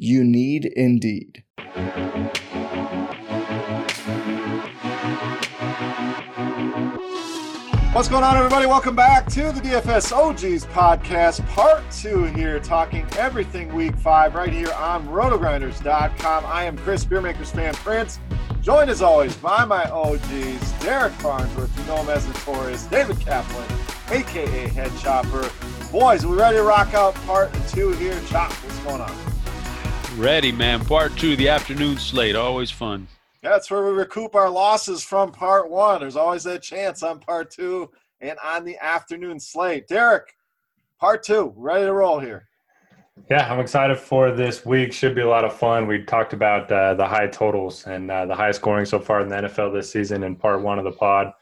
You 0.00 0.22
need 0.22 0.64
Indeed. 0.64 1.42
What's 7.92 8.08
going 8.08 8.22
on, 8.22 8.36
everybody? 8.36 8.66
Welcome 8.66 8.94
back 8.94 9.26
to 9.30 9.50
the 9.50 9.60
DFS 9.60 10.12
OGs 10.12 10.66
podcast, 10.66 11.44
part 11.48 11.82
two 11.90 12.26
here, 12.26 12.60
talking 12.60 13.04
everything 13.16 13.74
week 13.74 13.96
five 13.96 14.36
right 14.36 14.52
here 14.52 14.70
on 14.74 15.04
rotogrinders.com. 15.08 16.46
I 16.46 16.62
am 16.62 16.78
Chris 16.78 17.04
Beermakers 17.04 17.52
fan 17.52 17.74
Prince, 17.74 18.20
joined 18.62 18.90
as 18.90 19.02
always 19.02 19.36
by 19.38 19.64
my 19.64 19.90
OGs, 19.90 20.72
Derek 20.80 21.12
Farnsworth, 21.14 21.76
you 21.76 21.84
know 21.86 21.96
him 21.96 22.10
as 22.10 22.24
Notorious, 22.28 22.84
David 22.84 23.18
Kaplan, 23.18 23.66
aka 24.10 24.68
Head 24.68 24.92
Chopper. 25.00 25.50
Boys, 25.90 26.24
we 26.24 26.36
ready 26.36 26.58
to 26.58 26.62
rock 26.62 26.94
out 26.94 27.16
part 27.26 27.52
two 27.66 27.90
here? 27.94 28.16
Chop, 28.28 28.52
what's 28.52 28.78
going 28.84 29.00
on? 29.00 29.27
Ready, 30.18 30.50
man. 30.50 30.84
Part 30.84 31.16
two, 31.16 31.36
the 31.36 31.48
afternoon 31.48 31.96
slate. 31.96 32.34
Always 32.34 32.72
fun. 32.72 33.06
That's 33.40 33.70
where 33.70 33.84
we 33.84 33.92
recoup 33.92 34.34
our 34.34 34.50
losses 34.50 35.04
from 35.04 35.30
part 35.30 35.70
one. 35.70 36.00
There's 36.00 36.16
always 36.16 36.42
that 36.42 36.60
chance 36.60 37.04
on 37.04 37.20
part 37.20 37.52
two 37.52 37.88
and 38.20 38.36
on 38.44 38.64
the 38.64 38.76
afternoon 38.78 39.38
slate. 39.38 39.86
Derek, 39.86 40.34
part 40.98 41.22
two, 41.22 41.54
ready 41.56 41.84
to 41.84 41.92
roll 41.92 42.18
here. 42.18 42.48
Yeah, 43.30 43.48
I'm 43.48 43.60
excited 43.60 43.96
for 43.96 44.32
this 44.32 44.66
week. 44.66 44.92
Should 44.92 45.14
be 45.14 45.20
a 45.20 45.28
lot 45.28 45.44
of 45.44 45.56
fun. 45.56 45.86
We 45.86 46.02
talked 46.02 46.32
about 46.32 46.70
uh, 46.72 46.94
the 46.94 47.06
high 47.06 47.28
totals 47.28 47.86
and 47.86 48.10
uh, 48.10 48.26
the 48.26 48.34
high 48.34 48.50
scoring 48.50 48.86
so 48.86 48.98
far 48.98 49.20
in 49.20 49.28
the 49.28 49.36
NFL 49.36 49.72
this 49.72 49.92
season 49.92 50.24
in 50.24 50.34
part 50.34 50.62
one 50.62 50.80
of 50.80 50.84
the 50.84 50.90
pod. 50.90 51.32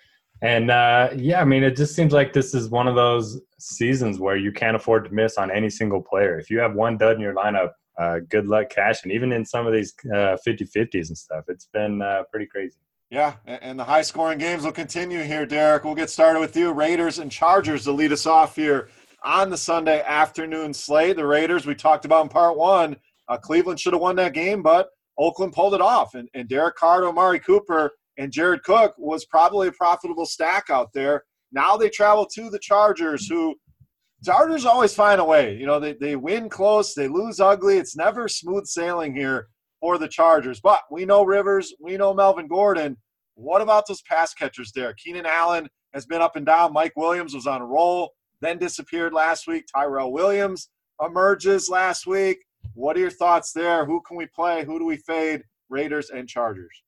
And 0.43 0.71
uh, 0.71 1.09
yeah, 1.17 1.41
I 1.41 1.47
mean, 1.47 1.63
it 1.63 1.79
just 1.79 1.97
seems 1.97 2.13
like 2.13 2.35
this 2.35 2.53
is 2.53 2.69
one 2.69 2.89
of 2.89 2.95
those 2.95 3.41
seasons 3.59 4.19
where 4.19 4.37
you 4.37 4.53
can't 4.53 4.77
afford 4.77 5.07
to 5.07 5.15
miss 5.15 5.39
on 5.39 5.51
any 5.51 5.71
single 5.71 6.03
player. 6.03 6.39
If 6.39 6.51
you 6.51 6.59
have 6.59 6.75
one 6.75 6.99
dud 6.99 7.15
in 7.15 7.23
your 7.23 7.35
lineup, 7.35 7.71
uh, 7.99 8.21
good 8.29 8.47
luck 8.47 8.71
cashing, 8.71 9.11
even 9.11 9.33
in 9.33 9.45
some 9.45 9.67
of 9.67 9.73
these 9.73 9.95
uh, 10.13 10.37
50-50s 10.47 11.09
and 11.09 11.19
stuff. 11.19 11.45
It's 11.49 11.69
been 11.73 12.03
uh, 12.03 12.23
pretty 12.31 12.47
crazy. 12.47 12.79
Yeah, 13.11 13.35
and 13.47 13.79
the 13.79 13.85
high 13.85 14.03
scoring 14.03 14.39
games 14.39 14.65
will 14.65 14.73
continue 14.73 15.23
here, 15.23 15.47
Derek. 15.47 15.85
We'll 15.85 15.95
get 15.95 16.11
started 16.11 16.41
with 16.41 16.57
you. 16.57 16.73
Raiders 16.73 17.21
and 17.21 17.31
Chargers 17.31 17.85
to 17.85 17.93
lead 17.93 18.11
us 18.11 18.27
off 18.27 18.57
here 18.57 18.89
on 19.23 19.49
the 19.49 19.57
Sunday 19.57 20.03
afternoon 20.03 20.75
slate. 20.75 21.17
The 21.17 21.25
Raiders, 21.25 21.67
we 21.67 21.77
talked 21.77 22.05
about 22.05 22.25
in 22.25 22.29
part 22.29 22.57
one. 22.57 22.97
Uh, 23.29 23.37
Cleveland 23.37 23.79
should 23.79 23.93
have 23.93 24.03
won 24.03 24.17
that 24.17 24.35
game, 24.35 24.61
but 24.61 24.89
Oakland 25.19 25.53
pulled 25.53 25.75
it 25.75 25.81
off. 25.81 26.15
And, 26.15 26.29
and 26.35 26.49
Derek 26.49 26.75
Carr, 26.75 27.07
Amari 27.07 27.39
Cooper, 27.39 27.93
and 28.19 28.33
Jared 28.33 28.63
Cook 28.65 28.95
was 28.99 29.25
probably 29.25 29.69
a 29.69 29.73
profitable 29.73 30.27
stack 30.27 30.69
out 30.69 30.93
there. 30.93 31.25
Now 31.53 31.77
they 31.77 31.89
travel 31.89 32.27
to 32.35 32.51
the 32.51 32.59
Chargers, 32.59 33.29
who 33.29 33.55
Chargers 34.25 34.65
always 34.65 34.95
find 34.95 35.21
a 35.21 35.25
way. 35.25 35.57
You 35.57 35.67
know, 35.67 35.79
they, 35.79 35.93
they 35.95 36.17
win 36.17 36.49
close, 36.49 36.95
they 36.95 37.09
lose 37.09 37.41
ugly. 37.41 37.79
It's 37.79 37.97
never 37.97 38.29
smooth 38.29 38.67
sailing 38.67 39.15
here 39.15 39.49
for 39.81 39.99
the 39.99 40.09
Chargers. 40.09 40.61
But 40.61 40.81
we 40.91 41.05
know 41.05 41.25
Rivers, 41.25 41.75
we 41.81 41.97
know 41.97 42.15
Melvin 42.15 42.49
Gordon. 42.49 42.97
What 43.35 43.63
about 43.63 43.87
those 43.87 44.03
pass 44.03 44.33
catchers 44.33 44.73
there? 44.75 44.95
Keenan 44.95 45.27
Allen 45.27 45.69
has 45.93 46.07
been 46.07 46.23
up 46.23 46.37
and 46.37 46.47
down. 46.47 46.73
Mike 46.73 46.95
Williams 46.97 47.35
was 47.35 47.47
on 47.47 47.61
a 47.61 47.67
roll, 47.67 48.13
then 48.41 48.59
disappeared 48.59 49.13
last 49.13 49.47
week. 49.47 49.65
Tyrell 49.75 50.13
Williams 50.13 50.71
emerges 51.05 51.69
last 51.69 52.07
week. 52.07 52.39
What 52.75 52.97
are 52.97 53.01
your 53.01 53.11
thoughts 53.11 53.53
there? 53.53 53.85
Who 53.85 54.01
can 54.01 54.17
we 54.17 54.27
play? 54.27 54.65
Who 54.65 54.79
do 54.79 54.87
we 54.87 54.97
fade? 54.97 55.43
Raiders 55.69 56.11
and 56.11 56.29
Chargers. 56.29 56.83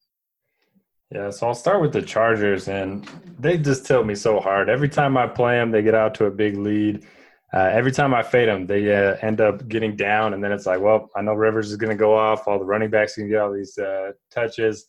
Yeah, 1.14 1.30
so 1.30 1.48
I'll 1.48 1.54
start 1.54 1.80
with 1.80 1.92
the 1.92 2.02
Chargers, 2.02 2.68
and 2.68 3.08
they 3.38 3.56
just 3.56 3.86
tilt 3.86 4.04
me 4.04 4.14
so 4.14 4.40
hard. 4.40 4.68
Every 4.68 4.90
time 4.90 5.16
I 5.16 5.26
play 5.26 5.56
them, 5.56 5.70
they 5.70 5.82
get 5.82 5.94
out 5.94 6.14
to 6.16 6.26
a 6.26 6.30
big 6.30 6.56
lead 6.56 7.06
uh, 7.53 7.70
every 7.72 7.92
time 7.92 8.12
I 8.12 8.22
fade 8.22 8.48
them, 8.48 8.66
they 8.66 8.94
uh, 8.94 9.16
end 9.22 9.41
up 9.41 9.66
getting 9.69 9.97
down, 9.97 10.34
and 10.34 10.44
then 10.44 10.53
it's 10.53 10.66
like, 10.66 10.81
well, 10.81 11.09
I 11.16 11.22
know 11.22 11.32
Rivers 11.32 11.70
is 11.70 11.76
going 11.76 11.91
to 11.91 11.97
go 11.97 12.14
off. 12.14 12.47
All 12.47 12.59
the 12.59 12.64
running 12.64 12.91
backs 12.91 13.14
can 13.14 13.28
get 13.28 13.41
all 13.41 13.53
these 13.53 13.78
uh, 13.78 14.12
touches, 14.31 14.84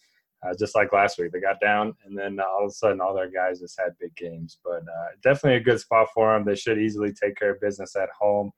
uh, 0.46 0.54
just 0.60 0.76
like 0.76 0.92
last 0.92 1.18
week. 1.18 1.32
They 1.32 1.40
got 1.40 1.62
down, 1.62 1.94
and 2.06 2.18
then 2.18 2.38
all 2.42 2.66
of 2.66 2.70
a 2.70 2.74
sudden, 2.74 3.00
all 3.00 3.14
their 3.14 3.32
guys 3.32 3.62
just 3.62 3.80
had 3.80 3.98
big 3.98 4.14
games. 4.18 4.60
But 4.62 4.82
uh, 4.82 5.08
definitely 5.24 5.58
a 5.58 5.64
good 5.64 5.80
spot 5.80 6.10
for 6.14 6.34
them. 6.34 6.44
They 6.44 6.56
should 6.56 6.80
easily 6.80 7.14
take 7.14 7.38
care 7.38 7.52
of 7.52 7.62
business 7.62 7.96
at 7.96 8.10
home. 8.20 8.52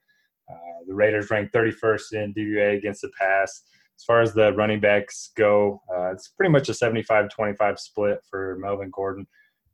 Uh, 0.50 0.84
the 0.88 0.96
Raiders 0.96 1.30
ranked 1.30 1.54
31st 1.54 2.14
in 2.14 2.34
DVOA 2.34 2.78
against 2.78 3.02
the 3.02 3.12
pass. 3.20 3.64
As 3.96 4.04
far 4.04 4.22
as 4.22 4.34
the 4.34 4.52
running 4.54 4.80
backs 4.80 5.30
go, 5.38 5.80
it's 6.12 6.30
pretty 6.30 6.52
much 6.52 6.70
a 6.70 6.72
75-25 6.72 7.78
split 7.78 8.18
for 8.28 8.58
Melvin 8.60 8.90
Gordon 8.92 9.28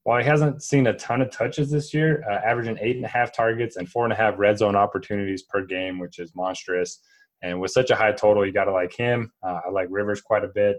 while 0.08 0.22
he 0.22 0.26
hasn't 0.26 0.64
seen 0.64 0.88
a 0.88 0.94
ton 0.94 1.22
of 1.22 1.30
touches 1.32 1.70
this 1.70 1.94
year, 1.94 2.24
uh, 2.32 2.36
averaging 2.36 2.78
eight 2.80 2.96
and 2.96 3.04
a 3.04 3.10
half 3.10 3.36
targets 3.36 3.76
and 3.76 3.90
four 3.90 4.06
and 4.06 4.14
a 4.14 4.16
half 4.16 4.36
red 4.38 4.58
zone 4.58 4.74
opportunities 4.74 5.44
per 5.44 5.66
game, 5.66 6.00
which 6.00 6.18
is 6.18 6.34
monstrous. 6.34 7.02
And 7.42 7.60
with 7.60 7.72
such 7.72 7.90
a 7.90 7.96
high 7.98 8.14
total, 8.14 8.46
you 8.46 8.54
got 8.54 8.66
to 8.66 8.72
like 8.72 8.96
him. 8.96 9.34
Uh, 9.44 9.60
I 9.68 9.70
like 9.70 9.90
Rivers 9.92 10.22
quite 10.22 10.46
a 10.46 10.48
bit. 10.48 10.78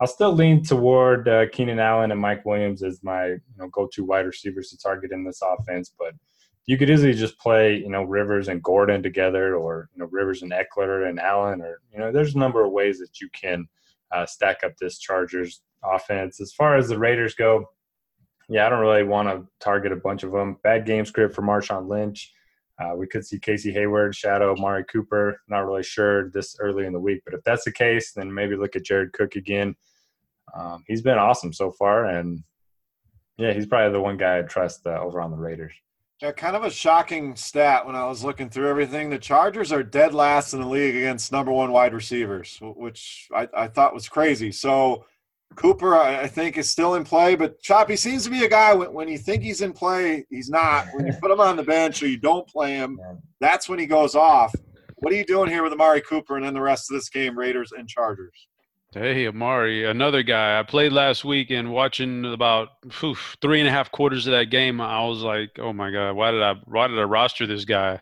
I'll 0.00 0.06
still 0.06 0.32
lean 0.32 0.64
toward 0.64 1.28
uh, 1.28 1.50
Keenan 1.52 1.78
Allen 1.78 2.10
and 2.10 2.18
Mike 2.18 2.46
Williams 2.46 2.82
as 2.82 3.00
my 3.02 3.26
you 3.26 3.40
know 3.58 3.68
go-to 3.68 4.02
wide 4.02 4.24
receivers 4.24 4.70
to 4.70 4.78
target 4.78 5.12
in 5.12 5.24
this 5.24 5.42
offense, 5.42 5.92
but 5.98 6.14
you 6.64 6.78
could 6.78 6.88
easily 6.88 7.12
just 7.12 7.38
play 7.38 7.76
you 7.76 7.90
know 7.90 8.04
Rivers 8.04 8.48
and 8.48 8.62
Gordon 8.62 9.02
together, 9.02 9.56
or 9.56 9.90
you 9.92 10.00
know 10.00 10.08
Rivers 10.10 10.40
and 10.40 10.52
Ekeler 10.52 11.06
and 11.06 11.20
Allen, 11.20 11.60
or 11.60 11.82
you 11.92 11.98
know 11.98 12.10
there's 12.10 12.34
a 12.34 12.38
number 12.38 12.64
of 12.64 12.72
ways 12.72 12.98
that 13.00 13.20
you 13.20 13.28
can 13.38 13.68
uh, 14.10 14.24
stack 14.24 14.64
up 14.64 14.72
this 14.78 14.98
Chargers 14.98 15.60
offense. 15.84 16.40
As 16.40 16.54
far 16.54 16.78
as 16.78 16.88
the 16.88 16.98
Raiders 16.98 17.34
go, 17.34 17.66
yeah, 18.50 18.66
I 18.66 18.68
don't 18.68 18.80
really 18.80 19.04
want 19.04 19.28
to 19.28 19.46
target 19.60 19.92
a 19.92 19.96
bunch 19.96 20.24
of 20.24 20.32
them. 20.32 20.56
Bad 20.64 20.84
game 20.84 21.04
script 21.06 21.36
for 21.36 21.42
Marshawn 21.42 21.88
Lynch. 21.88 22.32
Uh, 22.80 22.96
we 22.96 23.06
could 23.06 23.24
see 23.24 23.38
Casey 23.38 23.72
Hayward, 23.72 24.14
Shadow, 24.14 24.56
Mari 24.58 24.84
Cooper. 24.84 25.40
Not 25.48 25.66
really 25.66 25.84
sure 25.84 26.30
this 26.30 26.56
early 26.58 26.84
in 26.84 26.92
the 26.92 26.98
week, 26.98 27.22
but 27.24 27.34
if 27.34 27.44
that's 27.44 27.64
the 27.64 27.72
case, 27.72 28.12
then 28.12 28.32
maybe 28.34 28.56
look 28.56 28.74
at 28.74 28.84
Jared 28.84 29.12
Cook 29.12 29.36
again. 29.36 29.76
Um, 30.58 30.82
he's 30.88 31.00
been 31.00 31.18
awesome 31.18 31.52
so 31.52 31.70
far, 31.70 32.06
and 32.06 32.42
yeah, 33.38 33.52
he's 33.52 33.66
probably 33.66 33.92
the 33.92 34.00
one 34.00 34.16
guy 34.16 34.38
I 34.38 34.42
trust 34.42 34.84
uh, 34.84 34.98
over 35.00 35.20
on 35.20 35.30
the 35.30 35.36
Raiders. 35.36 35.74
Yeah, 36.20 36.32
kind 36.32 36.56
of 36.56 36.64
a 36.64 36.70
shocking 36.70 37.36
stat 37.36 37.86
when 37.86 37.94
I 37.94 38.08
was 38.08 38.24
looking 38.24 38.50
through 38.50 38.68
everything. 38.68 39.10
The 39.10 39.18
Chargers 39.18 39.70
are 39.70 39.84
dead 39.84 40.12
last 40.12 40.54
in 40.54 40.60
the 40.60 40.66
league 40.66 40.96
against 40.96 41.30
number 41.30 41.52
one 41.52 41.70
wide 41.70 41.94
receivers, 41.94 42.58
which 42.60 43.28
I, 43.32 43.48
I 43.54 43.68
thought 43.68 43.94
was 43.94 44.08
crazy. 44.08 44.50
So 44.50 45.04
Cooper, 45.56 45.96
I, 45.96 46.26
think, 46.26 46.56
is 46.56 46.70
still 46.70 46.94
in 46.94 47.04
play, 47.04 47.34
but 47.34 47.60
Choppy 47.60 47.96
seems 47.96 48.24
to 48.24 48.30
be 48.30 48.44
a 48.44 48.48
guy 48.48 48.72
when, 48.72 48.92
when 48.92 49.08
you 49.08 49.18
think 49.18 49.42
he's 49.42 49.60
in 49.60 49.72
play, 49.72 50.24
he's 50.30 50.48
not. 50.48 50.86
When 50.94 51.06
you 51.06 51.12
put 51.20 51.30
him 51.30 51.40
on 51.40 51.56
the 51.56 51.62
bench 51.62 52.02
or 52.02 52.08
you 52.08 52.16
don't 52.16 52.48
play 52.48 52.74
him, 52.74 52.98
that's 53.40 53.68
when 53.68 53.78
he 53.78 53.86
goes 53.86 54.14
off. 54.14 54.54
What 54.96 55.12
are 55.12 55.16
you 55.16 55.24
doing 55.24 55.50
here 55.50 55.62
with 55.62 55.72
Amari 55.72 56.02
Cooper 56.02 56.36
and 56.36 56.44
then 56.44 56.54
the 56.54 56.60
rest 56.60 56.90
of 56.90 56.96
this 56.96 57.08
game, 57.08 57.36
Raiders 57.36 57.72
and 57.72 57.88
Chargers? 57.88 58.46
Hey, 58.92 59.28
Amari, 59.28 59.84
another 59.88 60.22
guy. 60.22 60.58
I 60.58 60.62
played 60.64 60.92
last 60.92 61.24
week 61.24 61.50
and 61.50 61.72
watching 61.72 62.24
about 62.24 62.70
whew, 62.98 63.14
three 63.40 63.60
and 63.60 63.68
a 63.68 63.72
half 63.72 63.92
quarters 63.92 64.26
of 64.26 64.32
that 64.32 64.50
game, 64.50 64.80
I 64.80 65.04
was 65.06 65.22
like, 65.22 65.50
oh 65.60 65.72
my 65.72 65.92
God, 65.92 66.14
why 66.14 66.32
did 66.32 66.42
I 66.42 66.54
why 66.64 66.88
did 66.88 66.98
I 66.98 67.04
roster 67.04 67.46
this 67.46 67.64
guy? 67.64 68.00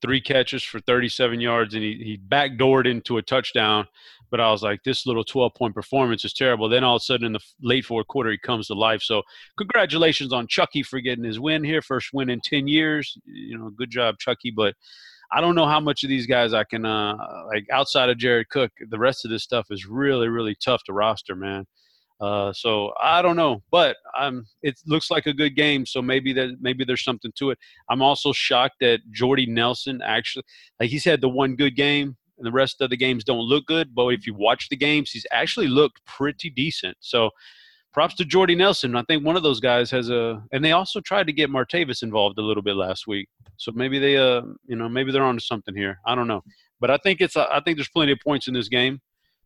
Three 0.00 0.20
catches 0.20 0.62
for 0.62 0.78
37 0.78 1.40
yards 1.40 1.74
and 1.74 1.82
he, 1.82 1.94
he 1.94 2.18
backdoored 2.18 2.88
into 2.88 3.18
a 3.18 3.22
touchdown 3.22 3.88
but 4.30 4.40
I 4.40 4.50
was 4.50 4.62
like, 4.62 4.82
this 4.84 5.06
little 5.06 5.24
12 5.24 5.54
point 5.54 5.74
performance 5.74 6.24
is 6.24 6.32
terrible. 6.32 6.68
Then 6.68 6.84
all 6.84 6.96
of 6.96 7.00
a 7.00 7.04
sudden 7.04 7.26
in 7.26 7.32
the 7.32 7.40
late 7.62 7.84
fourth 7.84 8.06
quarter, 8.08 8.30
he 8.30 8.38
comes 8.38 8.66
to 8.68 8.74
life. 8.74 9.02
So 9.02 9.22
congratulations 9.56 10.32
on 10.32 10.46
Chucky 10.46 10.82
for 10.82 11.00
getting 11.00 11.24
his 11.24 11.40
win 11.40 11.64
here, 11.64 11.82
first 11.82 12.10
win 12.12 12.30
in 12.30 12.40
10 12.40 12.68
years. 12.68 13.16
You 13.24 13.58
know, 13.58 13.70
good 13.70 13.90
job, 13.90 14.18
Chucky. 14.18 14.50
But 14.50 14.74
I 15.32 15.40
don't 15.40 15.54
know 15.54 15.66
how 15.66 15.80
much 15.80 16.04
of 16.04 16.08
these 16.08 16.26
guys 16.26 16.54
I 16.54 16.64
can 16.64 16.86
uh 16.86 17.14
like 17.46 17.66
outside 17.70 18.08
of 18.08 18.18
Jared 18.18 18.48
Cook. 18.48 18.72
The 18.88 18.98
rest 18.98 19.24
of 19.24 19.30
this 19.30 19.42
stuff 19.42 19.66
is 19.70 19.86
really 19.86 20.28
really 20.28 20.56
tough 20.62 20.82
to 20.84 20.92
roster, 20.92 21.34
man. 21.34 21.66
Uh, 22.20 22.52
so 22.52 22.92
I 23.00 23.22
don't 23.22 23.36
know, 23.36 23.62
but 23.70 23.96
um, 24.18 24.44
it 24.62 24.80
looks 24.86 25.08
like 25.10 25.26
a 25.26 25.32
good 25.32 25.54
game. 25.54 25.86
So 25.86 26.02
maybe 26.02 26.32
that 26.32 26.56
maybe 26.60 26.84
there's 26.84 27.04
something 27.04 27.30
to 27.36 27.50
it. 27.50 27.58
I'm 27.90 28.02
also 28.02 28.32
shocked 28.32 28.76
that 28.80 29.00
Jordy 29.12 29.46
Nelson 29.46 30.00
actually, 30.04 30.42
like 30.80 30.90
he's 30.90 31.04
had 31.04 31.20
the 31.20 31.28
one 31.28 31.54
good 31.54 31.76
game, 31.76 32.16
and 32.38 32.46
the 32.46 32.52
rest 32.52 32.80
of 32.80 32.90
the 32.90 32.96
games 32.96 33.24
don't 33.24 33.38
look 33.40 33.66
good. 33.66 33.94
But 33.94 34.08
if 34.08 34.26
you 34.26 34.34
watch 34.34 34.68
the 34.68 34.76
games, 34.76 35.10
he's 35.10 35.26
actually 35.32 35.68
looked 35.68 36.04
pretty 36.06 36.50
decent. 36.50 36.96
So 37.00 37.30
props 37.92 38.14
to 38.16 38.24
Jordy 38.24 38.54
Nelson. 38.54 38.96
I 38.96 39.02
think 39.02 39.24
one 39.24 39.36
of 39.36 39.42
those 39.42 39.60
guys 39.60 39.90
has 39.90 40.08
a, 40.08 40.42
and 40.52 40.64
they 40.64 40.72
also 40.72 41.00
tried 41.00 41.26
to 41.26 41.32
get 41.32 41.50
Martavis 41.50 42.02
involved 42.02 42.38
a 42.38 42.42
little 42.42 42.62
bit 42.62 42.76
last 42.76 43.06
week. 43.06 43.28
So 43.56 43.72
maybe 43.74 43.98
they, 43.98 44.16
uh, 44.16 44.42
you 44.66 44.76
know, 44.76 44.88
maybe 44.88 45.10
they're 45.10 45.22
onto 45.22 45.40
something 45.40 45.74
here. 45.74 45.98
I 46.06 46.14
don't 46.14 46.28
know, 46.28 46.42
but 46.80 46.90
I 46.90 46.96
think 46.98 47.20
it's, 47.20 47.36
I 47.36 47.60
think 47.64 47.76
there's 47.76 47.88
plenty 47.88 48.12
of 48.12 48.18
points 48.22 48.46
in 48.46 48.54
this 48.54 48.68
game. 48.68 49.00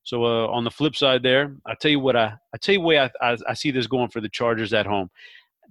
So 0.05 0.25
uh, 0.25 0.49
on 0.49 0.65
the 0.65 0.71
flip 0.71 0.97
side, 0.97 1.23
there, 1.23 1.55
I 1.65 1.75
tell 1.81 1.91
you 1.91 2.01
what, 2.01 2.17
I, 2.17 2.35
I 2.53 2.59
tell 2.59 2.75
you 2.75 2.81
way 2.81 2.99
I, 2.99 3.11
I, 3.21 3.37
I 3.49 3.55
see 3.55 3.71
this 3.71 3.87
going 3.87 4.11
for 4.11 4.21
the 4.21 4.29
Chargers 4.29 4.73
at 4.73 4.85
home. 4.85 5.09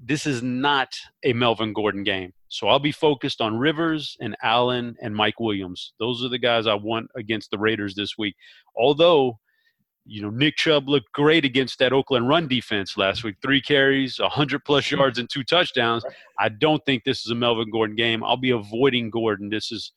This 0.04 0.26
is 0.26 0.42
not 0.42 0.88
a 1.24 1.34
Melvin 1.34 1.74
Gordon 1.74 2.04
game. 2.04 2.34
So 2.52 2.68
I'll 2.68 2.80
be 2.80 2.92
focused 2.92 3.40
on 3.40 3.58
Rivers 3.58 4.18
and 4.20 4.36
Allen 4.44 4.96
and 5.02 5.16
Mike 5.16 5.40
Williams. 5.40 5.94
Those 6.00 6.24
are 6.24 6.28
the 6.28 6.38
guys 6.38 6.68
I 6.68 6.74
want 6.74 7.10
against 7.16 7.50
the 7.50 7.58
Raiders 7.58 7.96
this 7.96 8.18
week. 8.18 8.36
Although 8.76 9.40
you 10.06 10.22
know, 10.22 10.30
Nick 10.30 10.58
Chubb 10.58 10.90
looked 10.90 11.12
great 11.14 11.46
against 11.46 11.80
that 11.80 11.94
Oakland 11.94 12.28
run 12.28 12.48
defense 12.48 12.98
last 12.98 13.24
week. 13.24 13.36
Three 13.42 13.62
carries, 13.62 14.20
100 14.20 14.66
plus 14.66 14.90
yards, 14.92 15.18
and 15.20 15.30
two 15.30 15.44
touchdowns. 15.44 16.04
I 16.40 16.50
don't 16.50 16.84
think 16.86 17.04
this 17.04 17.24
is 17.26 17.32
a 17.32 17.36
Melvin 17.36 17.70
Gordon 17.72 17.96
game. 17.96 18.24
I'll 18.24 18.36
be 18.36 18.50
avoiding 18.50 19.10
Gordon. 19.10 19.50
This 19.50 19.72
is, 19.72 19.94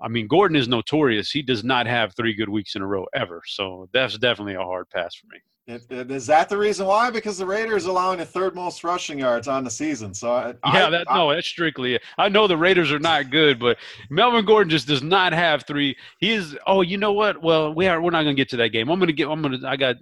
I 0.00 0.08
mean, 0.08 0.26
Gordon 0.26 0.56
is 0.56 0.66
notorious. 0.66 1.30
He 1.30 1.42
does 1.42 1.62
not 1.62 1.86
have 1.86 2.14
three 2.16 2.34
good 2.34 2.48
weeks 2.48 2.74
in 2.74 2.82
a 2.82 2.86
row 2.86 3.06
ever. 3.14 3.42
So 3.46 3.88
that's 3.92 4.18
definitely 4.18 4.54
a 4.54 4.62
hard 4.62 4.88
pass 4.90 5.14
for 5.14 5.26
me. 5.26 5.40
Is 5.66 6.26
that 6.26 6.50
the 6.50 6.58
reason 6.58 6.86
why? 6.86 7.08
Because 7.08 7.38
the 7.38 7.46
Raiders 7.46 7.86
allowing 7.86 8.18
the 8.18 8.26
third 8.26 8.54
most 8.54 8.84
rushing 8.84 9.18
yards 9.18 9.48
on 9.48 9.64
the 9.64 9.70
season. 9.70 10.12
So 10.12 10.30
I, 10.30 10.48
yeah, 10.74 10.90
that, 10.90 11.10
I, 11.10 11.16
no, 11.16 11.34
that's 11.34 11.46
strictly. 11.46 11.94
It. 11.94 12.02
I 12.18 12.28
know 12.28 12.46
the 12.46 12.56
Raiders 12.56 12.92
are 12.92 12.98
not 12.98 13.30
good, 13.30 13.58
but 13.58 13.78
Melvin 14.10 14.44
Gordon 14.44 14.68
just 14.68 14.86
does 14.86 15.02
not 15.02 15.32
have 15.32 15.64
three. 15.66 15.96
He 16.18 16.32
is. 16.32 16.54
Oh, 16.66 16.82
you 16.82 16.98
know 16.98 17.12
what? 17.12 17.42
Well, 17.42 17.72
we 17.72 17.86
are. 17.86 18.02
We're 18.02 18.10
not 18.10 18.24
going 18.24 18.36
to 18.36 18.40
get 18.40 18.50
to 18.50 18.58
that 18.58 18.70
game. 18.70 18.90
I'm 18.90 18.98
going 18.98 19.06
to 19.06 19.14
get. 19.14 19.30
I'm 19.30 19.40
going 19.40 19.58
to. 19.58 19.66
I 19.66 19.76
got. 19.76 19.96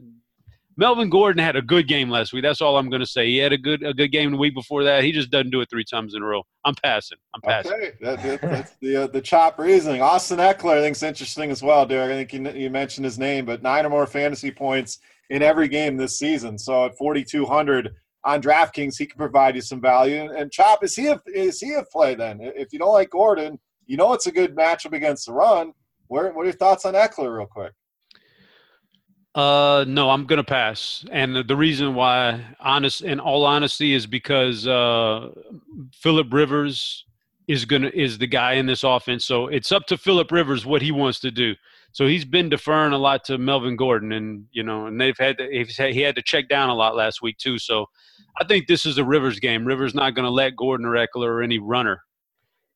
Melvin 0.76 1.10
Gordon 1.10 1.44
had 1.44 1.54
a 1.54 1.62
good 1.62 1.86
game 1.86 2.10
last 2.10 2.32
week. 2.32 2.42
That's 2.42 2.60
all 2.60 2.76
I'm 2.76 2.88
going 2.88 3.00
to 3.00 3.06
say. 3.06 3.26
He 3.26 3.36
had 3.36 3.52
a 3.52 3.58
good 3.58 3.84
a 3.84 3.94
good 3.94 4.08
game 4.10 4.32
the 4.32 4.38
week 4.38 4.54
before 4.54 4.82
that. 4.82 5.04
He 5.04 5.12
just 5.12 5.30
doesn't 5.30 5.50
do 5.50 5.60
it 5.60 5.70
three 5.70 5.84
times 5.84 6.14
in 6.14 6.22
a 6.22 6.26
row. 6.26 6.42
I'm 6.64 6.74
passing. 6.82 7.18
I'm 7.36 7.40
passing. 7.40 7.72
Okay, 7.72 7.92
that, 8.00 8.22
that, 8.22 8.40
that's 8.40 8.76
the 8.80 9.04
uh, 9.04 9.06
the 9.06 9.20
chop 9.20 9.60
reasoning. 9.60 10.02
Austin 10.02 10.38
Ekeler, 10.38 10.78
I 10.78 10.80
think, 10.80 10.96
is 10.96 11.04
interesting 11.04 11.52
as 11.52 11.62
well, 11.62 11.86
Derek. 11.86 12.10
I 12.10 12.24
think 12.24 12.32
you, 12.32 12.62
you 12.62 12.68
mentioned 12.68 13.04
his 13.04 13.16
name, 13.16 13.44
but 13.44 13.62
nine 13.62 13.86
or 13.86 13.90
more 13.90 14.06
fantasy 14.08 14.50
points 14.50 14.98
in 15.32 15.42
every 15.42 15.66
game 15.66 15.96
this 15.96 16.18
season. 16.18 16.58
So 16.58 16.84
at 16.84 16.96
4,200 16.98 17.90
on 18.24 18.42
DraftKings, 18.42 18.98
he 18.98 19.06
can 19.06 19.16
provide 19.16 19.56
you 19.56 19.62
some 19.62 19.80
value. 19.80 20.30
And, 20.30 20.52
Chop, 20.52 20.84
is 20.84 20.94
he 20.94 21.06
a, 21.06 21.20
is 21.26 21.58
he 21.58 21.72
a 21.72 21.84
play 21.84 22.14
then? 22.14 22.38
If 22.40 22.72
you 22.72 22.78
don't 22.78 22.92
like 22.92 23.08
Gordon, 23.10 23.58
you 23.86 23.96
know 23.96 24.12
it's 24.12 24.26
a 24.26 24.32
good 24.32 24.54
matchup 24.54 24.92
against 24.92 25.26
the 25.26 25.32
run. 25.32 25.72
Where, 26.08 26.30
what 26.32 26.42
are 26.42 26.44
your 26.44 26.52
thoughts 26.52 26.84
on 26.84 26.92
Ekeler, 26.92 27.34
real 27.34 27.46
quick? 27.46 27.72
Uh, 29.34 29.86
no, 29.88 30.10
I'm 30.10 30.26
gonna 30.26 30.44
pass, 30.44 31.06
and 31.10 31.34
the, 31.34 31.42
the 31.42 31.56
reason 31.56 31.94
why, 31.94 32.44
honest, 32.60 33.00
in 33.00 33.18
all 33.18 33.46
honesty, 33.46 33.94
is 33.94 34.06
because 34.06 34.66
uh, 34.66 35.30
Philip 35.94 36.30
Rivers 36.30 37.06
is 37.48 37.64
gonna 37.64 37.90
is 37.94 38.18
the 38.18 38.26
guy 38.26 38.52
in 38.52 38.66
this 38.66 38.84
offense. 38.84 39.24
So 39.24 39.46
it's 39.46 39.72
up 39.72 39.86
to 39.86 39.96
Philip 39.96 40.30
Rivers 40.30 40.66
what 40.66 40.82
he 40.82 40.92
wants 40.92 41.18
to 41.20 41.30
do. 41.30 41.54
So 41.92 42.06
he's 42.06 42.24
been 42.24 42.48
deferring 42.48 42.92
a 42.92 42.98
lot 42.98 43.24
to 43.24 43.38
Melvin 43.38 43.76
Gordon, 43.76 44.12
and 44.12 44.46
you 44.50 44.62
know, 44.62 44.86
and 44.86 45.00
they've 45.00 45.18
had, 45.18 45.38
to, 45.38 45.48
he 45.92 46.00
had 46.00 46.14
to 46.16 46.22
check 46.22 46.48
down 46.48 46.70
a 46.70 46.74
lot 46.74 46.96
last 46.96 47.20
week 47.22 47.36
too. 47.38 47.58
So 47.58 47.86
I 48.40 48.44
think 48.44 48.66
this 48.66 48.86
is 48.86 48.98
a 48.98 49.04
Rivers 49.04 49.38
game. 49.38 49.66
Rivers 49.66 49.94
not 49.94 50.14
going 50.14 50.24
to 50.24 50.30
let 50.30 50.56
Gordon 50.56 50.86
or 50.86 50.94
Ekeler 50.94 51.28
or 51.28 51.42
any 51.42 51.58
runner 51.58 52.00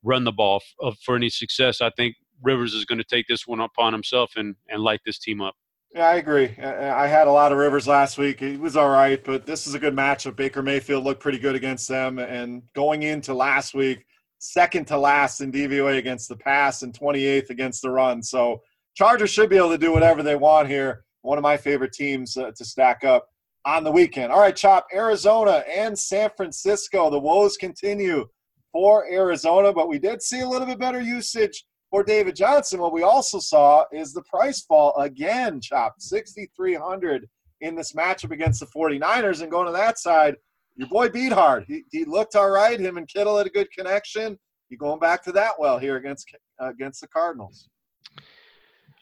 run 0.03 0.25
the 0.25 0.33
ball 0.33 0.57
f- 0.57 0.75
uh, 0.83 0.95
for 1.03 1.17
any 1.17 1.31
success. 1.31 1.81
I 1.81 1.91
think 1.97 2.15
Rivers 2.43 2.75
is 2.75 2.85
going 2.85 2.99
to 2.99 3.05
take 3.05 3.27
this 3.27 3.47
one 3.47 3.61
upon 3.61 3.93
himself 3.93 4.33
and 4.37 4.55
and 4.69 4.83
light 4.83 5.01
this 5.07 5.19
team 5.19 5.41
up. 5.41 5.55
Yeah, 5.95 6.09
I 6.09 6.17
agree. 6.17 6.55
I 6.59 7.07
had 7.07 7.27
a 7.27 7.33
lot 7.33 7.53
of 7.53 7.59
Rivers 7.59 7.89
last 7.89 8.19
week. 8.19 8.41
He 8.41 8.59
was 8.59 8.77
all 8.77 8.91
right, 8.91 9.23
but 9.25 9.47
this 9.47 9.67
is 9.67 9.73
a 9.73 9.79
good 9.79 9.95
matchup. 9.95 10.37
Baker 10.37 10.61
Mayfield 10.61 11.05
looked 11.05 11.23
pretty 11.23 11.39
good 11.39 11.55
against 11.55 11.89
them, 11.89 12.19
and 12.19 12.63
going 12.75 13.05
into 13.05 13.33
last 13.33 13.73
week, 13.73 14.05
second 14.39 14.87
to 14.89 14.99
last 14.99 15.41
in 15.41 15.51
DVOA 15.51 15.97
against 15.97 16.29
the 16.29 16.37
pass 16.37 16.83
and 16.83 16.93
28th 16.93 17.49
against 17.49 17.81
the 17.81 17.91
run. 17.91 18.23
So 18.23 18.61
Chargers 18.97 19.31
should 19.31 19.51
be 19.51 19.59
able 19.59 19.71
to 19.71 19.79
do 19.79 19.93
whatever 19.93 20.23
they 20.23 20.37
want 20.37 20.69
here. 20.69 21.05
One 21.21 21.37
of 21.37 21.43
my 21.43 21.57
favorite 21.59 21.93
teams 21.93 22.37
uh, 22.37 22.51
to 22.57 22.65
stack 22.65 23.05
up 23.05 23.29
on 23.67 23.85
the 23.85 23.93
weekend. 23.93 24.33
All 24.33 24.41
right, 24.41 24.57
Chop, 24.57 24.87
Arizona 24.95 25.63
and 25.69 25.99
San 25.99 26.31
Francisco. 26.35 27.11
The 27.11 27.19
woes 27.19 27.59
continue 27.59 28.27
for 28.73 29.07
Arizona, 29.11 29.73
but 29.73 29.89
we 29.89 29.99
did 29.99 30.23
see 30.23 30.41
a 30.41 30.49
little 30.49 30.67
bit 30.67 30.79
better 30.79 31.01
usage 31.01 31.67
for 31.91 32.03
David 32.03 32.37
Johnson. 32.37 32.81
What 32.81 32.95
we 32.95 33.03
also 33.03 33.39
saw 33.39 33.85
is 33.93 34.13
the 34.13 34.23
price 34.23 34.63
fall 34.63 34.97
again, 34.97 35.61
Chop, 35.61 35.97
6,300 35.99 37.29
in 37.61 37.75
this 37.75 37.93
matchup 37.93 38.31
against 38.31 38.61
the 38.61 38.67
49ers. 38.67 39.43
And 39.43 39.51
going 39.51 39.67
to 39.67 39.73
that 39.73 39.99
side, 39.99 40.37
your 40.77 40.89
boy 40.89 41.09
Beathard. 41.09 41.67
He, 41.67 41.85
he 41.91 42.05
looked 42.07 42.35
all 42.35 42.51
right. 42.51 42.81
Him 42.81 42.97
and 42.97 43.09
Kittle 43.09 43.37
had 43.37 43.47
a 43.47 43.51
good 43.51 43.71
connection. 43.73 44.39
You 44.71 44.79
going 44.79 45.01
back 45.01 45.23
to 45.25 45.33
that 45.33 45.53
well 45.59 45.79
here 45.79 45.97
against 45.97 46.35
uh, 46.61 46.71
against 46.71 47.01
the 47.01 47.09
Cardinals. 47.09 47.69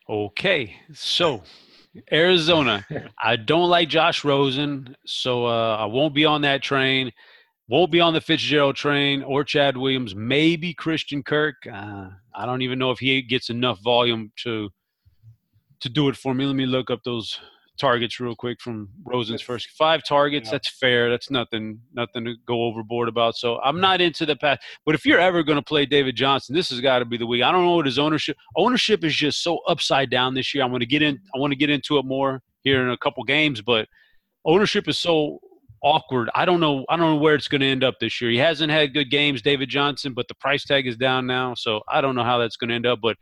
Okay, 0.09 0.77
so 0.93 1.43
Arizona. 2.13 2.87
I 3.23 3.37
don't 3.37 3.71
like 3.71 3.89
Josh 3.89 4.25
Rosen, 4.25 4.97
so 5.07 5.47
uh, 5.47 5.77
I 5.77 5.87
won't 5.87 6.15
be 6.15 6.25
on 6.25 6.43
that 6.43 6.63
train. 6.63 7.11
Won't 7.69 7.91
be 7.91 8.01
on 8.01 8.13
the 8.13 8.21
Fitzgerald 8.21 8.77
train 8.77 9.23
or 9.23 9.43
Chad 9.45 9.77
Williams. 9.77 10.15
Maybe 10.15 10.75
Christian 10.75 11.23
Kirk. 11.23 11.55
Uh, 11.73 12.11
I 12.35 12.45
don't 12.45 12.61
even 12.61 12.79
know 12.79 12.91
if 12.91 12.99
he 12.99 13.23
gets 13.23 13.49
enough 13.49 13.81
volume 13.81 14.33
to 14.43 14.69
to 15.81 15.89
do 15.89 16.09
it 16.09 16.17
for 16.17 16.35
me. 16.35 16.45
Let 16.45 16.57
me 16.57 16.67
look 16.67 16.91
up 16.91 17.01
those 17.05 17.39
targets 17.79 18.21
real 18.21 18.37
quick 18.37 18.61
from 18.61 18.89
Rosen's 19.05 19.43
first 19.43 19.71
five 19.71 20.03
targets. 20.05 20.47
Yeah. 20.47 20.53
That's 20.53 20.69
fair. 20.79 21.11
That's 21.11 21.31
nothing 21.31 21.81
nothing 21.93 22.25
to 22.25 22.35
go 22.47 22.63
overboard 22.65 23.09
about. 23.09 23.37
So 23.37 23.61
I'm 23.61 23.81
not 23.81 24.01
into 24.01 24.27
the 24.27 24.37
pass. 24.37 24.59
But 24.87 24.95
if 24.95 25.05
you're 25.05 25.21
ever 25.21 25.43
going 25.43 25.57
to 25.57 25.63
play 25.63 25.87
David 25.87 26.17
Johnson, 26.17 26.55
this 26.55 26.71
has 26.71 26.81
got 26.81 27.01
to 27.01 27.05
be 27.05 27.17
the 27.17 27.27
week. 27.27 27.43
I 27.43 27.51
don't 27.51 27.65
know 27.65 27.77
what 27.77 27.87
his 27.87 27.99
ownership 27.99 28.37
ownership 28.57 29.05
is 29.05 29.15
just 29.15 29.43
so 29.43 29.59
upside 29.67 30.11
down 30.11 30.35
this 30.35 30.55
year. 30.55 30.63
I'm 30.63 30.71
going 30.71 30.81
to 30.81 30.87
get 30.87 31.03
in. 31.03 31.19
I 31.35 31.39
want 31.39 31.53
to 31.53 31.59
get 31.59 31.71
into 31.71 31.99
it 31.99 32.05
more 32.05 32.43
here 32.63 32.83
in 32.83 32.91
a 32.91 32.99
couple 32.99 33.23
games, 33.25 33.61
but 33.61 33.89
ownership 34.45 34.89
is 34.89 34.99
so 34.99 35.41
awkward. 35.83 36.31
I 36.35 36.45
don't 36.45 36.61
know. 36.61 36.85
I 36.89 36.97
don't 36.97 37.15
know 37.15 37.21
where 37.21 37.35
it's 37.35 37.49
going 37.49 37.61
to 37.61 37.67
end 37.67 37.85
up 37.85 37.97
this 38.01 38.21
year. 38.21 38.31
He 38.31 38.39
hasn't 38.39 38.73
had 38.73 38.95
good 38.95 39.11
games, 39.11 39.43
David 39.43 39.69
Johnson, 39.69 40.15
but 40.15 40.27
the 40.29 40.35
price 40.35 40.65
tag 40.65 40.87
is 40.87 40.97
down 40.97 41.27
now, 41.27 41.55
so 41.55 41.83
I 41.89 42.01
don't 42.01 42.15
know 42.15 42.25
how 42.25 42.39
that's 42.39 42.57
going 42.57 42.71
to 42.71 42.75
end 42.75 42.87
up. 42.87 43.01
But 43.03 43.17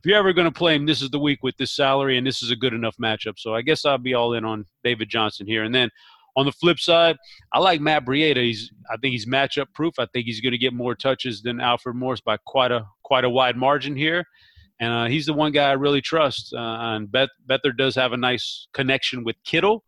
if 0.00 0.06
you're 0.06 0.18
ever 0.18 0.32
going 0.32 0.46
to 0.46 0.58
play 0.58 0.74
him, 0.74 0.86
this 0.86 1.02
is 1.02 1.10
the 1.10 1.18
week 1.18 1.42
with 1.42 1.54
this 1.58 1.76
salary, 1.76 2.16
and 2.16 2.26
this 2.26 2.42
is 2.42 2.50
a 2.50 2.56
good 2.56 2.72
enough 2.72 2.96
matchup. 2.96 3.34
So 3.36 3.54
I 3.54 3.60
guess 3.60 3.84
I'll 3.84 3.98
be 3.98 4.14
all 4.14 4.32
in 4.32 4.46
on 4.46 4.64
David 4.82 5.10
Johnson 5.10 5.46
here. 5.46 5.62
And 5.62 5.74
then 5.74 5.90
on 6.36 6.46
the 6.46 6.52
flip 6.52 6.78
side, 6.78 7.18
I 7.52 7.58
like 7.58 7.82
Matt 7.82 8.06
Breida. 8.06 8.42
He's 8.42 8.72
I 8.90 8.96
think 8.96 9.12
he's 9.12 9.26
matchup 9.26 9.66
proof. 9.74 9.98
I 9.98 10.06
think 10.06 10.24
he's 10.24 10.40
going 10.40 10.52
to 10.52 10.58
get 10.58 10.72
more 10.72 10.94
touches 10.94 11.42
than 11.42 11.60
Alfred 11.60 11.96
Morris 11.96 12.22
by 12.22 12.38
quite 12.46 12.72
a 12.72 12.86
quite 13.02 13.24
a 13.24 13.30
wide 13.30 13.58
margin 13.58 13.94
here. 13.94 14.24
And 14.80 14.90
uh, 14.90 15.04
he's 15.04 15.26
the 15.26 15.34
one 15.34 15.52
guy 15.52 15.68
I 15.68 15.72
really 15.72 16.00
trust. 16.00 16.54
Uh, 16.54 16.78
and 16.80 17.12
Beth, 17.12 17.28
Beathard 17.46 17.76
does 17.76 17.94
have 17.96 18.12
a 18.12 18.16
nice 18.16 18.68
connection 18.72 19.22
with 19.22 19.36
Kittle. 19.44 19.84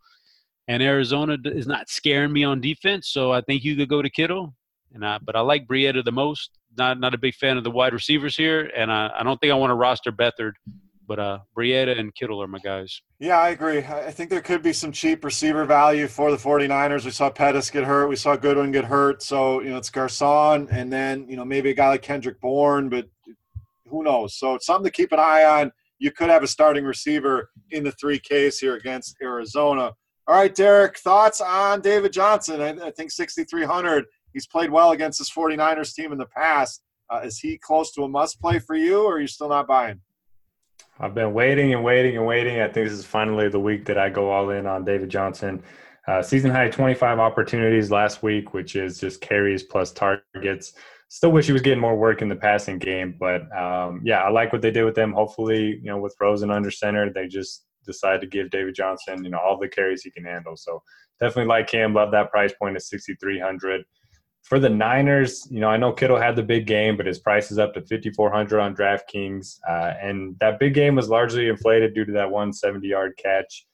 And 0.69 0.83
Arizona 0.83 1.38
is 1.42 1.66
not 1.66 1.88
scaring 1.88 2.35
me 2.35 2.45
on 2.45 2.61
defense, 2.61 3.09
so 3.09 3.33
I 3.33 3.40
think 3.40 3.64
you 3.64 3.75
could 3.75 3.88
go 3.88 4.02
to 4.02 4.11
Kittle. 4.11 4.54
And 4.92 5.07
I, 5.07 5.19
but 5.19 5.35
I 5.35 5.40
like 5.40 5.66
Breida 5.66 6.04
the 6.04 6.12
most 6.12 6.50
not 6.76 7.00
not 7.00 7.14
a 7.14 7.18
big 7.18 7.34
fan 7.34 7.56
of 7.56 7.64
the 7.64 7.70
wide 7.70 7.92
receivers 7.92 8.36
here, 8.36 8.70
and 8.76 8.92
I, 8.92 9.10
I 9.18 9.22
don't 9.22 9.40
think 9.40 9.52
I 9.52 9.56
want 9.56 9.70
to 9.70 9.74
roster 9.74 10.12
Beathard, 10.12 10.52
but 11.06 11.18
uh, 11.18 11.38
Breida 11.56 11.98
and 11.98 12.14
Kittle 12.14 12.42
are 12.42 12.46
my 12.46 12.58
guys. 12.58 13.02
Yeah, 13.18 13.38
I 13.38 13.50
agree. 13.50 13.78
I 13.78 14.10
think 14.10 14.30
there 14.30 14.40
could 14.40 14.62
be 14.62 14.72
some 14.72 14.92
cheap 14.92 15.24
receiver 15.24 15.64
value 15.64 16.08
for 16.08 16.30
the 16.30 16.36
49ers. 16.36 17.04
We 17.04 17.10
saw 17.10 17.30
Pettis 17.30 17.70
get 17.70 17.84
hurt. 17.84 18.08
We 18.08 18.16
saw 18.16 18.36
Goodwin 18.36 18.72
get 18.72 18.84
hurt. 18.84 19.22
So, 19.22 19.60
you 19.60 19.70
know, 19.70 19.76
it's 19.76 19.90
Garcon 19.90 20.68
and 20.70 20.92
then, 20.92 21.28
you 21.28 21.36
know, 21.36 21.44
maybe 21.44 21.70
a 21.70 21.74
guy 21.74 21.88
like 21.88 22.02
Kendrick 22.02 22.40
Bourne, 22.40 22.88
but 22.88 23.08
who 23.86 24.02
knows? 24.02 24.38
So 24.38 24.54
it's 24.54 24.66
something 24.66 24.84
to 24.84 24.90
keep 24.90 25.12
an 25.12 25.20
eye 25.20 25.44
on. 25.44 25.72
You 25.98 26.10
could 26.10 26.30
have 26.30 26.42
a 26.42 26.48
starting 26.48 26.84
receiver 26.84 27.50
in 27.70 27.84
the 27.84 27.92
3Ks 27.92 28.58
here 28.58 28.74
against 28.74 29.16
Arizona. 29.22 29.92
All 30.26 30.36
right, 30.36 30.54
Derek, 30.54 30.98
thoughts 30.98 31.40
on 31.40 31.80
David 31.80 32.12
Johnson? 32.12 32.60
I, 32.60 32.86
I 32.86 32.90
think 32.90 33.10
6,300 33.10 34.04
He's 34.32 34.46
played 34.46 34.70
well 34.70 34.92
against 34.92 35.18
this 35.18 35.30
49ers 35.30 35.94
team 35.94 36.12
in 36.12 36.18
the 36.18 36.26
past. 36.26 36.82
Uh, 37.10 37.20
is 37.24 37.38
he 37.38 37.58
close 37.58 37.92
to 37.92 38.02
a 38.02 38.08
must 38.08 38.40
play 38.40 38.58
for 38.58 38.74
you, 38.74 39.02
or 39.04 39.16
are 39.16 39.20
you 39.20 39.26
still 39.26 39.48
not 39.48 39.66
buying? 39.66 40.00
I've 40.98 41.14
been 41.14 41.34
waiting 41.34 41.74
and 41.74 41.84
waiting 41.84 42.16
and 42.16 42.26
waiting. 42.26 42.60
I 42.60 42.68
think 42.68 42.88
this 42.88 42.98
is 42.98 43.04
finally 43.04 43.48
the 43.48 43.60
week 43.60 43.84
that 43.86 43.98
I 43.98 44.08
go 44.08 44.30
all 44.30 44.50
in 44.50 44.66
on 44.66 44.84
David 44.84 45.08
Johnson. 45.08 45.62
Uh, 46.06 46.22
season 46.22 46.50
high 46.50 46.68
25 46.68 47.18
opportunities 47.18 47.90
last 47.90 48.22
week, 48.22 48.54
which 48.54 48.76
is 48.76 48.98
just 48.98 49.20
carries 49.20 49.62
plus 49.62 49.92
targets. 49.92 50.72
Still 51.08 51.32
wish 51.32 51.46
he 51.46 51.52
was 51.52 51.62
getting 51.62 51.80
more 51.80 51.96
work 51.96 52.22
in 52.22 52.28
the 52.28 52.36
passing 52.36 52.78
game, 52.78 53.14
but 53.18 53.42
um, 53.56 54.00
yeah, 54.02 54.20
I 54.20 54.30
like 54.30 54.52
what 54.52 54.62
they 54.62 54.70
did 54.70 54.84
with 54.84 54.94
them. 54.94 55.12
Hopefully, 55.12 55.78
you 55.82 55.90
know, 55.90 55.98
with 55.98 56.16
Rosen 56.20 56.50
under 56.50 56.70
center, 56.70 57.12
they 57.12 57.28
just 57.28 57.66
decide 57.84 58.20
to 58.20 58.26
give 58.26 58.50
David 58.50 58.74
Johnson, 58.74 59.22
you 59.22 59.30
know, 59.30 59.38
all 59.38 59.58
the 59.58 59.68
carries 59.68 60.02
he 60.02 60.10
can 60.10 60.24
handle. 60.24 60.56
So 60.56 60.82
definitely 61.20 61.48
like 61.48 61.70
him. 61.70 61.94
Love 61.94 62.10
that 62.12 62.30
price 62.30 62.52
point 62.54 62.76
of 62.76 62.82
6,300. 62.82 63.84
For 64.42 64.58
the 64.58 64.68
Niners, 64.68 65.46
you 65.50 65.61
know, 65.61 65.68
I 65.68 65.76
know 65.76 65.92
Kittle 65.92 66.18
had 66.18 66.34
the 66.34 66.42
big 66.42 66.66
game, 66.66 66.96
but 66.96 67.06
his 67.06 67.20
price 67.20 67.52
is 67.52 67.58
up 67.58 67.75
to 67.75 67.80
5,400 67.80 68.61
on 68.61 68.75
DraftKings. 68.75 69.61
Uh, 69.66 69.94
and 70.00 70.37
that 70.40 70.58
big 70.58 70.75
game 70.75 70.96
was 70.96 71.08
largely 71.08 71.49
inflated 71.49 71.94
due 71.94 72.04
to 72.04 72.12
that 72.12 72.30
170 72.30 72.87
yard 72.87 73.16
catch. 73.16 73.66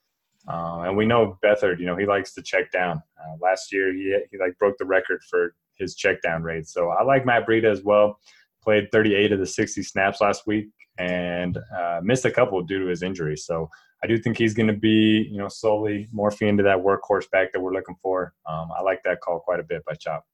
Uh, 0.46 0.82
and 0.86 0.96
we 0.96 1.06
know 1.06 1.38
Beathard, 1.42 1.78
you 1.78 1.86
know, 1.86 1.96
he 1.96 2.06
likes 2.06 2.32
to 2.34 2.42
check 2.42 2.70
down. 2.70 3.02
Uh, 3.18 3.36
last 3.40 3.72
year, 3.72 3.92
he, 3.92 4.16
he 4.30 4.38
like 4.38 4.56
broke 4.58 4.76
the 4.78 4.84
record 4.84 5.22
for 5.28 5.54
his 5.74 5.94
check 5.94 6.20
down 6.22 6.42
rate. 6.42 6.68
So 6.68 6.90
I 6.90 7.02
like 7.02 7.26
Matt 7.26 7.46
Breida 7.46 7.70
as 7.70 7.82
well. 7.82 8.20
Played 8.62 8.90
38 8.92 9.32
of 9.32 9.38
the 9.38 9.46
60 9.46 9.82
snaps 9.82 10.20
last 10.20 10.46
week 10.46 10.68
and 10.98 11.58
uh, 11.76 12.00
missed 12.02 12.24
a 12.24 12.30
couple 12.30 12.60
due 12.62 12.80
to 12.80 12.86
his 12.86 13.02
injury. 13.02 13.36
So 13.36 13.70
I 14.02 14.06
do 14.06 14.18
think 14.18 14.36
he's 14.36 14.54
going 14.54 14.68
to 14.68 14.74
be, 14.74 15.28
you 15.30 15.38
know, 15.38 15.48
slowly 15.48 16.08
morphing 16.14 16.48
into 16.48 16.62
that 16.64 16.78
workhorse 16.78 17.30
back 17.30 17.52
that 17.52 17.60
we're 17.60 17.72
looking 17.72 17.96
for. 18.02 18.34
Um, 18.46 18.68
I 18.76 18.82
like 18.82 19.02
that 19.04 19.20
call 19.20 19.40
quite 19.40 19.60
a 19.60 19.64
bit 19.64 19.84
by 19.84 19.94
Chop. 19.94 20.24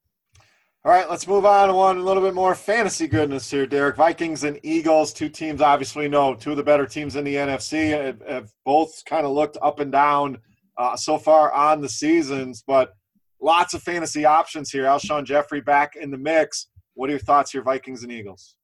All 0.86 0.92
right, 0.92 1.08
let's 1.08 1.26
move 1.26 1.46
on 1.46 1.68
to 1.68 1.74
one 1.74 1.96
a 1.96 2.02
little 2.02 2.22
bit 2.22 2.34
more 2.34 2.54
fantasy 2.54 3.06
goodness 3.06 3.50
here, 3.50 3.66
Derek. 3.66 3.96
Vikings 3.96 4.44
and 4.44 4.60
Eagles, 4.62 5.14
two 5.14 5.30
teams 5.30 5.62
obviously 5.62 6.08
know 6.08 6.34
two 6.34 6.50
of 6.50 6.58
the 6.58 6.62
better 6.62 6.84
teams 6.84 7.16
in 7.16 7.24
the 7.24 7.36
NFC, 7.36 7.88
have, 7.88 8.20
have 8.28 8.52
both 8.66 9.02
kind 9.06 9.24
of 9.24 9.32
looked 9.32 9.56
up 9.62 9.80
and 9.80 9.90
down 9.90 10.36
uh, 10.76 10.94
so 10.94 11.16
far 11.16 11.50
on 11.54 11.80
the 11.80 11.88
seasons, 11.88 12.62
but 12.66 12.92
lots 13.40 13.72
of 13.72 13.82
fantasy 13.82 14.26
options 14.26 14.70
here. 14.70 14.84
Alshon 14.84 15.24
Jeffery 15.24 15.62
back 15.62 15.96
in 15.96 16.10
the 16.10 16.18
mix. 16.18 16.66
What 16.92 17.08
are 17.08 17.14
your 17.14 17.20
thoughts 17.20 17.52
here, 17.52 17.62
Vikings 17.62 18.02
and 18.02 18.12
Eagles? 18.12 18.56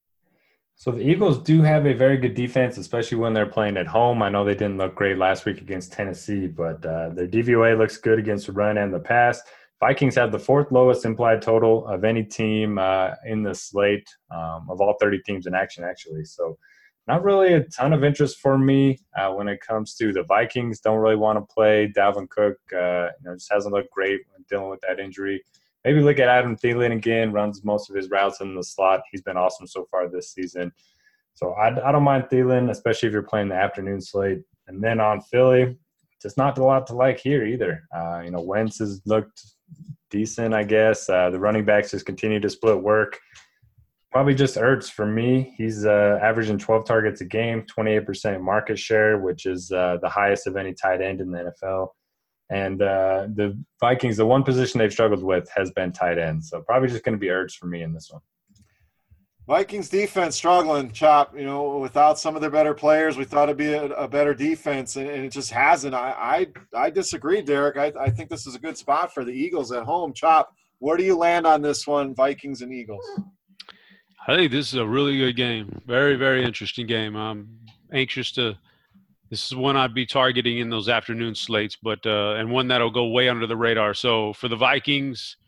So 0.74 0.90
the 0.90 1.00
Eagles 1.00 1.38
do 1.38 1.62
have 1.62 1.86
a 1.86 1.94
very 1.94 2.18
good 2.18 2.34
defense, 2.34 2.76
especially 2.76 3.16
when 3.16 3.32
they're 3.32 3.46
playing 3.46 3.78
at 3.78 3.86
home. 3.86 4.22
I 4.22 4.28
know 4.28 4.44
they 4.44 4.54
didn't 4.54 4.76
look 4.76 4.94
great 4.94 5.16
last 5.16 5.46
week 5.46 5.62
against 5.62 5.94
Tennessee, 5.94 6.48
but 6.48 6.84
uh, 6.84 7.10
their 7.10 7.28
DVOA 7.28 7.78
looks 7.78 7.96
good 7.96 8.18
against 8.18 8.46
the 8.46 8.52
run 8.52 8.76
and 8.76 8.92
the 8.92 9.00
pass. 9.00 9.40
Vikings 9.80 10.14
have 10.14 10.30
the 10.30 10.38
fourth 10.38 10.70
lowest 10.70 11.04
implied 11.04 11.40
total 11.40 11.86
of 11.86 12.04
any 12.04 12.22
team 12.22 12.78
uh, 12.78 13.12
in 13.24 13.42
the 13.42 13.54
slate 13.54 14.08
um, 14.30 14.66
of 14.68 14.80
all 14.80 14.96
30 15.00 15.20
teams 15.24 15.46
in 15.46 15.54
action, 15.54 15.84
actually. 15.84 16.24
So 16.24 16.58
not 17.06 17.24
really 17.24 17.54
a 17.54 17.64
ton 17.64 17.92
of 17.92 18.04
interest 18.04 18.38
for 18.40 18.58
me 18.58 19.00
uh, 19.18 19.32
when 19.32 19.48
it 19.48 19.60
comes 19.60 19.94
to 19.96 20.12
the 20.12 20.22
Vikings. 20.22 20.80
Don't 20.80 20.98
really 20.98 21.16
want 21.16 21.38
to 21.38 21.54
play 21.54 21.90
Dalvin 21.96 22.28
Cook. 22.28 22.56
Uh, 22.72 23.08
you 23.18 23.24
know, 23.24 23.34
just 23.34 23.50
hasn't 23.50 23.74
looked 23.74 23.90
great 23.90 24.20
dealing 24.48 24.68
with 24.68 24.80
that 24.82 25.00
injury 25.00 25.42
maybe 25.84 26.00
look 26.00 26.18
at 26.18 26.28
Adam 26.28 26.56
Thielen 26.56 26.92
again. 26.92 27.32
Runs 27.32 27.64
most 27.64 27.90
of 27.90 27.96
his 27.96 28.10
routes 28.10 28.40
in 28.40 28.54
the 28.54 28.62
slot. 28.62 29.02
He's 29.10 29.22
been 29.22 29.36
awesome 29.36 29.66
so 29.66 29.86
far 29.90 30.08
this 30.08 30.32
season. 30.32 30.72
So 31.34 31.52
I, 31.52 31.88
I 31.88 31.92
don't 31.92 32.02
mind 32.02 32.24
Thielen, 32.30 32.70
especially 32.70 33.08
if 33.08 33.12
you're 33.12 33.22
playing 33.22 33.48
the 33.48 33.54
afternoon 33.54 34.00
slate. 34.00 34.40
And 34.68 34.82
then 34.82 35.00
on 35.00 35.20
Philly, 35.22 35.76
just 36.20 36.36
not 36.36 36.58
a 36.58 36.64
lot 36.64 36.86
to 36.88 36.94
like 36.94 37.18
here 37.18 37.44
either. 37.44 37.84
Uh, 37.94 38.20
you 38.24 38.30
know, 38.30 38.42
Wentz 38.42 38.78
has 38.78 39.00
looked 39.06 39.42
decent, 40.10 40.54
I 40.54 40.64
guess. 40.64 41.08
Uh, 41.08 41.30
the 41.30 41.38
running 41.38 41.64
backs 41.64 41.92
just 41.92 42.06
continue 42.06 42.40
to 42.40 42.50
split 42.50 42.80
work. 42.80 43.18
Probably 44.12 44.34
just 44.34 44.56
Ertz 44.56 44.90
for 44.90 45.06
me. 45.06 45.54
He's 45.56 45.86
uh, 45.86 46.18
averaging 46.20 46.58
12 46.58 46.84
targets 46.84 47.20
a 47.20 47.24
game, 47.24 47.62
28% 47.62 48.40
market 48.40 48.78
share, 48.78 49.18
which 49.18 49.46
is 49.46 49.70
uh, 49.70 49.98
the 50.02 50.08
highest 50.08 50.46
of 50.46 50.56
any 50.56 50.74
tight 50.74 51.00
end 51.00 51.20
in 51.20 51.30
the 51.30 51.52
NFL. 51.62 51.88
And 52.50 52.82
uh, 52.82 53.28
the 53.34 53.56
Vikings, 53.78 54.16
the 54.16 54.26
one 54.26 54.42
position 54.42 54.80
they've 54.80 54.92
struggled 54.92 55.22
with 55.22 55.48
has 55.54 55.70
been 55.70 55.92
tight 55.92 56.18
end. 56.18 56.44
So 56.44 56.60
probably 56.62 56.88
just 56.88 57.04
going 57.04 57.14
to 57.14 57.20
be 57.20 57.28
Ertz 57.28 57.54
for 57.54 57.66
me 57.66 57.82
in 57.82 57.92
this 57.92 58.10
one. 58.10 58.22
Vikings 59.50 59.88
defense 59.88 60.36
struggling, 60.36 60.92
Chop. 60.92 61.36
You 61.36 61.44
know, 61.44 61.78
without 61.78 62.20
some 62.20 62.36
of 62.36 62.40
their 62.40 62.52
better 62.52 62.72
players, 62.72 63.16
we 63.16 63.24
thought 63.24 63.48
it'd 63.48 63.56
be 63.56 63.72
a, 63.72 63.86
a 63.86 64.06
better 64.06 64.32
defense, 64.32 64.94
and, 64.94 65.10
and, 65.10 65.24
it 65.24 65.30
just 65.30 65.50
hasn't. 65.50 65.92
I 65.92 66.46
I, 66.72 66.84
I 66.84 66.88
disagree, 66.90 67.42
Derek. 67.42 67.76
I, 67.76 67.92
I 68.00 68.10
think 68.10 68.30
this 68.30 68.46
is 68.46 68.54
a 68.54 68.60
good 68.60 68.78
spot 68.78 69.12
for 69.12 69.24
the 69.24 69.32
Eagles 69.32 69.72
at 69.72 69.82
home. 69.82 70.12
Chop, 70.12 70.54
where 70.78 70.96
do 70.96 71.02
you 71.02 71.16
land 71.16 71.48
on 71.48 71.62
this 71.62 71.84
one, 71.84 72.14
Vikings 72.14 72.62
and 72.62 72.72
Eagles? 72.72 73.04
I 74.28 74.36
think 74.36 74.52
this 74.52 74.68
is 74.68 74.78
a 74.78 74.86
really 74.86 75.18
good 75.18 75.34
game. 75.34 75.82
Very 75.84 76.14
very 76.14 76.44
interesting 76.44 76.86
game. 76.86 77.16
I'm 77.16 77.48
anxious 77.92 78.30
to 78.32 78.56
this 79.30 79.46
is 79.46 79.56
one 79.56 79.76
I'd 79.76 79.94
be 79.94 80.06
targeting 80.06 80.58
in 80.60 80.70
those 80.70 80.88
afternoon 80.88 81.34
slates, 81.34 81.76
but 81.82 82.06
uh, 82.06 82.34
and 82.34 82.52
one 82.52 82.68
that'll 82.68 82.92
go 82.92 83.08
way 83.08 83.28
under 83.28 83.48
the 83.48 83.56
radar. 83.56 83.94
So 83.94 84.32
for 84.32 84.46
the 84.46 84.54
Vikings, 84.54 85.38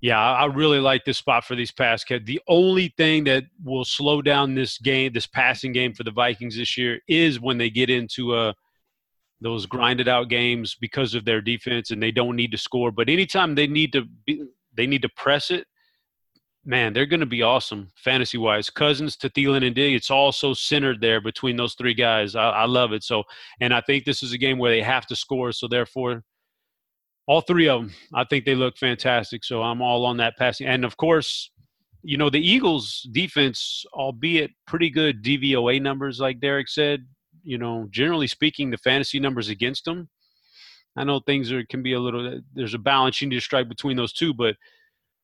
yeah, 0.00 0.20
I 0.20 0.46
really 0.46 0.78
like 0.78 1.04
this 1.04 1.18
spot 1.18 1.44
for 1.44 1.54
these 1.56 1.72
pass 1.72 2.04
catch. 2.04 2.24
The 2.24 2.40
only 2.46 2.94
thing 2.96 3.24
that 3.24 3.44
will 3.64 3.84
slow 3.84 4.22
down 4.22 4.54
this 4.54 4.78
game, 4.78 5.12
this 5.12 5.26
passing 5.26 5.72
game 5.72 5.92
for 5.92 6.04
the 6.04 6.10
Vikings 6.10 6.56
this 6.56 6.76
year, 6.76 7.00
is 7.08 7.40
when 7.40 7.58
they 7.58 7.70
get 7.70 7.90
into 7.90 8.34
uh, 8.34 8.52
those 9.40 9.66
grinded 9.66 10.08
out 10.08 10.28
games 10.28 10.76
because 10.80 11.14
of 11.14 11.24
their 11.24 11.40
defense 11.40 11.90
and 11.90 12.02
they 12.02 12.12
don't 12.12 12.36
need 12.36 12.52
to 12.52 12.58
score. 12.58 12.92
But 12.92 13.08
anytime 13.08 13.54
they 13.54 13.66
need 13.66 13.92
to, 13.92 14.04
be, 14.24 14.44
they 14.76 14.86
need 14.86 15.02
to 15.02 15.08
press 15.10 15.50
it 15.50 15.66
man, 16.68 16.92
they're 16.92 17.06
going 17.06 17.20
to 17.20 17.26
be 17.26 17.42
awesome 17.42 17.90
fantasy 17.96 18.36
wise. 18.36 18.68
Cousins 18.68 19.16
to 19.16 19.30
Thielen 19.30 19.66
and 19.66 19.74
Dig, 19.74 19.94
it's 19.94 20.10
all 20.10 20.30
so 20.30 20.52
centered 20.52 21.00
there 21.00 21.20
between 21.20 21.56
those 21.56 21.74
three 21.74 21.94
guys. 21.94 22.36
I, 22.36 22.50
I, 22.50 22.64
love 22.66 22.92
it. 22.92 23.02
So, 23.02 23.24
and 23.60 23.72
I 23.72 23.80
think 23.80 24.04
this 24.04 24.22
is 24.22 24.34
a 24.34 24.38
game 24.38 24.58
where 24.58 24.70
they 24.70 24.82
have 24.82 25.06
to 25.06 25.16
score. 25.16 25.50
So, 25.50 25.66
therefore, 25.66 26.22
all 27.28 27.42
three 27.42 27.68
of 27.68 27.82
them, 27.82 27.92
I 28.12 28.24
think 28.24 28.44
they 28.44 28.56
look 28.56 28.76
fantastic. 28.76 29.44
So, 29.44 29.62
I'm 29.62 29.80
all 29.80 30.04
on 30.04 30.16
that 30.16 30.36
passing. 30.36 30.66
And 30.66 30.84
of 30.84 30.96
course, 30.96 31.50
you 32.02 32.16
know, 32.16 32.30
the 32.30 32.40
Eagles' 32.40 33.06
defense, 33.12 33.84
albeit 33.92 34.50
pretty 34.66 34.90
good 34.90 35.22
DVOA 35.22 35.80
numbers, 35.80 36.18
like 36.18 36.40
Derek 36.40 36.68
said, 36.68 37.06
you 37.42 37.58
know, 37.58 37.86
generally 37.90 38.26
speaking, 38.26 38.70
the 38.70 38.78
fantasy 38.78 39.20
numbers 39.20 39.48
against 39.48 39.84
them. 39.84 40.08
I 40.96 41.04
know 41.04 41.20
things 41.20 41.52
are 41.52 41.64
can 41.66 41.82
be 41.82 41.92
a 41.92 42.00
little. 42.00 42.40
There's 42.54 42.74
a 42.74 42.78
balance 42.78 43.20
you 43.20 43.28
need 43.28 43.36
to 43.36 43.40
strike 43.40 43.68
between 43.68 43.96
those 43.96 44.12
two, 44.12 44.34
but 44.34 44.56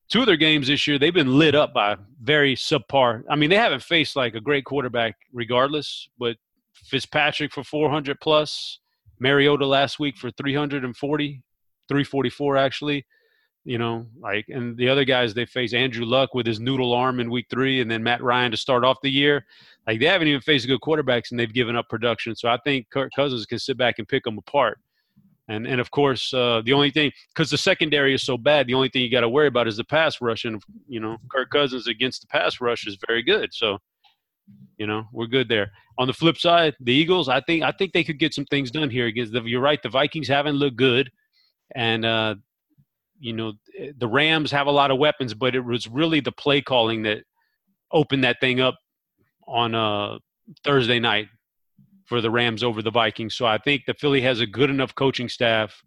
two 0.09 0.21
of 0.21 0.25
their 0.25 0.37
games 0.37 0.67
this 0.67 0.87
year, 0.87 0.97
they've 0.97 1.13
been 1.13 1.37
lit 1.37 1.55
up 1.55 1.73
by 1.73 1.97
very 2.21 2.55
subpar. 2.55 3.23
I 3.29 3.35
mean, 3.35 3.49
they 3.49 3.57
haven't 3.57 3.83
faced 3.83 4.15
like 4.15 4.35
a 4.35 4.41
great 4.41 4.65
quarterback 4.65 5.15
regardless, 5.33 6.07
but 6.17 6.37
Fitzpatrick 6.73 7.51
for 7.51 7.63
400 7.63 8.19
plus, 8.19 8.79
Mariota 9.19 9.65
last 9.65 9.99
week 9.99 10.17
for 10.17 10.29
340, 10.31 11.41
344 11.87 12.57
actually. 12.57 13.05
You 13.67 13.79
know, 13.79 14.05
like, 14.19 14.45
and 14.49 14.77
the 14.77 14.87
other 14.89 15.05
guys 15.05 15.33
they 15.33 15.47
face 15.47 15.73
Andrew 15.73 16.05
Luck 16.05 16.35
with 16.35 16.45
his 16.45 16.59
noodle 16.59 16.93
arm 16.93 17.19
in 17.19 17.31
week 17.31 17.47
three, 17.49 17.81
and 17.81 17.89
then 17.89 18.03
Matt 18.03 18.21
Ryan 18.21 18.51
to 18.51 18.57
start 18.57 18.85
off 18.85 18.97
the 19.01 19.09
year. 19.09 19.43
Like, 19.87 19.99
they 19.99 20.05
haven't 20.05 20.27
even 20.27 20.41
faced 20.41 20.67
good 20.67 20.81
quarterbacks, 20.81 21.31
and 21.31 21.39
they've 21.39 21.51
given 21.51 21.75
up 21.75 21.89
production. 21.89 22.35
So 22.35 22.47
I 22.47 22.59
think 22.63 22.91
Kirk 22.91 23.11
Cousins 23.15 23.47
can 23.47 23.57
sit 23.57 23.75
back 23.75 23.95
and 23.97 24.07
pick 24.07 24.23
them 24.23 24.37
apart. 24.37 24.79
And 25.47 25.67
and 25.67 25.79
of 25.79 25.91
course, 25.91 26.33
uh, 26.33 26.61
the 26.65 26.73
only 26.73 26.89
thing 26.89 27.11
because 27.33 27.49
the 27.49 27.57
secondary 27.57 28.13
is 28.15 28.23
so 28.23 28.37
bad, 28.37 28.67
the 28.67 28.73
only 28.73 28.89
thing 28.89 29.03
you 29.03 29.11
got 29.11 29.21
to 29.21 29.29
worry 29.29 29.47
about 29.47 29.67
is 29.67 29.77
the 29.77 29.83
pass 29.83 30.19
rush. 30.19 30.45
And 30.45 30.61
you 30.87 30.99
know, 30.99 31.17
Kirk 31.29 31.51
Cousins 31.51 31.87
against 31.87 32.21
the 32.21 32.27
pass 32.27 32.59
rush 32.59 32.87
is 32.87 32.97
very 33.07 33.21
good. 33.21 33.53
So, 33.53 33.77
you 34.77 34.87
know, 34.87 35.03
we're 35.11 35.27
good 35.27 35.47
there. 35.47 35.71
On 35.99 36.07
the 36.07 36.13
flip 36.13 36.37
side, 36.37 36.75
the 36.79 36.93
Eagles, 36.93 37.29
I 37.29 37.41
think 37.41 37.63
I 37.63 37.71
think 37.71 37.93
they 37.93 38.03
could 38.03 38.17
get 38.17 38.33
some 38.33 38.45
things 38.45 38.71
done 38.71 38.89
here 38.89 39.05
against 39.05 39.33
the. 39.33 39.41
You're 39.43 39.61
right, 39.61 39.81
the 39.81 39.89
Vikings 39.89 40.27
haven't 40.27 40.55
looked 40.55 40.77
good, 40.77 41.11
and 41.73 42.05
uh, 42.05 42.35
you 43.19 43.33
know, 43.33 43.53
the 43.97 44.07
Rams 44.07 44.51
have 44.51 44.67
a 44.67 44.71
lot 44.71 44.91
of 44.91 44.97
weapons, 44.97 45.33
but 45.33 45.55
it 45.55 45.61
was 45.61 45.87
really 45.87 46.19
the 46.19 46.31
play 46.31 46.61
calling 46.61 47.03
that 47.03 47.23
opened 47.91 48.23
that 48.23 48.37
thing 48.39 48.59
up 48.59 48.75
on 49.47 49.73
uh, 49.73 50.17
Thursday 50.63 50.99
night 50.99 51.27
for 52.05 52.21
the 52.21 52.29
Rams 52.29 52.63
over 52.63 52.81
the 52.81 52.91
Vikings. 52.91 53.35
So 53.35 53.45
I 53.45 53.57
think 53.57 53.83
the 53.85 53.93
Philly 53.95 54.21
has 54.21 54.39
a 54.39 54.47
good 54.47 54.69
enough 54.69 54.93
coaching 54.95 55.29
staff 55.29 55.81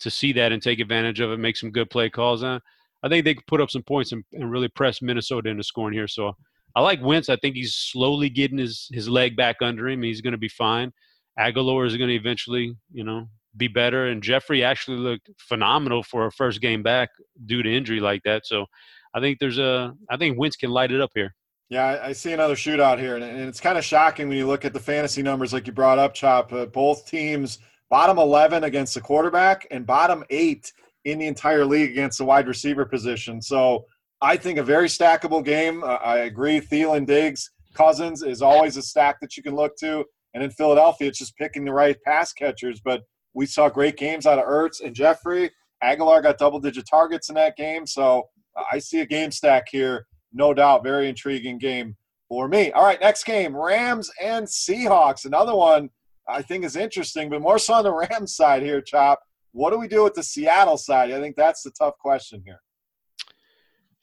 to 0.00 0.10
see 0.10 0.32
that 0.34 0.52
and 0.52 0.62
take 0.62 0.78
advantage 0.78 1.20
of 1.20 1.30
it, 1.32 1.38
make 1.38 1.56
some 1.56 1.70
good 1.70 1.90
play 1.90 2.10
calls. 2.10 2.42
Uh, 2.42 2.58
I 3.02 3.08
think 3.08 3.24
they 3.24 3.34
could 3.34 3.46
put 3.46 3.60
up 3.60 3.70
some 3.70 3.82
points 3.82 4.12
and, 4.12 4.24
and, 4.32 4.50
really 4.50 4.68
press 4.68 5.00
Minnesota 5.00 5.48
into 5.48 5.62
scoring 5.62 5.94
here. 5.94 6.08
So 6.08 6.36
I 6.74 6.82
like 6.82 7.02
Wentz. 7.02 7.28
I 7.28 7.36
think 7.36 7.56
he's 7.56 7.74
slowly 7.74 8.28
getting 8.28 8.58
his, 8.58 8.88
his 8.92 9.08
leg 9.08 9.36
back 9.36 9.56
under 9.62 9.88
him. 9.88 10.02
He's 10.02 10.20
going 10.20 10.32
to 10.32 10.38
be 10.38 10.48
fine. 10.48 10.92
Agholor 11.38 11.86
is 11.86 11.96
going 11.96 12.08
to 12.08 12.14
eventually, 12.14 12.74
you 12.92 13.04
know, 13.04 13.26
be 13.56 13.68
better. 13.68 14.06
And 14.06 14.22
Jeffery 14.22 14.62
actually 14.62 14.98
looked 14.98 15.30
phenomenal 15.38 16.02
for 16.02 16.26
a 16.26 16.32
first 16.32 16.60
game 16.60 16.82
back 16.82 17.10
due 17.46 17.62
to 17.62 17.74
injury 17.74 18.00
like 18.00 18.22
that. 18.24 18.46
So 18.46 18.66
I 19.14 19.20
think 19.20 19.38
there's 19.38 19.58
a, 19.58 19.94
I 20.10 20.16
think 20.16 20.38
Wentz 20.38 20.56
can 20.56 20.70
light 20.70 20.92
it 20.92 21.00
up 21.00 21.10
here. 21.14 21.34
Yeah, 21.68 22.00
I 22.00 22.12
see 22.12 22.32
another 22.32 22.54
shootout 22.54 23.00
here, 23.00 23.16
and 23.16 23.24
it's 23.24 23.58
kind 23.58 23.76
of 23.76 23.84
shocking 23.84 24.28
when 24.28 24.38
you 24.38 24.46
look 24.46 24.64
at 24.64 24.72
the 24.72 24.78
fantasy 24.78 25.20
numbers, 25.20 25.52
like 25.52 25.66
you 25.66 25.72
brought 25.72 25.98
up, 25.98 26.14
Chop. 26.14 26.52
Uh, 26.52 26.66
both 26.66 27.08
teams 27.08 27.58
bottom 27.90 28.18
11 28.18 28.62
against 28.64 28.94
the 28.94 29.00
quarterback 29.00 29.66
and 29.72 29.84
bottom 29.84 30.22
eight 30.30 30.72
in 31.04 31.18
the 31.18 31.26
entire 31.26 31.64
league 31.64 31.90
against 31.90 32.18
the 32.18 32.24
wide 32.24 32.46
receiver 32.46 32.84
position. 32.84 33.42
So 33.42 33.84
I 34.20 34.36
think 34.36 34.58
a 34.58 34.62
very 34.62 34.88
stackable 34.88 35.44
game. 35.44 35.82
Uh, 35.82 35.94
I 35.96 36.18
agree. 36.18 36.60
Thielen, 36.60 37.06
Diggs, 37.06 37.50
Cousins 37.74 38.22
is 38.22 38.42
always 38.42 38.76
a 38.76 38.82
stack 38.82 39.20
that 39.20 39.36
you 39.36 39.42
can 39.42 39.54
look 39.54 39.76
to. 39.78 40.04
And 40.34 40.42
in 40.42 40.50
Philadelphia, 40.50 41.08
it's 41.08 41.18
just 41.18 41.36
picking 41.36 41.64
the 41.64 41.72
right 41.72 41.96
pass 42.04 42.32
catchers. 42.32 42.80
But 42.84 43.02
we 43.36 43.44
saw 43.44 43.68
great 43.68 43.98
games 43.98 44.26
out 44.26 44.38
of 44.38 44.46
Ertz 44.46 44.82
and 44.82 44.96
Jeffery. 44.96 45.50
Agholor 45.84 46.22
got 46.22 46.38
double 46.38 46.58
digit 46.58 46.86
targets 46.90 47.28
in 47.28 47.34
that 47.34 47.54
game. 47.56 47.86
So 47.86 48.24
uh, 48.56 48.62
I 48.72 48.78
see 48.78 49.00
a 49.00 49.06
game 49.06 49.30
stack 49.30 49.68
here 49.70 50.06
no 50.32 50.52
doubt, 50.52 50.82
very 50.82 51.08
intriguing 51.08 51.58
game 51.58 51.96
for 52.28 52.48
me. 52.48 52.72
All 52.72 52.82
right, 52.82 53.00
next 53.00 53.24
game 53.24 53.56
Rams 53.56 54.10
and 54.22 54.46
Seahawks. 54.46 55.26
Another 55.26 55.54
one 55.54 55.90
I 56.28 56.42
think 56.42 56.64
is 56.64 56.76
interesting, 56.76 57.28
but 57.30 57.40
more 57.40 57.58
so 57.58 57.74
on 57.74 57.84
the 57.84 57.92
Rams 58.10 58.34
side 58.34 58.62
here, 58.62 58.80
Chop. 58.80 59.20
What 59.52 59.70
do 59.70 59.78
we 59.78 59.88
do 59.88 60.02
with 60.02 60.14
the 60.14 60.22
Seattle 60.22 60.76
side? 60.76 61.12
I 61.12 61.20
think 61.20 61.36
that's 61.36 61.62
the 61.62 61.70
tough 61.70 61.94
question 61.98 62.42
here. 62.44 62.60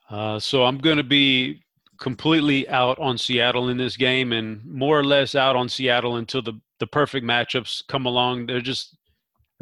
Uh, 0.10 0.40
so 0.40 0.64
I'm 0.64 0.78
going 0.78 0.98
to 0.98 1.04
be 1.04 1.64
completely 2.00 2.68
out 2.70 2.98
on 3.00 3.18
Seattle 3.18 3.70
in 3.70 3.78
this 3.78 3.98
game, 3.98 4.32
and 4.32 4.64
more 4.66 5.00
or 5.00 5.04
less 5.04 5.36
out 5.36 5.56
on 5.56 5.70
Seattle 5.70 6.18
until 6.18 6.42
the 6.42 6.60
the 6.80 6.88
perfect 6.88 7.26
matchups 7.26 7.84
come 7.88 8.06
along. 8.06 8.48
They're 8.48 8.60
just 8.60 8.98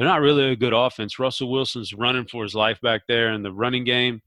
they're 0.01 0.09
not 0.09 0.21
really 0.21 0.51
a 0.51 0.55
good 0.55 0.73
offense. 0.73 1.19
Russell 1.19 1.51
Wilson's 1.51 1.93
running 1.93 2.25
for 2.25 2.41
his 2.41 2.55
life 2.55 2.81
back 2.81 3.01
there 3.07 3.33
in 3.33 3.43
the 3.43 3.51
running 3.51 3.83
game 3.83 4.21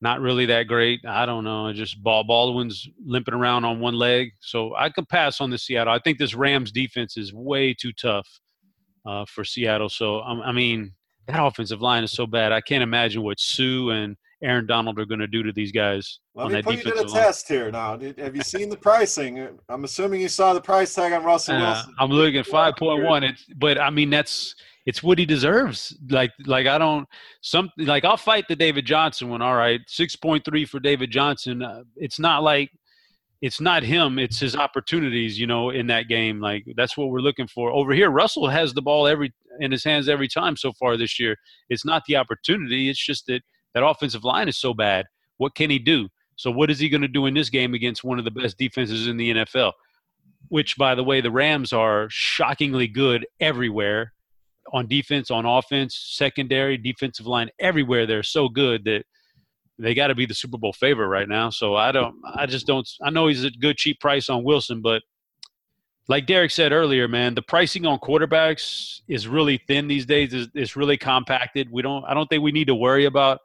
not 0.00 0.20
really 0.20 0.46
that 0.46 0.64
great. 0.64 1.00
I 1.06 1.26
don't 1.26 1.44
know. 1.44 1.72
Just 1.72 2.02
Ball 2.02 2.24
Baldwin's 2.24 2.88
limping 3.04 3.34
around 3.34 3.64
on 3.64 3.80
one 3.80 3.94
leg, 3.94 4.32
so 4.40 4.74
I 4.74 4.90
could 4.90 5.08
pass 5.08 5.40
on 5.40 5.50
the 5.50 5.58
Seattle. 5.58 5.92
I 5.92 5.98
think 5.98 6.18
this 6.18 6.34
Rams 6.34 6.70
defense 6.70 7.16
is 7.16 7.32
way 7.32 7.74
too 7.74 7.92
tough 7.92 8.28
uh, 9.06 9.24
for 9.26 9.44
Seattle. 9.44 9.88
So 9.88 10.20
um, 10.20 10.42
I 10.42 10.52
mean, 10.52 10.92
that 11.28 11.42
offensive 11.42 11.80
line 11.80 12.04
is 12.04 12.12
so 12.12 12.26
bad. 12.26 12.52
I 12.52 12.60
can't 12.60 12.82
imagine 12.82 13.22
what 13.22 13.40
Suh 13.40 13.88
and 13.88 14.16
Aaron 14.42 14.66
Donald 14.66 14.98
are 14.98 15.06
going 15.06 15.20
to 15.20 15.26
do 15.26 15.42
to 15.42 15.52
these 15.52 15.72
guys. 15.72 16.20
Let 16.34 16.52
me 16.52 16.62
put 16.62 16.84
you 16.84 16.92
to 16.92 17.02
the 17.02 17.08
test 17.08 17.48
here 17.48 17.70
now. 17.70 17.98
Have 18.18 18.36
you 18.36 18.42
seen 18.42 18.68
the 18.68 18.76
pricing? 18.76 19.48
I'm 19.70 19.84
assuming 19.84 20.20
you 20.20 20.28
saw 20.28 20.52
the 20.52 20.60
price 20.60 20.94
tag 20.94 21.14
on 21.14 21.24
Russell 21.24 21.56
uh, 21.56 21.72
Wilson. 21.72 21.94
I'm 21.98 22.10
looking 22.10 22.40
at 22.40 22.46
5.1. 22.46 23.34
but 23.56 23.80
I 23.80 23.88
mean 23.88 24.10
that's 24.10 24.54
it's 24.86 25.02
what 25.02 25.18
he 25.18 25.26
deserves. 25.26 25.96
Like 26.08 26.32
like 26.46 26.66
I 26.66 26.78
don't 26.78 27.08
some 27.42 27.70
like 27.76 28.04
I'll 28.04 28.16
fight 28.16 28.46
the 28.48 28.56
David 28.56 28.86
Johnson 28.86 29.28
one. 29.28 29.42
All 29.42 29.56
right, 29.56 29.80
six 29.88 30.14
point 30.14 30.44
three 30.44 30.64
for 30.64 30.78
David 30.78 31.10
Johnson. 31.10 31.62
Uh, 31.62 31.82
it's 31.96 32.20
not 32.20 32.44
like 32.44 32.70
it's 33.42 33.60
not 33.60 33.82
him. 33.82 34.18
It's 34.18 34.38
his 34.38 34.54
opportunities. 34.54 35.38
You 35.38 35.48
know, 35.48 35.70
in 35.70 35.88
that 35.88 36.08
game. 36.08 36.40
Like 36.40 36.64
that's 36.76 36.96
what 36.96 37.08
we're 37.08 37.20
looking 37.20 37.48
for 37.48 37.70
over 37.72 37.92
here. 37.92 38.10
Russell 38.10 38.48
has 38.48 38.72
the 38.72 38.82
ball 38.82 39.08
every 39.08 39.34
in 39.58 39.72
his 39.72 39.84
hands 39.84 40.08
every 40.08 40.28
time 40.28 40.56
so 40.56 40.72
far 40.72 40.96
this 40.96 41.18
year. 41.18 41.36
It's 41.68 41.84
not 41.84 42.04
the 42.06 42.16
opportunity. 42.16 42.88
It's 42.88 43.04
just 43.04 43.26
that 43.26 43.42
that 43.74 43.84
offensive 43.84 44.24
line 44.24 44.48
is 44.48 44.56
so 44.56 44.72
bad. 44.72 45.06
What 45.38 45.56
can 45.56 45.68
he 45.68 45.80
do? 45.80 46.08
So 46.36 46.50
what 46.50 46.70
is 46.70 46.78
he 46.78 46.88
going 46.88 47.02
to 47.02 47.08
do 47.08 47.26
in 47.26 47.34
this 47.34 47.50
game 47.50 47.74
against 47.74 48.04
one 48.04 48.18
of 48.18 48.24
the 48.24 48.30
best 48.30 48.58
defenses 48.58 49.06
in 49.06 49.16
the 49.16 49.32
NFL? 49.32 49.72
Which, 50.48 50.76
by 50.76 50.94
the 50.94 51.02
way, 51.02 51.20
the 51.20 51.30
Rams 51.30 51.72
are 51.72 52.08
shockingly 52.10 52.86
good 52.86 53.26
everywhere 53.40 54.12
on 54.72 54.86
defense, 54.86 55.30
on 55.30 55.46
offense, 55.46 55.96
secondary, 56.12 56.76
defensive 56.76 57.26
line, 57.26 57.48
everywhere. 57.58 58.06
They're 58.06 58.22
so 58.22 58.48
good 58.48 58.84
that 58.84 59.04
they 59.78 59.94
got 59.94 60.08
to 60.08 60.14
be 60.14 60.26
the 60.26 60.34
Super 60.34 60.58
Bowl 60.58 60.72
favorite 60.72 61.08
right 61.08 61.28
now. 61.28 61.50
So 61.50 61.76
I 61.76 61.92
don't, 61.92 62.16
I 62.34 62.46
just 62.46 62.66
don't. 62.66 62.88
I 63.02 63.10
know 63.10 63.26
he's 63.26 63.44
a 63.44 63.50
good 63.50 63.76
cheap 63.76 64.00
price 64.00 64.28
on 64.28 64.44
Wilson, 64.44 64.80
but 64.82 65.02
like 66.08 66.26
Derek 66.26 66.50
said 66.50 66.72
earlier, 66.72 67.08
man, 67.08 67.34
the 67.34 67.42
pricing 67.42 67.84
on 67.84 67.98
quarterbacks 67.98 69.00
is 69.08 69.26
really 69.26 69.60
thin 69.66 69.88
these 69.88 70.06
days. 70.06 70.32
It's, 70.32 70.50
it's 70.54 70.76
really 70.76 70.96
compacted. 70.96 71.70
We 71.70 71.82
don't. 71.82 72.04
I 72.04 72.14
don't 72.14 72.28
think 72.28 72.42
we 72.42 72.52
need 72.52 72.68
to 72.68 72.74
worry 72.74 73.04
about 73.04 73.40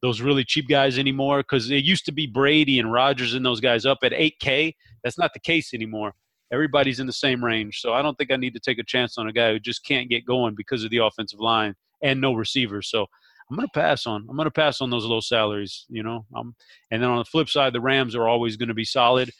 those 0.00 0.20
really 0.20 0.44
cheap 0.44 0.68
guys 0.68 0.98
anymore 0.98 1.38
because 1.38 1.70
it 1.70 1.84
used 1.84 2.06
to 2.06 2.12
be 2.12 2.26
Brady 2.26 2.78
and 2.78 2.92
Rodgers 2.92 3.34
and 3.34 3.44
those 3.44 3.60
guys 3.60 3.84
up 3.84 3.98
at 4.02 4.12
8K. 4.12 4.74
That's 5.02 5.18
not 5.18 5.32
the 5.34 5.40
case 5.40 5.74
anymore 5.74 6.14
everybody's 6.52 7.00
in 7.00 7.06
the 7.06 7.12
same 7.12 7.44
range. 7.44 7.80
So 7.80 7.92
I 7.92 8.02
don't 8.02 8.16
think 8.16 8.30
I 8.30 8.36
need 8.36 8.54
to 8.54 8.60
take 8.60 8.78
a 8.78 8.84
chance 8.84 9.18
on 9.18 9.28
a 9.28 9.32
guy 9.32 9.52
who 9.52 9.60
just 9.60 9.84
can't 9.84 10.08
get 10.08 10.24
going 10.24 10.54
because 10.54 10.84
of 10.84 10.90
the 10.90 10.98
offensive 10.98 11.40
line 11.40 11.74
and 12.02 12.20
no 12.20 12.34
receivers. 12.34 12.90
So 12.90 13.06
I'm 13.50 13.56
going 13.56 13.68
to 13.68 13.80
pass 13.80 14.06
on. 14.06 14.26
I'm 14.28 14.36
going 14.36 14.46
to 14.46 14.50
pass 14.50 14.80
on 14.80 14.90
those 14.90 15.04
low 15.04 15.20
salaries, 15.20 15.86
you 15.88 16.02
know. 16.02 16.26
Um, 16.36 16.54
and 16.90 17.02
then 17.02 17.10
on 17.10 17.18
the 17.18 17.24
flip 17.24 17.48
side, 17.48 17.72
the 17.72 17.80
Rams 17.80 18.14
are 18.14 18.28
always 18.28 18.56
going 18.56 18.68
to 18.68 18.74
be 18.74 18.84
solid. 18.84 19.30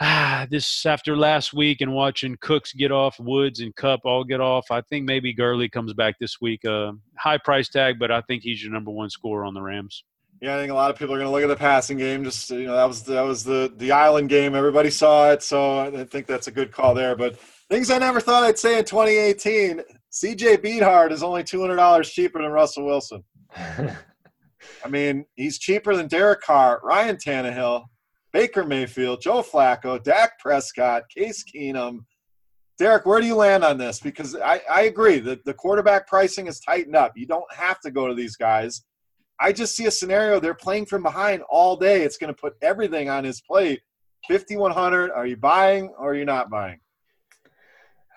Ah, 0.00 0.46
this 0.48 0.86
after 0.86 1.16
last 1.16 1.52
week 1.52 1.80
and 1.80 1.92
watching 1.92 2.36
Cooks 2.40 2.72
get 2.72 2.92
off, 2.92 3.18
Woods 3.18 3.58
and 3.58 3.74
Kupp 3.74 4.00
all 4.04 4.22
get 4.22 4.40
off. 4.40 4.70
I 4.70 4.80
think 4.82 5.04
maybe 5.04 5.32
Gurley 5.32 5.68
comes 5.68 5.92
back 5.92 6.14
this 6.20 6.40
week. 6.40 6.64
Uh, 6.64 6.92
high 7.18 7.38
price 7.38 7.68
tag, 7.68 7.98
but 7.98 8.12
I 8.12 8.20
think 8.22 8.44
he's 8.44 8.62
your 8.62 8.72
number 8.72 8.92
one 8.92 9.10
scorer 9.10 9.44
on 9.44 9.54
the 9.54 9.62
Rams. 9.62 10.04
Yeah, 10.40 10.54
I 10.54 10.58
think 10.58 10.70
a 10.70 10.74
lot 10.74 10.90
of 10.90 10.96
people 10.96 11.14
are 11.14 11.18
going 11.18 11.26
to 11.26 11.32
look 11.32 11.42
at 11.42 11.48
the 11.48 11.56
passing 11.56 11.98
game. 11.98 12.22
Just 12.22 12.48
you 12.50 12.66
know, 12.66 12.76
that 12.76 12.86
was 12.86 13.02
that 13.04 13.22
was 13.22 13.42
the 13.42 13.72
the 13.76 13.90
island 13.90 14.28
game. 14.28 14.54
Everybody 14.54 14.90
saw 14.90 15.30
it, 15.30 15.42
so 15.42 15.80
I 15.80 16.04
think 16.04 16.26
that's 16.26 16.46
a 16.46 16.52
good 16.52 16.70
call 16.70 16.94
there. 16.94 17.16
But 17.16 17.38
things 17.68 17.90
I 17.90 17.98
never 17.98 18.20
thought 18.20 18.44
I'd 18.44 18.58
say 18.58 18.78
in 18.78 18.84
2018: 18.84 19.82
CJ 20.12 20.58
Beathard 20.58 21.10
is 21.10 21.24
only 21.24 21.42
two 21.42 21.60
hundred 21.60 21.76
dollars 21.76 22.10
cheaper 22.10 22.40
than 22.40 22.52
Russell 22.52 22.86
Wilson. 22.86 23.24
I 23.56 24.88
mean, 24.88 25.24
he's 25.34 25.58
cheaper 25.58 25.96
than 25.96 26.06
Derek 26.06 26.40
Carr, 26.42 26.80
Ryan 26.84 27.16
Tannehill, 27.16 27.84
Baker 28.32 28.64
Mayfield, 28.64 29.20
Joe 29.20 29.42
Flacco, 29.42 30.02
Dak 30.02 30.38
Prescott, 30.38 31.02
Case 31.10 31.44
Keenum. 31.44 32.00
Derek, 32.78 33.06
where 33.06 33.20
do 33.20 33.26
you 33.26 33.34
land 33.34 33.64
on 33.64 33.76
this? 33.76 33.98
Because 33.98 34.36
I, 34.36 34.60
I 34.70 34.82
agree 34.82 35.18
that 35.20 35.44
the 35.44 35.54
quarterback 35.54 36.06
pricing 36.06 36.46
is 36.46 36.60
tightened 36.60 36.94
up. 36.94 37.12
You 37.16 37.26
don't 37.26 37.52
have 37.52 37.80
to 37.80 37.90
go 37.90 38.06
to 38.06 38.14
these 38.14 38.36
guys 38.36 38.84
I 39.40 39.52
just 39.52 39.76
see 39.76 39.86
a 39.86 39.90
scenario 39.90 40.40
they're 40.40 40.54
playing 40.54 40.86
from 40.86 41.02
behind 41.02 41.42
all 41.48 41.76
day. 41.76 42.02
It's 42.02 42.16
going 42.16 42.32
to 42.34 42.38
put 42.38 42.54
everything 42.62 43.08
on 43.08 43.24
his 43.24 43.40
plate. 43.40 43.80
5100 44.28 45.10
are 45.12 45.26
you 45.26 45.36
buying 45.36 45.94
or 45.98 46.10
are 46.10 46.14
you 46.14 46.24
not 46.24 46.50
buying? 46.50 46.80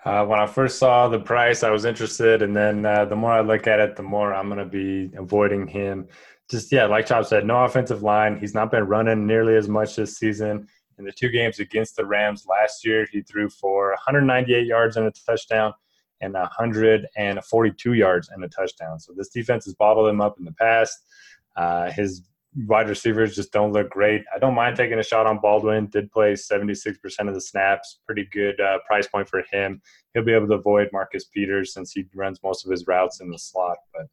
Uh, 0.04 0.24
when 0.26 0.40
I 0.40 0.46
first 0.46 0.78
saw 0.78 1.06
the 1.08 1.20
price, 1.20 1.62
I 1.62 1.70
was 1.70 1.84
interested, 1.84 2.42
and 2.42 2.56
then 2.56 2.84
uh, 2.84 3.04
the 3.04 3.14
more 3.14 3.30
I 3.30 3.40
look 3.40 3.68
at 3.68 3.78
it, 3.78 3.94
the 3.94 4.02
more 4.02 4.34
I'm 4.34 4.48
going 4.48 4.58
to 4.58 4.64
be 4.64 5.16
avoiding 5.16 5.68
him. 5.68 6.08
Just 6.50 6.72
yeah, 6.72 6.86
like 6.86 7.06
Chop 7.06 7.24
said, 7.24 7.46
no 7.46 7.64
offensive 7.64 8.02
line. 8.02 8.36
He's 8.40 8.52
not 8.52 8.72
been 8.72 8.82
running 8.84 9.28
nearly 9.28 9.54
as 9.54 9.68
much 9.68 9.94
this 9.94 10.18
season. 10.18 10.66
In 10.98 11.04
the 11.04 11.12
two 11.12 11.28
games 11.28 11.60
against 11.60 11.94
the 11.94 12.04
Rams 12.04 12.46
last 12.48 12.84
year, 12.84 13.06
he 13.12 13.22
threw 13.22 13.48
for 13.48 13.90
198 13.90 14.66
yards 14.66 14.96
and 14.96 15.06
a 15.06 15.12
touchdown 15.24 15.72
and 16.22 16.34
142 16.34 17.92
yards 17.92 18.30
and 18.30 18.42
a 18.44 18.48
touchdown. 18.48 18.98
So 18.98 19.12
this 19.16 19.28
defense 19.28 19.64
has 19.66 19.74
bottled 19.74 20.08
him 20.08 20.20
up 20.20 20.38
in 20.38 20.44
the 20.44 20.52
past. 20.52 20.96
Uh, 21.56 21.90
his 21.90 22.22
wide 22.66 22.88
receivers 22.88 23.34
just 23.34 23.52
don't 23.52 23.72
look 23.72 23.90
great. 23.90 24.22
I 24.34 24.38
don't 24.38 24.54
mind 24.54 24.76
taking 24.76 24.98
a 24.98 25.02
shot 25.02 25.26
on 25.26 25.40
Baldwin. 25.40 25.88
Did 25.88 26.10
play 26.12 26.32
76% 26.34 26.96
of 27.28 27.34
the 27.34 27.40
snaps. 27.40 28.00
Pretty 28.06 28.28
good 28.32 28.60
uh, 28.60 28.78
price 28.86 29.06
point 29.06 29.28
for 29.28 29.42
him. 29.50 29.80
He'll 30.14 30.24
be 30.24 30.32
able 30.32 30.48
to 30.48 30.54
avoid 30.54 30.88
Marcus 30.92 31.24
Peters 31.24 31.74
since 31.74 31.92
he 31.92 32.06
runs 32.14 32.40
most 32.42 32.64
of 32.64 32.70
his 32.70 32.86
routes 32.86 33.20
in 33.20 33.30
the 33.30 33.38
slot. 33.38 33.78
But 33.94 34.06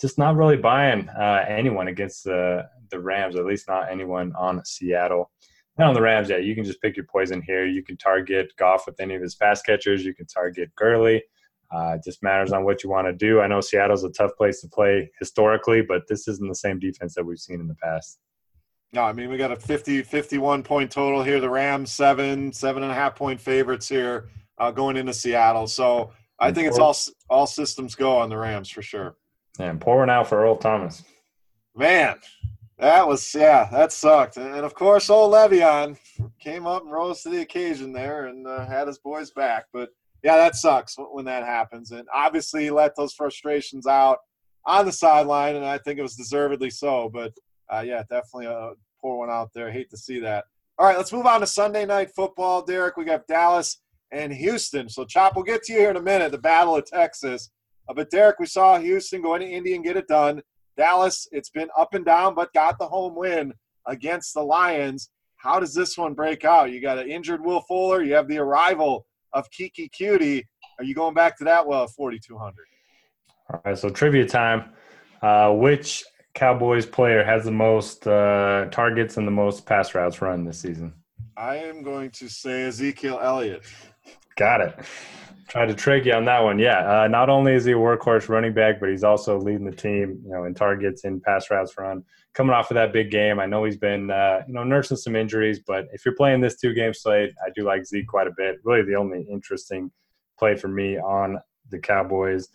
just 0.00 0.18
not 0.18 0.36
really 0.36 0.56
buying 0.56 1.08
uh, 1.10 1.44
anyone 1.46 1.88
against 1.88 2.24
the 2.24 2.66
the 2.90 2.98
Rams, 2.98 3.36
at 3.36 3.44
least 3.44 3.68
not 3.68 3.90
anyone 3.90 4.32
on 4.36 4.64
Seattle. 4.64 5.30
Not 5.78 5.88
on 5.88 5.94
the 5.94 6.02
Rams 6.02 6.28
yet. 6.28 6.44
You 6.44 6.54
can 6.54 6.64
just 6.64 6.82
pick 6.82 6.96
your 6.96 7.06
poison 7.06 7.40
here. 7.40 7.64
You 7.64 7.84
can 7.84 7.96
target 7.96 8.52
Goff 8.58 8.86
with 8.86 8.98
any 9.00 9.14
of 9.14 9.22
his 9.22 9.36
pass 9.36 9.62
catchers. 9.62 10.04
You 10.04 10.14
can 10.14 10.26
target 10.26 10.70
Gurley. 10.76 11.22
Uh, 11.72 11.94
it 11.96 12.02
just 12.04 12.22
matters 12.22 12.52
on 12.52 12.64
what 12.64 12.82
you 12.82 12.90
want 12.90 13.06
to 13.06 13.12
do. 13.12 13.40
I 13.40 13.46
know 13.46 13.60
Seattle's 13.60 14.04
a 14.04 14.10
tough 14.10 14.32
place 14.36 14.60
to 14.60 14.68
play 14.68 15.10
historically, 15.18 15.82
but 15.82 16.02
this 16.08 16.26
isn't 16.26 16.48
the 16.48 16.54
same 16.54 16.78
defense 16.78 17.14
that 17.14 17.24
we've 17.24 17.38
seen 17.38 17.60
in 17.60 17.68
the 17.68 17.76
past. 17.76 18.18
No, 18.92 19.02
I 19.02 19.12
mean 19.12 19.30
we 19.30 19.36
got 19.36 19.52
a 19.52 19.56
50, 19.56 20.02
51 20.02 20.64
point 20.64 20.90
total 20.90 21.22
here. 21.22 21.40
The 21.40 21.48
Rams 21.48 21.92
seven, 21.92 22.52
seven 22.52 22.82
and 22.82 22.90
a 22.90 22.94
half 22.94 23.14
point 23.14 23.40
favorites 23.40 23.88
here 23.88 24.28
uh, 24.58 24.72
going 24.72 24.96
into 24.96 25.14
Seattle. 25.14 25.68
So 25.68 26.12
I 26.40 26.50
think 26.50 26.68
it's 26.68 26.78
all 26.78 26.96
all 27.28 27.46
systems 27.46 27.94
go 27.94 28.16
on 28.16 28.28
the 28.30 28.36
Rams 28.36 28.68
for 28.68 28.82
sure. 28.82 29.16
And 29.58 29.80
pouring 29.80 30.10
out 30.10 30.28
for 30.28 30.42
Earl 30.42 30.56
Thomas. 30.56 31.04
Man, 31.76 32.16
that 32.78 33.06
was 33.06 33.32
yeah, 33.34 33.68
that 33.70 33.92
sucked. 33.92 34.38
And 34.38 34.64
of 34.64 34.74
course, 34.74 35.08
old 35.08 35.34
Le'Veon 35.34 35.96
came 36.40 36.66
up 36.66 36.82
and 36.82 36.90
rose 36.90 37.22
to 37.22 37.28
the 37.28 37.42
occasion 37.42 37.92
there 37.92 38.26
and 38.26 38.46
uh, 38.46 38.66
had 38.66 38.88
his 38.88 38.98
boys 38.98 39.30
back. 39.30 39.66
But 39.72 39.90
yeah, 40.22 40.36
that 40.36 40.56
sucks 40.56 40.96
when 41.12 41.24
that 41.26 41.44
happens. 41.44 41.92
And 41.92 42.06
obviously, 42.12 42.64
he 42.64 42.70
let 42.70 42.96
those 42.96 43.14
frustrations 43.14 43.86
out 43.86 44.18
on 44.66 44.84
the 44.84 44.92
sideline, 44.92 45.56
and 45.56 45.64
I 45.64 45.78
think 45.78 45.98
it 45.98 46.02
was 46.02 46.16
deservedly 46.16 46.70
so. 46.70 47.10
But 47.12 47.32
uh, 47.72 47.82
yeah, 47.86 48.02
definitely 48.08 48.46
a 48.46 48.72
poor 49.00 49.18
one 49.18 49.30
out 49.30 49.50
there. 49.54 49.70
Hate 49.70 49.90
to 49.90 49.96
see 49.96 50.20
that. 50.20 50.44
All 50.78 50.86
right, 50.86 50.96
let's 50.96 51.12
move 51.12 51.26
on 51.26 51.40
to 51.40 51.46
Sunday 51.46 51.84
night 51.84 52.10
football, 52.14 52.62
Derek. 52.62 52.96
We 52.96 53.04
got 53.04 53.26
Dallas 53.26 53.80
and 54.12 54.32
Houston. 54.32 54.88
So, 54.88 55.04
Chop, 55.04 55.36
we'll 55.36 55.44
get 55.44 55.62
to 55.64 55.72
you 55.72 55.80
here 55.80 55.90
in 55.90 55.96
a 55.96 56.02
minute. 56.02 56.32
The 56.32 56.38
Battle 56.38 56.76
of 56.76 56.86
Texas. 56.86 57.50
Uh, 57.88 57.94
but 57.94 58.10
Derek, 58.10 58.38
we 58.38 58.46
saw 58.46 58.78
Houston 58.78 59.22
go 59.22 59.34
into 59.34 59.46
Indy 59.46 59.74
and 59.74 59.84
get 59.84 59.96
it 59.96 60.08
done. 60.08 60.42
Dallas, 60.76 61.28
it's 61.32 61.50
been 61.50 61.68
up 61.76 61.94
and 61.94 62.04
down, 62.04 62.34
but 62.34 62.52
got 62.52 62.78
the 62.78 62.86
home 62.86 63.14
win 63.14 63.52
against 63.86 64.34
the 64.34 64.42
Lions. 64.42 65.10
How 65.36 65.60
does 65.60 65.74
this 65.74 65.98
one 65.98 66.14
break 66.14 66.44
out? 66.44 66.72
You 66.72 66.80
got 66.80 66.98
an 66.98 67.10
injured 67.10 67.44
Will 67.44 67.60
Fuller. 67.62 68.02
You 68.02 68.14
have 68.14 68.28
the 68.28 68.38
arrival 68.38 69.06
of 69.32 69.50
Keke 69.50 69.90
Coutee. 69.90 70.44
Are 70.78 70.84
you 70.84 70.94
going 70.94 71.14
back 71.14 71.36
to 71.38 71.44
that 71.44 71.66
well 71.66 71.86
4,200? 71.86 72.54
All 73.52 73.60
right, 73.64 73.78
so 73.78 73.90
trivia 73.90 74.26
time. 74.26 74.70
Uh, 75.22 75.52
which 75.52 76.04
Cowboys 76.34 76.86
player 76.86 77.22
has 77.22 77.44
the 77.44 77.50
most 77.50 78.06
uh, 78.06 78.66
targets 78.70 79.16
and 79.16 79.26
the 79.26 79.32
most 79.32 79.66
pass 79.66 79.94
routes 79.94 80.22
run 80.22 80.44
this 80.44 80.58
season? 80.58 80.94
I 81.36 81.56
am 81.56 81.82
going 81.82 82.10
to 82.12 82.28
say 82.28 82.64
Ezekiel 82.64 83.18
Elliott. 83.22 83.62
Got 84.36 84.60
it. 84.62 84.78
Tried 85.50 85.66
to 85.66 85.74
trick 85.74 86.04
you 86.04 86.12
on 86.12 86.24
that 86.26 86.44
one. 86.44 86.60
Yeah. 86.60 87.02
Uh, 87.02 87.08
not 87.08 87.28
only 87.28 87.54
is 87.54 87.64
he 87.64 87.72
a 87.72 87.74
workhorse 87.74 88.28
running 88.28 88.54
back, 88.54 88.78
but 88.78 88.88
he's 88.88 89.02
also 89.02 89.36
leading 89.36 89.64
the 89.64 89.74
team, 89.74 90.22
you 90.24 90.30
know, 90.30 90.44
in 90.44 90.54
targets, 90.54 91.02
in 91.02 91.20
pass 91.20 91.50
routes 91.50 91.74
run. 91.76 92.04
Coming 92.34 92.54
off 92.54 92.70
of 92.70 92.76
that 92.76 92.92
big 92.92 93.10
game, 93.10 93.40
I 93.40 93.46
know 93.46 93.64
he's 93.64 93.76
been, 93.76 94.12
uh, 94.12 94.42
you 94.46 94.54
know, 94.54 94.62
nursing 94.62 94.96
some 94.96 95.16
injuries, 95.16 95.58
but 95.58 95.86
if 95.92 96.04
you're 96.04 96.14
playing 96.14 96.40
this 96.40 96.60
two 96.60 96.72
game 96.72 96.94
slate, 96.94 97.32
I 97.44 97.50
do 97.56 97.64
like 97.64 97.84
Zeke 97.84 98.06
quite 98.06 98.28
a 98.28 98.32
bit. 98.36 98.60
Really 98.62 98.82
the 98.82 98.94
only 98.94 99.26
interesting 99.28 99.90
play 100.38 100.54
for 100.54 100.68
me 100.68 100.98
on 100.98 101.40
the 101.68 101.80
Cowboys. 101.80 102.48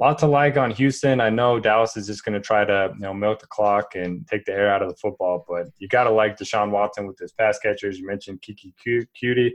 Lot 0.00 0.18
to 0.18 0.26
like 0.26 0.56
on 0.56 0.72
Houston. 0.72 1.20
I 1.20 1.30
know 1.30 1.60
Dallas 1.60 1.96
is 1.96 2.08
just 2.08 2.24
going 2.24 2.34
to 2.34 2.40
try 2.40 2.64
to, 2.64 2.90
you 2.94 3.02
know, 3.02 3.14
milk 3.14 3.38
the 3.38 3.46
clock 3.46 3.94
and 3.94 4.26
take 4.26 4.46
the 4.46 4.52
air 4.52 4.68
out 4.68 4.82
of 4.82 4.88
the 4.88 4.96
football, 4.96 5.44
but 5.48 5.68
you 5.78 5.86
got 5.86 6.04
to 6.04 6.10
like 6.10 6.36
Deshaun 6.36 6.70
Watson 6.70 7.06
with 7.06 7.20
his 7.20 7.30
pass 7.30 7.60
catchers. 7.60 8.00
You 8.00 8.06
mentioned 8.08 8.42
Keke 8.42 8.74
Coutee 8.84 9.52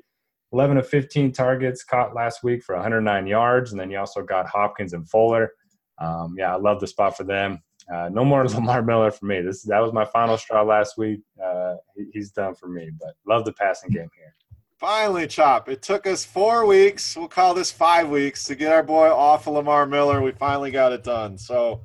11 0.54 0.78
of 0.78 0.88
15 0.88 1.32
targets 1.32 1.84
caught 1.84 2.16
last 2.16 2.44
week 2.44 2.64
for 2.64 2.76
109 2.76 3.28
yards. 3.28 3.72
And 3.72 3.80
then 3.80 3.92
you 3.92 3.98
also 3.98 4.24
got 4.24 4.48
Hopkins 4.48 4.94
and 4.94 5.08
Fuller. 5.10 5.52
Um, 6.00 6.36
yeah, 6.38 6.54
I 6.54 6.58
love 6.58 6.80
the 6.80 6.88
spot 6.88 7.18
for 7.18 7.24
them. 7.24 7.62
Uh, 7.94 8.10
no 8.12 8.24
more 8.26 8.46
Lamar 8.48 8.82
Miller 8.82 9.12
for 9.12 9.26
me. 9.26 9.42
This 9.42 9.64
that 9.64 9.80
was 9.80 9.94
my 9.94 10.06
final 10.06 10.38
straw 10.38 10.64
last 10.64 10.98
week. 10.98 11.22
Uh, 11.44 11.76
he's 12.14 12.32
done 12.32 12.56
for 12.56 12.68
me, 12.68 12.92
but 13.00 13.14
love 13.26 13.46
the 13.46 13.54
passing 13.54 13.90
game 13.90 14.10
here. 14.16 14.36
Finally, 14.78 15.26
Chop. 15.26 15.70
It 15.70 15.82
took 15.82 16.06
us 16.06 16.24
four 16.24 16.66
weeks. 16.66 17.18
We'll 17.18 17.28
call 17.28 17.56
this 17.56 17.72
five 17.72 18.10
weeks 18.10 18.44
to 18.46 18.56
get 18.56 18.72
our 18.72 18.84
boy 18.84 19.10
off 19.10 19.48
of 19.48 19.56
Lamar 19.56 19.88
Miller. 19.88 20.22
We 20.22 20.32
finally 20.32 20.70
got 20.70 20.92
it 20.92 21.04
done. 21.04 21.36
So, 21.38 21.82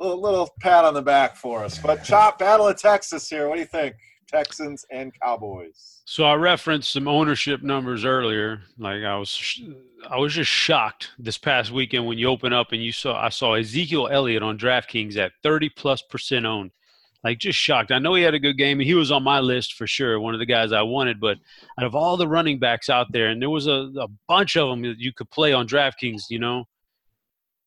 a 0.00 0.04
little, 0.04 0.20
little 0.20 0.50
pat 0.60 0.84
on 0.84 0.94
the 0.94 1.02
back 1.02 1.36
for 1.36 1.64
us. 1.64 1.78
But 1.78 2.02
Chop, 2.02 2.40
Battle 2.40 2.66
of 2.66 2.76
Texas 2.76 3.28
here. 3.28 3.48
What 3.48 3.54
do 3.54 3.60
you 3.60 3.66
think? 3.66 3.94
Texans 4.28 4.84
and 4.90 5.12
Cowboys. 5.20 6.02
So 6.04 6.24
I 6.24 6.34
referenced 6.34 6.92
some 6.92 7.08
ownership 7.08 7.62
numbers 7.62 8.04
earlier. 8.04 8.62
Like 8.78 9.02
I 9.02 9.16
was, 9.16 9.60
I 10.08 10.18
was 10.18 10.34
just 10.34 10.50
shocked 10.50 11.10
this 11.18 11.38
past 11.38 11.70
weekend 11.70 12.06
when 12.06 12.18
you 12.18 12.28
open 12.28 12.52
up 12.52 12.72
and 12.72 12.82
you 12.82 12.92
saw 12.92 13.20
I 13.20 13.30
saw 13.30 13.54
Ezekiel 13.54 14.08
Elliott 14.10 14.42
on 14.42 14.58
DraftKings 14.58 15.16
at 15.16 15.32
30 15.42 15.70
plus 15.70 16.02
percent 16.02 16.46
owned. 16.46 16.70
Like 17.24 17.38
just 17.38 17.58
shocked. 17.58 17.90
I 17.90 17.98
know 17.98 18.14
he 18.14 18.22
had 18.22 18.34
a 18.34 18.38
good 18.38 18.56
game 18.58 18.78
and 18.78 18.86
he 18.86 18.94
was 18.94 19.10
on 19.10 19.24
my 19.24 19.40
list 19.40 19.74
for 19.74 19.86
sure, 19.86 20.20
one 20.20 20.34
of 20.34 20.40
the 20.40 20.46
guys 20.46 20.72
I 20.72 20.82
wanted. 20.82 21.18
But 21.18 21.38
out 21.78 21.86
of 21.86 21.94
all 21.94 22.16
the 22.16 22.28
running 22.28 22.58
backs 22.58 22.88
out 22.88 23.08
there, 23.10 23.28
and 23.28 23.42
there 23.42 23.50
was 23.50 23.66
a, 23.66 23.90
a 24.00 24.06
bunch 24.28 24.56
of 24.56 24.68
them 24.68 24.82
that 24.82 24.98
you 24.98 25.12
could 25.12 25.30
play 25.30 25.52
on 25.52 25.66
DraftKings, 25.66 26.22
you 26.30 26.38
know, 26.38 26.64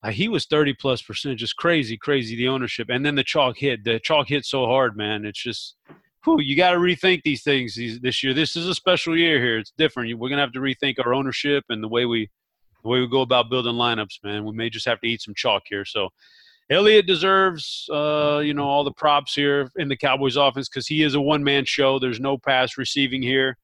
he 0.09 0.27
was 0.27 0.45
30 0.45 0.73
plus 0.73 1.01
percent, 1.01 1.37
just 1.37 1.57
crazy, 1.57 1.95
crazy 1.95 2.35
the 2.35 2.47
ownership. 2.47 2.89
And 2.89 3.05
then 3.05 3.13
the 3.15 3.23
chalk 3.23 3.57
hit. 3.57 3.83
The 3.83 3.99
chalk 3.99 4.27
hit 4.29 4.45
so 4.45 4.65
hard, 4.65 4.97
man. 4.97 5.25
It's 5.25 5.41
just 5.41 5.75
whew, 6.23 6.39
you 6.39 6.55
got 6.55 6.71
to 6.71 6.77
rethink 6.77 7.21
these 7.23 7.43
things 7.43 7.77
this 8.01 8.23
year. 8.23 8.33
This 8.33 8.55
is 8.55 8.67
a 8.67 8.75
special 8.75 9.17
year 9.17 9.39
here. 9.39 9.57
It's 9.57 9.73
different. 9.77 10.17
We're 10.17 10.29
gonna 10.29 10.41
have 10.41 10.53
to 10.53 10.59
rethink 10.59 10.95
our 11.03 11.13
ownership 11.13 11.63
and 11.69 11.83
the 11.83 11.87
way 11.87 12.05
we 12.05 12.29
the 12.83 12.89
way 12.89 12.99
we 12.99 13.07
go 13.07 13.21
about 13.21 13.49
building 13.49 13.75
lineups, 13.75 14.23
man. 14.23 14.45
We 14.45 14.53
may 14.53 14.69
just 14.69 14.87
have 14.87 14.99
to 15.01 15.07
eat 15.07 15.21
some 15.21 15.35
chalk 15.35 15.63
here. 15.67 15.85
So 15.85 16.09
Elliott 16.69 17.05
deserves, 17.05 17.87
uh, 17.91 18.41
you 18.43 18.53
know, 18.53 18.63
all 18.63 18.83
the 18.83 18.93
props 18.93 19.35
here 19.35 19.69
in 19.75 19.87
the 19.87 19.97
Cowboys 19.97 20.37
offense 20.37 20.69
because 20.69 20.87
he 20.87 21.03
is 21.03 21.15
a 21.15 21.21
one 21.21 21.43
man 21.43 21.65
show. 21.65 21.99
There's 21.99 22.19
no 22.19 22.37
pass 22.37 22.77
receiving 22.77 23.21
here. 23.21 23.57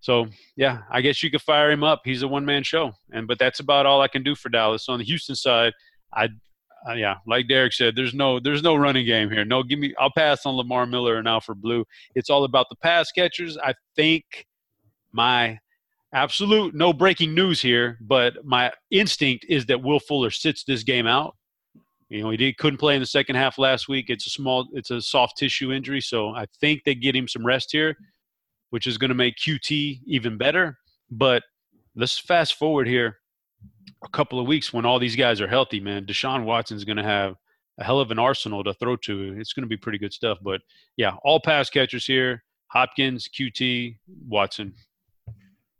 So 0.00 0.26
yeah, 0.56 0.82
I 0.90 1.02
guess 1.02 1.22
you 1.22 1.30
could 1.30 1.42
fire 1.42 1.70
him 1.70 1.84
up. 1.84 2.00
He's 2.04 2.22
a 2.22 2.28
one 2.28 2.44
man 2.44 2.62
show, 2.62 2.92
and 3.12 3.28
but 3.28 3.38
that's 3.38 3.60
about 3.60 3.86
all 3.86 4.00
I 4.00 4.08
can 4.08 4.22
do 4.22 4.34
for 4.34 4.48
Dallas. 4.48 4.88
On 4.88 4.98
the 4.98 5.04
Houston 5.04 5.36
side, 5.36 5.72
I 6.14 6.28
uh, 6.88 6.94
yeah, 6.94 7.16
like 7.26 7.48
Derek 7.48 7.72
said, 7.72 7.94
there's 7.94 8.14
no 8.14 8.40
there's 8.40 8.62
no 8.62 8.74
running 8.74 9.06
game 9.06 9.30
here. 9.30 9.44
No, 9.44 9.62
give 9.62 9.78
me. 9.78 9.94
I'll 9.98 10.12
pass 10.16 10.46
on 10.46 10.56
Lamar 10.56 10.86
Miller 10.86 11.16
and 11.16 11.28
Alfred 11.28 11.60
Blue. 11.60 11.84
It's 12.14 12.30
all 12.30 12.44
about 12.44 12.66
the 12.70 12.76
pass 12.76 13.12
catchers. 13.12 13.58
I 13.58 13.74
think 13.96 14.24
my 15.12 15.58
absolute 16.14 16.74
no 16.74 16.92
breaking 16.92 17.34
news 17.34 17.60
here, 17.60 17.98
but 18.00 18.44
my 18.44 18.72
instinct 18.90 19.44
is 19.48 19.66
that 19.66 19.82
Will 19.82 20.00
Fuller 20.00 20.30
sits 20.30 20.64
this 20.64 20.82
game 20.82 21.06
out. 21.06 21.36
You 22.08 22.22
know, 22.22 22.30
he 22.30 22.36
did, 22.36 22.56
couldn't 22.56 22.78
play 22.78 22.94
in 22.94 23.00
the 23.00 23.06
second 23.06 23.36
half 23.36 23.56
last 23.56 23.88
week. 23.88 24.06
It's 24.08 24.26
a 24.26 24.30
small, 24.30 24.66
it's 24.72 24.90
a 24.90 25.00
soft 25.00 25.38
tissue 25.38 25.72
injury, 25.72 26.00
so 26.00 26.30
I 26.30 26.46
think 26.60 26.82
they 26.84 26.96
get 26.96 27.14
him 27.14 27.28
some 27.28 27.46
rest 27.46 27.68
here, 27.70 27.96
which 28.70 28.88
is 28.88 28.98
going 28.98 29.10
to 29.10 29.14
make 29.14 29.36
QT 29.36 30.00
even 30.06 30.36
better. 30.36 30.76
But 31.08 31.44
let's 31.94 32.18
fast 32.18 32.54
forward 32.54 32.88
here 32.88 33.19
a 34.04 34.08
couple 34.08 34.40
of 34.40 34.46
weeks 34.46 34.72
when 34.72 34.84
all 34.84 34.98
these 34.98 35.16
guys 35.16 35.40
are 35.40 35.48
healthy, 35.48 35.80
man, 35.80 36.06
Deshaun 36.06 36.44
Watson's 36.44 36.84
going 36.84 36.96
to 36.96 37.02
have 37.02 37.36
a 37.78 37.84
hell 37.84 38.00
of 38.00 38.10
an 38.10 38.18
arsenal 38.18 38.62
to 38.64 38.74
throw 38.74 38.96
to. 38.96 39.34
It's 39.38 39.52
going 39.52 39.64
to 39.64 39.68
be 39.68 39.76
pretty 39.76 39.98
good 39.98 40.12
stuff. 40.12 40.38
But 40.42 40.60
yeah, 40.96 41.14
all 41.24 41.40
pass 41.40 41.70
catchers 41.70 42.06
here: 42.06 42.42
Hopkins, 42.68 43.28
QT, 43.28 43.96
Watson. 44.28 44.74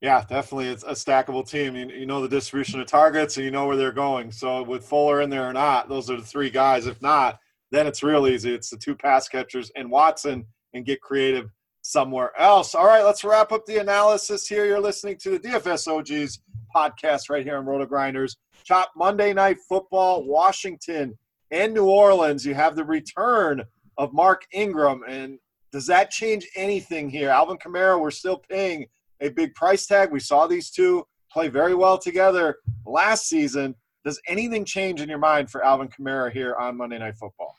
Yeah, 0.00 0.24
definitely, 0.26 0.68
it's 0.68 0.84
a 0.84 0.92
stackable 0.92 1.48
team. 1.48 1.76
You, 1.76 1.88
you 1.88 2.06
know 2.06 2.22
the 2.22 2.28
distribution 2.28 2.80
of 2.80 2.86
targets, 2.86 3.36
and 3.36 3.44
you 3.44 3.50
know 3.50 3.66
where 3.66 3.76
they're 3.76 3.92
going. 3.92 4.32
So 4.32 4.62
with 4.62 4.84
Fuller 4.84 5.20
in 5.20 5.28
there 5.28 5.48
or 5.48 5.52
not, 5.52 5.88
those 5.88 6.10
are 6.10 6.16
the 6.16 6.22
three 6.22 6.50
guys. 6.50 6.86
If 6.86 7.02
not, 7.02 7.38
then 7.70 7.86
it's 7.86 8.02
real 8.02 8.26
easy. 8.26 8.54
It's 8.54 8.70
the 8.70 8.78
two 8.78 8.94
pass 8.94 9.28
catchers 9.28 9.70
and 9.76 9.90
Watson, 9.90 10.46
and 10.72 10.86
get 10.86 11.02
creative 11.02 11.50
somewhere 11.82 12.32
else. 12.38 12.74
All 12.74 12.86
right, 12.86 13.04
let's 13.04 13.24
wrap 13.24 13.52
up 13.52 13.66
the 13.66 13.78
analysis 13.78 14.46
here. 14.46 14.64
You're 14.64 14.80
listening 14.80 15.18
to 15.18 15.30
the 15.30 15.40
DFS 15.40 15.88
OGs 15.88 16.40
podcast 16.74 17.30
right 17.30 17.44
here 17.44 17.56
on 17.56 17.66
Roto 17.66 17.86
Grinders. 17.86 18.36
Chop 18.64 18.90
Monday 18.96 19.32
Night 19.32 19.58
Football, 19.68 20.24
Washington 20.24 21.16
and 21.50 21.74
New 21.74 21.86
Orleans. 21.86 22.44
You 22.46 22.54
have 22.54 22.76
the 22.76 22.84
return 22.84 23.62
of 23.98 24.12
Mark 24.12 24.46
Ingram. 24.52 25.02
And 25.08 25.38
does 25.72 25.86
that 25.86 26.10
change 26.10 26.46
anything 26.56 27.10
here? 27.10 27.30
Alvin 27.30 27.58
Kamara, 27.58 28.00
we're 28.00 28.10
still 28.10 28.42
paying 28.48 28.86
a 29.20 29.28
big 29.28 29.54
price 29.54 29.86
tag. 29.86 30.10
We 30.10 30.20
saw 30.20 30.46
these 30.46 30.70
two 30.70 31.06
play 31.30 31.48
very 31.48 31.74
well 31.74 31.98
together 31.98 32.56
last 32.86 33.28
season. 33.28 33.74
Does 34.04 34.20
anything 34.26 34.64
change 34.64 35.00
in 35.00 35.08
your 35.08 35.18
mind 35.18 35.50
for 35.50 35.64
Alvin 35.64 35.88
Kamara 35.88 36.32
here 36.32 36.54
on 36.56 36.76
Monday 36.76 36.98
Night 36.98 37.16
Football? 37.16 37.54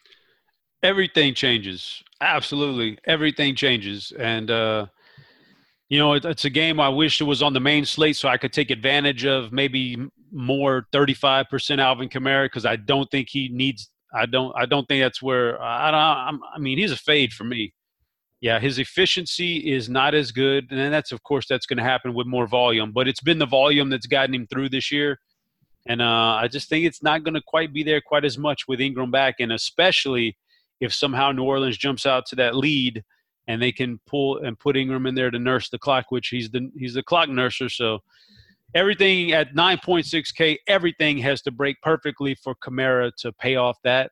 Everything 0.83 1.35
changes. 1.35 2.03
Absolutely. 2.21 2.97
Everything 3.05 3.55
changes. 3.55 4.11
And, 4.17 4.49
uh, 4.49 4.87
you 5.91 5.99
know, 5.99 6.13
it, 6.13 6.23
it's 6.23 6.45
a 6.45 6.49
game 6.49 6.79
I 6.79 6.87
wish 6.87 7.19
it 7.19 7.25
was 7.25 7.43
on 7.43 7.51
the 7.51 7.59
main 7.59 7.83
slate 7.83 8.15
so 8.15 8.29
I 8.29 8.37
could 8.37 8.53
take 8.53 8.71
advantage 8.71 9.25
of 9.25 9.51
maybe 9.51 9.97
more 10.31 10.87
35% 10.93 11.79
Alvin 11.79 12.07
Kamara 12.07 12.45
because 12.45 12.65
I 12.65 12.77
don't 12.77 13.11
think 13.11 13.27
he 13.29 13.49
needs. 13.51 13.89
I 14.15 14.25
don't. 14.25 14.53
I 14.55 14.65
don't 14.65 14.87
think 14.87 15.03
that's 15.03 15.21
where. 15.21 15.61
I 15.61 15.91
don't. 15.91 15.99
I'm, 15.99 16.39
I 16.55 16.59
mean, 16.59 16.77
he's 16.77 16.93
a 16.93 16.97
fade 16.97 17.33
for 17.33 17.43
me. 17.43 17.73
Yeah, 18.39 18.57
his 18.61 18.79
efficiency 18.79 19.57
is 19.57 19.89
not 19.89 20.15
as 20.15 20.31
good, 20.31 20.71
and 20.71 20.93
that's 20.93 21.11
of 21.11 21.23
course 21.23 21.45
that's 21.49 21.65
going 21.65 21.77
to 21.77 21.83
happen 21.83 22.13
with 22.13 22.25
more 22.25 22.47
volume. 22.47 22.93
But 22.93 23.09
it's 23.09 23.21
been 23.21 23.39
the 23.39 23.45
volume 23.45 23.89
that's 23.89 24.07
gotten 24.07 24.33
him 24.33 24.47
through 24.47 24.69
this 24.69 24.93
year, 24.93 25.19
and 25.89 26.01
uh, 26.01 26.39
I 26.41 26.47
just 26.47 26.69
think 26.69 26.85
it's 26.85 27.03
not 27.03 27.25
going 27.25 27.33
to 27.33 27.41
quite 27.45 27.73
be 27.73 27.83
there 27.83 27.99
quite 27.99 28.23
as 28.23 28.37
much 28.37 28.63
with 28.65 28.79
Ingram 28.79 29.11
back, 29.11 29.35
and 29.39 29.51
especially 29.51 30.37
if 30.79 30.93
somehow 30.93 31.33
New 31.33 31.43
Orleans 31.43 31.77
jumps 31.77 32.05
out 32.05 32.25
to 32.27 32.35
that 32.37 32.55
lead 32.55 33.03
and 33.51 33.61
they 33.61 33.73
can 33.73 33.99
pull 34.07 34.37
and 34.37 34.57
put 34.57 34.77
Ingram 34.77 35.05
in 35.05 35.13
there 35.13 35.29
to 35.29 35.37
nurse 35.37 35.69
the 35.69 35.77
clock, 35.77 36.05
which 36.09 36.29
he's 36.29 36.49
the 36.49 36.71
he's 36.77 36.93
the 36.93 37.03
clock 37.03 37.27
nurser. 37.27 37.69
So 37.69 37.99
everything 38.73 39.33
at 39.33 39.53
9.6k, 39.53 40.57
everything 40.67 41.17
has 41.17 41.41
to 41.41 41.51
break 41.51 41.75
perfectly 41.81 42.33
for 42.33 42.55
Kamara 42.55 43.11
to 43.17 43.33
pay 43.33 43.57
off 43.57 43.77
that. 43.83 44.11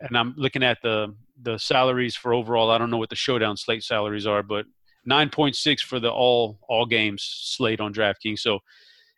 And 0.00 0.16
I'm 0.16 0.32
looking 0.36 0.62
at 0.62 0.78
the 0.80 1.16
the 1.42 1.58
salaries 1.58 2.14
for 2.14 2.32
overall. 2.32 2.70
I 2.70 2.78
don't 2.78 2.90
know 2.90 2.98
what 2.98 3.10
the 3.10 3.16
showdown 3.16 3.56
slate 3.56 3.82
salaries 3.82 4.26
are, 4.26 4.44
but 4.44 4.64
9.6 5.10 5.80
for 5.80 5.98
the 5.98 6.10
all 6.10 6.60
all 6.68 6.86
games 6.86 7.22
slate 7.22 7.80
on 7.80 7.92
DraftKings. 7.92 8.38
So 8.38 8.60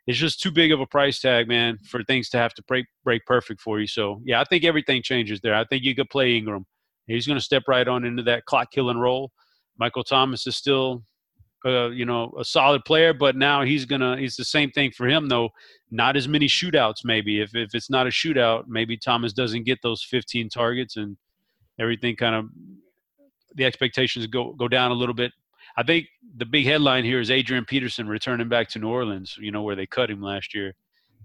it's 0.07 0.19
just 0.19 0.41
too 0.41 0.51
big 0.51 0.73
of 0.73 0.81
a 0.81 0.87
price 0.87 1.21
tag, 1.21 1.49
man, 1.49 1.77
for 1.85 2.03
things 2.03 2.31
to 2.31 2.39
have 2.39 2.55
to 2.55 2.63
break 2.63 2.87
break 3.05 3.27
perfect 3.27 3.61
for 3.61 3.79
you. 3.79 3.87
So 3.87 4.23
yeah, 4.25 4.41
I 4.41 4.45
think 4.45 4.65
everything 4.65 5.03
changes 5.03 5.43
there. 5.43 5.55
I 5.55 5.67
think 5.67 5.85
you 5.85 5.95
could 5.95 6.09
play 6.09 6.35
Ingram. 6.35 6.65
He's 7.07 7.27
going 7.27 7.39
to 7.39 7.45
step 7.45 7.65
right 7.69 7.87
on 7.87 8.05
into 8.05 8.23
that 8.23 8.47
clock 8.47 8.71
killing 8.71 8.97
role. 8.97 9.33
Michael 9.81 10.05
Thomas 10.05 10.47
is 10.47 10.57
still, 10.57 11.03
uh, 11.65 11.89
you 11.89 12.05
know, 12.05 12.33
a 12.39 12.45
solid 12.45 12.85
player, 12.85 13.15
but 13.15 13.35
now 13.35 13.63
he's 13.63 13.87
gonna. 13.87 14.13
It's 14.13 14.37
the 14.37 14.45
same 14.45 14.71
thing 14.71 14.93
for 14.93 15.09
him 15.09 15.29
though. 15.29 15.49
Not 15.91 16.17
as 16.17 16.29
many 16.29 16.47
shootouts, 16.47 16.99
maybe. 17.05 17.41
If 17.41 17.57
if 17.57 17.75
it's 17.75 17.91
not 17.91 18.07
a 18.07 18.11
shootout, 18.11 18.65
maybe 18.69 18.99
Thomas 18.99 19.33
doesn't 19.33 19.65
get 19.65 19.81
those 19.83 20.05
15 20.05 20.51
targets 20.51 20.97
and 20.97 21.17
everything 21.81 22.15
kind 22.15 22.35
of 22.35 22.45
the 23.55 23.65
expectations 23.65 24.27
go 24.27 24.53
go 24.53 24.69
down 24.69 24.91
a 24.91 24.95
little 24.95 25.15
bit. 25.15 25.33
I 25.77 25.83
think 25.83 26.07
the 26.37 26.45
big 26.45 26.67
headline 26.67 27.05
here 27.05 27.21
is 27.21 27.31
Adrian 27.31 27.65
Peterson 27.65 28.07
returning 28.07 28.49
back 28.49 28.69
to 28.71 28.79
New 28.79 28.89
Orleans. 28.89 29.37
You 29.41 29.51
know 29.51 29.63
where 29.63 29.77
they 29.77 29.87
cut 29.87 30.11
him 30.11 30.21
last 30.21 30.55
year, 30.55 30.75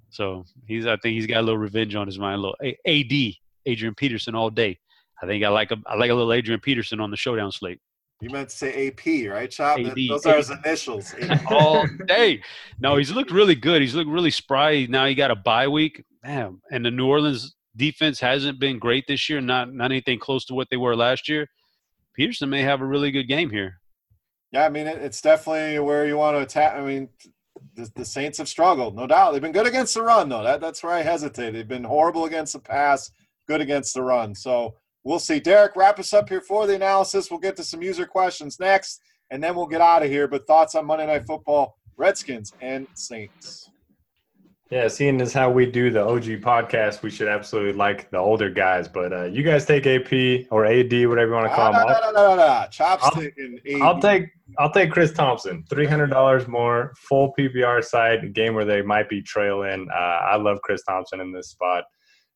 so 0.09 0.45
he's. 0.65 0.85
I 0.85 0.95
think 0.97 1.15
he's 1.15 1.27
got 1.27 1.41
a 1.41 1.41
little 1.41 1.57
revenge 1.57 1.93
on 1.95 2.07
his 2.07 2.17
mind. 2.17 2.35
A 2.35 2.41
little 2.41 2.77
AD 2.87 3.33
Adrian 3.65 3.95
Peterson 3.95 4.33
all 4.33 4.49
day. 4.49 4.79
I 5.21 5.25
think 5.25 5.43
I 5.43 5.49
like 5.49 5.71
a 5.71 5.77
I 5.87 5.95
like 5.95 6.09
a 6.09 6.15
little 6.15 6.31
Adrian 6.31 6.61
Peterson 6.61 7.01
on 7.01 7.11
the 7.11 7.17
showdown 7.17 7.51
slate. 7.51 7.81
You 8.21 8.29
meant 8.29 8.49
to 8.49 8.55
say 8.55 8.87
AP, 8.87 9.29
right, 9.31 9.51
Chop? 9.51 9.79
Those 10.07 10.25
are 10.25 10.37
his 10.37 10.49
initials. 10.49 11.13
all 11.47 11.85
day. 12.07 12.41
No, 12.79 12.95
he's 12.95 13.11
looked 13.11 13.31
really 13.31 13.55
good. 13.55 13.81
He's 13.81 13.93
looked 13.93 14.09
really 14.09 14.31
spry. 14.31 14.87
Now 14.89 15.05
he 15.05 15.15
got 15.15 15.31
a 15.31 15.35
bye 15.35 15.67
week. 15.67 16.03
Man, 16.23 16.59
and 16.71 16.85
the 16.85 16.91
New 16.91 17.07
Orleans 17.07 17.55
defense 17.75 18.19
hasn't 18.19 18.59
been 18.59 18.79
great 18.79 19.05
this 19.07 19.29
year. 19.29 19.41
Not 19.41 19.73
not 19.73 19.91
anything 19.91 20.17
close 20.17 20.45
to 20.45 20.53
what 20.53 20.67
they 20.71 20.77
were 20.77 20.95
last 20.95 21.27
year. 21.27 21.47
Peterson 22.15 22.49
may 22.49 22.61
have 22.61 22.81
a 22.81 22.85
really 22.85 23.11
good 23.11 23.27
game 23.27 23.49
here. 23.49 23.79
Yeah, 24.51 24.65
I 24.65 24.69
mean, 24.69 24.87
it's 24.87 25.19
definitely 25.19 25.79
where 25.79 26.07
you 26.07 26.15
want 26.15 26.37
to 26.37 26.41
attack. 26.41 26.75
I 26.75 26.81
mean, 26.81 27.09
the, 27.75 27.91
the 27.95 28.05
Saints 28.05 28.37
have 28.37 28.47
struggled, 28.47 28.95
no 28.95 29.05
doubt. 29.05 29.33
They've 29.33 29.41
been 29.41 29.51
good 29.51 29.67
against 29.67 29.93
the 29.93 30.01
run, 30.01 30.29
though. 30.29 30.43
That, 30.43 30.61
that's 30.61 30.81
where 30.81 30.93
I 30.93 31.01
hesitate. 31.01 31.51
They've 31.51 31.67
been 31.67 31.83
horrible 31.83 32.23
against 32.23 32.53
the 32.53 32.59
pass, 32.59 33.11
good 33.47 33.59
against 33.59 33.93
the 33.93 34.01
run. 34.01 34.33
So 34.33 34.75
we'll 35.05 35.19
see. 35.19 35.39
Derek, 35.39 35.77
wrap 35.77 35.97
us 35.99 36.13
up 36.13 36.27
here 36.27 36.41
for 36.41 36.67
the 36.67 36.75
analysis. 36.75 37.31
We'll 37.31 37.39
get 37.39 37.55
to 37.55 37.63
some 37.63 37.81
user 37.81 38.05
questions 38.05 38.59
next, 38.59 39.01
and 39.31 39.41
then 39.41 39.55
we'll 39.55 39.67
get 39.67 39.79
out 39.79 40.03
of 40.03 40.09
here. 40.09 40.27
But 40.27 40.45
thoughts 40.45 40.75
on 40.75 40.85
Monday 40.85 41.05
Night 41.05 41.25
Football, 41.25 41.77
Redskins 41.95 42.51
and 42.59 42.87
Saints? 42.93 43.69
Yeah, 44.71 44.87
seeing 44.87 45.21
as 45.21 45.31
how 45.31 45.51
we 45.51 45.67
do 45.67 45.91
the 45.91 46.03
OG 46.03 46.41
podcast, 46.41 47.03
we 47.03 47.11
should 47.11 47.27
absolutely 47.27 47.73
like 47.73 48.09
the 48.09 48.17
older 48.17 48.49
guys. 48.49 48.87
But 48.87 49.13
uh, 49.13 49.23
you 49.25 49.43
guys 49.43 49.63
take 49.63 49.85
AP 49.85 50.47
or 50.49 50.65
AD, 50.65 50.91
whatever 51.07 51.27
you 51.27 51.33
want 51.33 51.47
to 51.47 51.55
call 51.55 51.71
no, 51.71 51.79
them. 51.79 51.87
No, 51.87 51.99
no, 51.99 52.11
no, 52.11 52.29
no, 52.29 52.35
no. 52.35 52.65
Chopstick 52.71 53.33
and 53.37 53.59
AD. 53.59 53.81
I'll 53.81 54.01
take 54.01 54.31
I'll 54.57 54.71
take 54.71 54.91
Chris 54.91 55.13
Thompson. 55.13 55.63
Three 55.69 55.85
hundred 55.85 56.07
dollars 56.07 56.47
more, 56.47 56.93
full 56.97 57.31
PPR 57.37 57.83
side 57.83 58.33
game 58.33 58.55
where 58.55 58.65
they 58.65 58.81
might 58.81 59.07
be 59.07 59.21
trailing. 59.21 59.87
Uh, 59.93 59.97
I 59.97 60.35
love 60.37 60.57
Chris 60.63 60.83
Thompson 60.83 61.21
in 61.21 61.31
this 61.31 61.49
spot, 61.49 61.83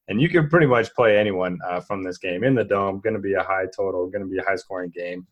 and 0.10 0.20
you 0.20 0.28
can 0.28 0.50
pretty 0.50 0.66
much 0.66 0.94
play 0.96 1.18
anyone 1.18 1.60
uh, 1.66 1.80
from 1.80 2.04
this 2.04 2.18
game 2.18 2.44
in 2.44 2.56
the 2.56 2.64
dome. 2.64 3.00
Going 3.00 3.14
to 3.14 3.22
be 3.22 3.36
a 3.36 3.44
high 3.44 3.68
total. 3.74 4.10
Going 4.10 4.24
to 4.24 4.30
be 4.30 4.40
a 4.40 4.44
high 4.44 4.56
scoring 4.56 4.92
game. 4.94 5.26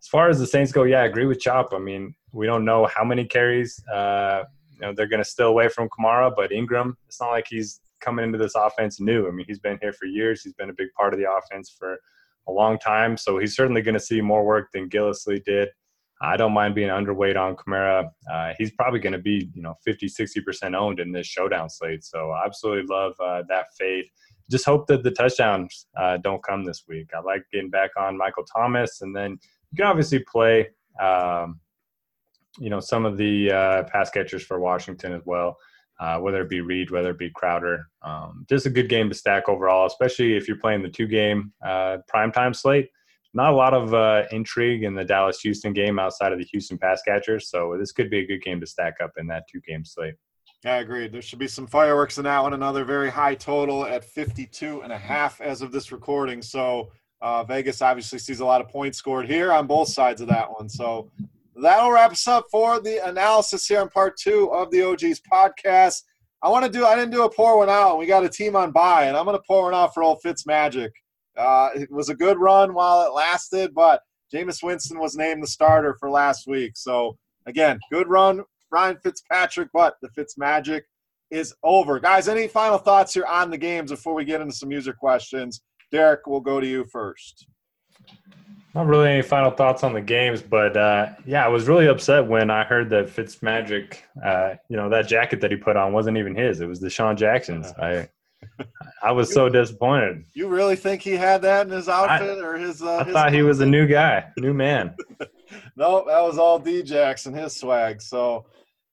As 0.00 0.08
far 0.08 0.28
as 0.28 0.38
the 0.40 0.46
Saints 0.46 0.72
go, 0.72 0.82
yeah, 0.82 1.02
I 1.02 1.04
agree 1.04 1.26
with 1.26 1.38
Chop. 1.38 1.72
I 1.72 1.78
mean, 1.78 2.14
we 2.32 2.46
don't 2.46 2.64
know 2.64 2.86
how 2.86 3.04
many 3.04 3.24
carries. 3.24 3.80
Uh, 3.86 4.44
you 4.72 4.80
know, 4.80 4.94
they're 4.94 5.06
going 5.06 5.22
to 5.22 5.28
steal 5.28 5.48
away 5.48 5.68
from 5.68 5.88
Kamara, 5.90 6.32
but 6.34 6.50
Ingram, 6.50 6.96
it's 7.06 7.20
not 7.20 7.30
like 7.30 7.46
he's 7.48 7.80
coming 8.00 8.24
into 8.24 8.38
this 8.38 8.54
offense 8.56 9.00
new. 9.00 9.28
I 9.28 9.30
mean, 9.30 9.46
he's 9.46 9.60
been 9.60 9.78
here 9.80 9.92
for 9.92 10.06
years. 10.06 10.42
He's 10.42 10.54
been 10.54 10.70
a 10.70 10.74
big 10.74 10.88
part 10.96 11.12
of 11.12 11.20
the 11.20 11.30
offense 11.30 11.70
for 11.78 11.98
a 12.48 12.52
long 12.52 12.78
time. 12.78 13.16
So 13.16 13.38
he's 13.38 13.54
certainly 13.54 13.82
going 13.82 13.94
to 13.94 14.00
see 14.00 14.20
more 14.20 14.44
work 14.44 14.72
than 14.72 14.88
Gillislee 14.88 15.44
did. 15.44 15.68
I 16.22 16.36
don't 16.36 16.52
mind 16.52 16.74
being 16.74 16.88
underweight 16.88 17.36
on 17.36 17.56
Kamara. 17.56 18.10
Uh, 18.32 18.52
he's 18.56 18.70
probably 18.70 19.00
going 19.00 19.12
to 19.12 19.18
be, 19.18 19.50
you 19.54 19.62
know, 19.62 19.74
50, 19.84 20.06
60% 20.06 20.76
owned 20.76 21.00
in 21.00 21.12
this 21.12 21.26
showdown 21.26 21.68
slate. 21.68 22.04
So 22.04 22.30
I 22.30 22.46
absolutely 22.46 22.86
love 22.94 23.14
uh, 23.20 23.42
that 23.48 23.66
fade. 23.78 24.04
Just 24.50 24.64
hope 24.64 24.86
that 24.86 25.02
the 25.02 25.10
touchdowns 25.10 25.86
uh, 25.98 26.18
don't 26.18 26.42
come 26.42 26.64
this 26.64 26.84
week. 26.88 27.10
I 27.14 27.20
like 27.20 27.44
getting 27.52 27.70
back 27.70 27.90
on 27.98 28.16
Michael 28.16 28.44
Thomas. 28.44 29.00
And 29.02 29.14
then 29.14 29.32
you 29.32 29.76
can 29.76 29.86
obviously 29.86 30.20
play 30.20 30.68
um, 31.00 31.60
you 32.58 32.70
know 32.70 32.80
some 32.80 33.04
of 33.04 33.16
the 33.16 33.50
uh, 33.50 33.82
pass 33.84 34.10
catchers 34.10 34.42
for 34.42 34.60
Washington 34.60 35.12
as 35.12 35.22
well, 35.24 35.56
uh, 36.00 36.18
whether 36.18 36.42
it 36.42 36.48
be 36.48 36.60
Reed, 36.60 36.90
whether 36.90 37.10
it 37.10 37.18
be 37.18 37.30
Crowder. 37.30 37.88
Um, 38.02 38.44
just 38.48 38.66
a 38.66 38.70
good 38.70 38.88
game 38.88 39.08
to 39.08 39.14
stack 39.14 39.48
overall, 39.48 39.86
especially 39.86 40.36
if 40.36 40.48
you're 40.48 40.58
playing 40.58 40.82
the 40.82 40.88
two 40.88 41.06
game 41.06 41.52
uh, 41.64 41.98
primetime 42.12 42.54
slate. 42.54 42.90
Not 43.34 43.52
a 43.52 43.56
lot 43.56 43.72
of 43.72 43.94
uh, 43.94 44.24
intrigue 44.30 44.82
in 44.82 44.94
the 44.94 45.04
Dallas 45.04 45.40
Houston 45.40 45.72
game 45.72 45.98
outside 45.98 46.32
of 46.32 46.38
the 46.38 46.44
Houston 46.52 46.76
pass 46.76 47.00
catchers, 47.02 47.48
so 47.48 47.76
this 47.78 47.92
could 47.92 48.10
be 48.10 48.20
a 48.20 48.26
good 48.26 48.42
game 48.42 48.60
to 48.60 48.66
stack 48.66 48.96
up 49.02 49.12
in 49.16 49.26
that 49.28 49.44
two 49.50 49.60
game 49.60 49.84
slate. 49.84 50.14
Yeah, 50.64 50.74
I 50.74 50.78
agree. 50.78 51.08
There 51.08 51.22
should 51.22 51.40
be 51.40 51.48
some 51.48 51.66
fireworks 51.66 52.18
in 52.18 52.24
that 52.24 52.40
one. 52.40 52.52
Another 52.52 52.84
very 52.84 53.10
high 53.10 53.34
total 53.34 53.84
at 53.84 54.04
52 54.04 54.82
and 54.82 54.92
a 54.92 54.98
half 54.98 55.40
as 55.40 55.60
of 55.60 55.72
this 55.72 55.90
recording. 55.90 56.40
So 56.40 56.92
uh, 57.20 57.42
Vegas 57.42 57.82
obviously 57.82 58.20
sees 58.20 58.40
a 58.40 58.44
lot 58.44 58.60
of 58.60 58.68
points 58.68 58.98
scored 58.98 59.26
here 59.26 59.52
on 59.52 59.66
both 59.66 59.88
sides 59.88 60.20
of 60.20 60.28
that 60.28 60.48
one. 60.52 60.68
So 60.68 61.10
that'll 61.56 61.90
wrap 61.90 62.12
us 62.12 62.28
up 62.28 62.46
for 62.50 62.80
the 62.80 63.04
analysis 63.08 63.66
here 63.66 63.80
in 63.80 63.88
part 63.88 64.16
two 64.16 64.52
of 64.52 64.70
the 64.70 64.82
OGs 64.82 65.20
podcast. 65.20 66.02
I 66.42 66.48
want 66.48 66.64
to 66.64 66.70
do, 66.70 66.84
I 66.84 66.94
didn't 66.94 67.12
do 67.12 67.24
a 67.24 67.30
pour 67.30 67.58
one 67.58 67.70
out. 67.70 67.98
We 67.98 68.06
got 68.06 68.24
a 68.24 68.28
team 68.28 68.54
on 68.54 68.70
by, 68.72 69.04
and 69.04 69.16
I'm 69.16 69.24
going 69.24 69.36
to 69.36 69.44
pour 69.46 69.64
one 69.64 69.74
out 69.74 69.94
for 69.94 70.02
old 70.02 70.20
Fitz 70.22 70.46
Magic. 70.46 70.92
Uh, 71.36 71.70
it 71.74 71.90
was 71.90 72.08
a 72.08 72.14
good 72.14 72.38
run 72.38 72.74
while 72.74 73.06
it 73.06 73.14
lasted, 73.14 73.74
but 73.74 74.02
Jameis 74.32 74.62
Winston 74.62 74.98
was 74.98 75.16
named 75.16 75.42
the 75.42 75.46
starter 75.46 75.96
for 75.98 76.10
last 76.10 76.46
week. 76.46 76.72
So, 76.74 77.16
again, 77.46 77.78
good 77.90 78.08
run, 78.08 78.42
Ryan 78.70 78.98
Fitzpatrick, 79.02 79.68
but 79.72 79.96
the 80.02 80.08
Fitz 80.10 80.38
Magic 80.38 80.84
is 81.30 81.54
over. 81.62 81.98
Guys, 81.98 82.28
any 82.28 82.48
final 82.48 82.78
thoughts 82.78 83.14
here 83.14 83.24
on 83.26 83.50
the 83.50 83.58
games 83.58 83.90
before 83.90 84.14
we 84.14 84.24
get 84.24 84.40
into 84.40 84.54
some 84.54 84.70
user 84.70 84.92
questions? 84.92 85.62
Derek, 85.90 86.26
we'll 86.26 86.40
go 86.40 86.60
to 86.60 86.66
you 86.66 86.84
first. 86.84 87.46
Not 88.74 88.86
really 88.86 89.10
any 89.10 89.22
final 89.22 89.50
thoughts 89.50 89.84
on 89.84 89.92
the 89.92 90.00
games, 90.00 90.40
but 90.40 90.76
uh, 90.76 91.10
yeah, 91.26 91.44
I 91.44 91.48
was 91.48 91.68
really 91.68 91.88
upset 91.88 92.26
when 92.26 92.50
I 92.50 92.64
heard 92.64 92.88
that 92.90 93.06
Fitzmagic, 93.06 93.98
uh, 94.24 94.54
you 94.70 94.76
know, 94.78 94.88
that 94.88 95.08
jacket 95.08 95.42
that 95.42 95.50
he 95.50 95.58
put 95.58 95.76
on 95.76 95.92
wasn't 95.92 96.16
even 96.16 96.34
his. 96.34 96.62
It 96.62 96.66
was 96.66 96.80
DeSean 96.80 97.16
Jackson's. 97.16 97.70
I 97.72 98.08
I 99.02 99.12
was 99.12 99.32
so 99.32 99.48
disappointed. 99.48 100.24
You 100.34 100.48
really 100.48 100.76
think 100.76 101.02
he 101.02 101.12
had 101.12 101.42
that 101.42 101.66
in 101.66 101.72
his 101.72 101.88
outfit 101.88 102.38
I, 102.38 102.46
or 102.46 102.56
his? 102.56 102.82
Uh, 102.82 102.98
I 102.98 103.04
his 103.04 103.12
thought 103.12 103.32
he 103.32 103.42
was 103.42 103.60
a 103.60 103.66
new 103.66 103.86
guy, 103.86 104.26
new 104.38 104.54
man. 104.54 104.94
no, 105.76 106.04
that 106.06 106.20
was 106.20 106.38
all 106.38 106.58
D 106.58 106.82
Jackson, 106.82 107.34
his 107.34 107.56
swag. 107.56 108.00
So, 108.00 108.46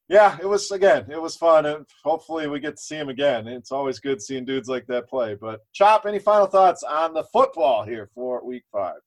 yeah, 0.07 0.37
it 0.41 0.47
was 0.47 0.71
again, 0.71 1.05
it 1.09 1.21
was 1.21 1.35
fun, 1.35 1.65
and 1.65 1.85
hopefully 2.03 2.47
we 2.47 2.59
get 2.59 2.77
to 2.77 2.81
see 2.81 2.95
him 2.95 3.09
again. 3.09 3.47
It's 3.47 3.71
always 3.71 3.99
good 3.99 4.21
seeing 4.21 4.45
dudes 4.45 4.69
like 4.69 4.87
that 4.87 5.09
play. 5.09 5.35
But 5.35 5.61
Chop, 5.73 6.05
any 6.05 6.19
final 6.19 6.47
thoughts 6.47 6.83
on 6.83 7.13
the 7.13 7.23
football 7.23 7.83
here 7.83 8.09
for 8.13 8.43
Week 8.43 8.63
Five? 8.71 9.01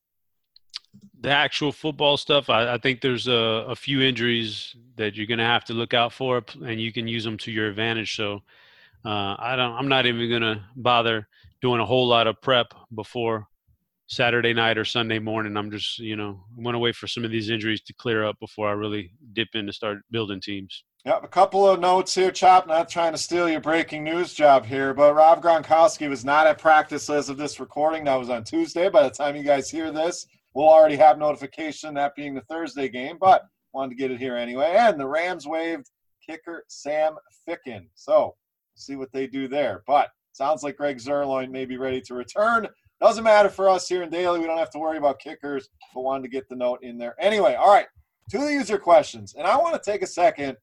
the 1.21 1.31
actual 1.31 1.73
football 1.73 2.17
stuff, 2.17 2.51
I, 2.51 2.75
I 2.75 2.79
think 2.79 3.01
there's 3.01 3.29
a, 3.29 3.65
a, 3.69 3.77
few 3.77 4.03
injuries 4.03 4.75
that 4.97 5.15
you're 5.15 5.27
going 5.27 5.39
to 5.39 5.45
have 5.45 5.65
to 5.67 5.73
look 5.73 5.95
out 5.95 6.13
for, 6.13 6.45
and 6.65 6.81
you 6.81 6.93
can 6.93 7.07
use 7.07 7.23
them 7.23 7.39
to 7.39 7.53
your 7.53 7.69
advantage. 7.69 8.17
So 8.17 8.43
uh, 9.05 9.37
I 9.39 9.55
don't. 9.57 9.73
I'm 9.73 9.89
not 9.89 10.07
even 10.07 10.41
to 10.41 10.63
bother 10.77 11.29
doing 11.61 11.81
a 11.81 11.87
whole 11.87 12.07
lot 12.07 12.27
of 12.27 12.41
prep 12.43 12.75
before 12.95 13.47
Saturday 14.07 14.53
night 14.53 14.79
or 14.79 14.85
Sunday 14.85 15.19
morning. 15.19 15.57
I'm 15.57 15.71
just, 15.71 15.99
you 15.99 16.17
know, 16.17 16.45
I'm 16.57 16.63
going 16.63 16.75
to 16.75 16.79
wait 16.79 16.97
for 16.97 17.07
some 17.07 17.25
of 17.25 17.31
these 17.31 17.51
injuries 17.51 17.83
to 17.83 17.95
clear 17.95 18.25
up 18.25 18.39
before 18.41 18.69
I 18.69 18.73
really 18.73 19.13
dip 19.33 19.49
in 19.55 19.67
to 19.67 19.73
start 19.73 19.99
building 20.11 20.41
teams. 20.41 20.85
Yep, 21.05 21.25
a 21.25 21.29
couple 21.29 21.69
of 21.69 21.81
notes 21.81 22.15
here, 22.15 22.31
Chop. 22.31 22.69
Not 22.69 22.89
trying 22.89 23.13
to 23.13 23.19
steal 23.19 23.49
your 23.49 23.61
breaking 23.61 24.05
news 24.05 24.35
job 24.35 24.65
here, 24.65 24.95
but 24.95 25.15
Rob 25.15 25.43
Gronkowski 25.43 26.09
was 26.09 26.25
not 26.25 26.47
at 26.47 26.59
practice 26.59 27.11
as 27.11 27.29
of 27.29 27.37
this 27.37 27.59
recording. 27.59 28.05
That 28.05 28.17
was 28.17 28.31
on 28.31 28.45
Tuesday. 28.45 28.89
By 28.89 29.03
the 29.03 29.11
time 29.11 29.35
you 29.35 29.43
guys 29.43 29.69
hear 29.69 29.91
this, 29.91 30.27
We'll 30.55 30.69
already 30.69 30.97
have 30.97 31.19
notification, 31.19 31.95
that 31.95 32.15
being 32.15 32.35
the 32.35 32.43
Thursday 32.43 32.89
game, 32.89 33.17
but 33.19 33.45
wanted 33.73 33.91
to 33.91 33.97
get 33.97 34.11
it 34.11 34.19
here 34.19 34.37
anyway. 34.37 34.75
And 34.79 35.01
the 35.01 35.07
Rams 35.07 35.47
waived 35.47 35.91
kicker 36.29 36.65
Sam 36.69 37.15
Ficken. 37.49 37.87
So 37.95 38.35
see 38.75 38.97
what 38.97 39.13
they 39.13 39.27
do 39.27 39.49
there. 39.49 39.83
But 39.87 40.11
sounds 40.33 40.63
like 40.63 40.77
Greg 40.77 40.99
Zuerlein 40.99 41.51
may 41.51 41.65
be 41.65 41.77
ready 41.77 42.01
to 42.03 42.15
return. 42.15 42.69
Doesn't 43.01 43.25
matter 43.25 43.49
for 43.49 43.69
us 43.69 43.89
here 43.89 44.03
in 44.03 44.11
Daily. 44.11 44.39
We 44.39 44.47
don't 44.47 44.59
have 44.59 44.71
to 44.71 44.79
worry 44.79 44.99
about 44.99 45.19
kickers, 45.19 45.69
but 45.95 46.03
wanted 46.03 46.23
to 46.25 46.29
get 46.29 46.49
the 46.49 46.57
note 46.57 46.81
in 46.83 46.99
there. 46.99 47.15
Anyway, 47.19 47.55
all 47.55 47.73
right, 47.73 47.87
to 48.31 48.39
the 48.39 48.53
user 48.53 48.79
questions. 48.79 49.35
And 49.37 49.47
I 49.47 49.57
want 49.57 49.75
to 49.75 49.91
take 49.91 50.03
a 50.03 50.07
second 50.07 50.57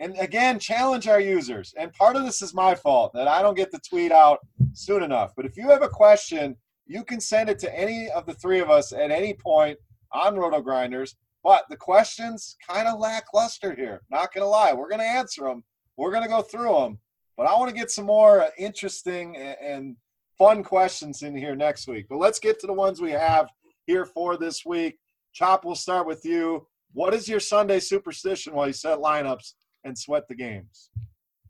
and 0.00 0.16
again 0.18 0.58
challenge 0.58 1.06
our 1.06 1.20
users. 1.20 1.74
And 1.78 1.92
part 1.92 2.16
of 2.16 2.24
this 2.24 2.42
is 2.42 2.54
my 2.54 2.74
fault 2.74 3.12
that 3.14 3.28
I 3.28 3.42
don't 3.42 3.56
get 3.56 3.70
the 3.70 3.80
tweet 3.88 4.12
out 4.12 4.38
soon 4.72 5.02
enough. 5.02 5.32
But 5.36 5.46
if 5.46 5.56
you 5.56 5.68
have 5.68 5.82
a 5.82 5.88
question 5.88 6.56
you 6.86 7.02
can 7.04 7.20
send 7.20 7.48
it 7.48 7.58
to 7.60 7.78
any 7.78 8.10
of 8.10 8.26
the 8.26 8.34
three 8.34 8.60
of 8.60 8.70
us 8.70 8.92
at 8.92 9.10
any 9.10 9.34
point 9.34 9.78
on 10.12 10.36
Roto 10.36 10.60
Grinders. 10.60 11.16
But 11.42 11.64
the 11.68 11.76
questions 11.76 12.56
kind 12.66 12.88
of 12.88 12.98
lackluster 12.98 13.74
here. 13.74 14.02
Not 14.10 14.32
going 14.32 14.42
to 14.42 14.48
lie. 14.48 14.72
We're 14.72 14.88
going 14.88 15.00
to 15.00 15.06
answer 15.06 15.44
them. 15.44 15.62
We're 15.96 16.10
going 16.10 16.22
to 16.22 16.28
go 16.28 16.42
through 16.42 16.72
them. 16.72 16.98
But 17.36 17.46
I 17.46 17.54
want 17.54 17.68
to 17.70 17.76
get 17.76 17.90
some 17.90 18.06
more 18.06 18.42
uh, 18.42 18.50
interesting 18.58 19.36
and 19.36 19.96
fun 20.38 20.62
questions 20.62 21.22
in 21.22 21.36
here 21.36 21.56
next 21.56 21.88
week. 21.88 22.06
But 22.08 22.18
let's 22.18 22.38
get 22.38 22.60
to 22.60 22.66
the 22.66 22.72
ones 22.72 23.00
we 23.00 23.10
have 23.10 23.48
here 23.86 24.04
for 24.04 24.36
this 24.36 24.64
week. 24.64 24.98
Chop, 25.32 25.64
we'll 25.64 25.74
start 25.74 26.06
with 26.06 26.24
you. 26.24 26.66
What 26.92 27.12
is 27.12 27.28
your 27.28 27.40
Sunday 27.40 27.80
superstition 27.80 28.54
while 28.54 28.68
you 28.68 28.72
set 28.72 28.98
lineups 28.98 29.54
and 29.84 29.98
sweat 29.98 30.28
the 30.28 30.34
games? 30.34 30.90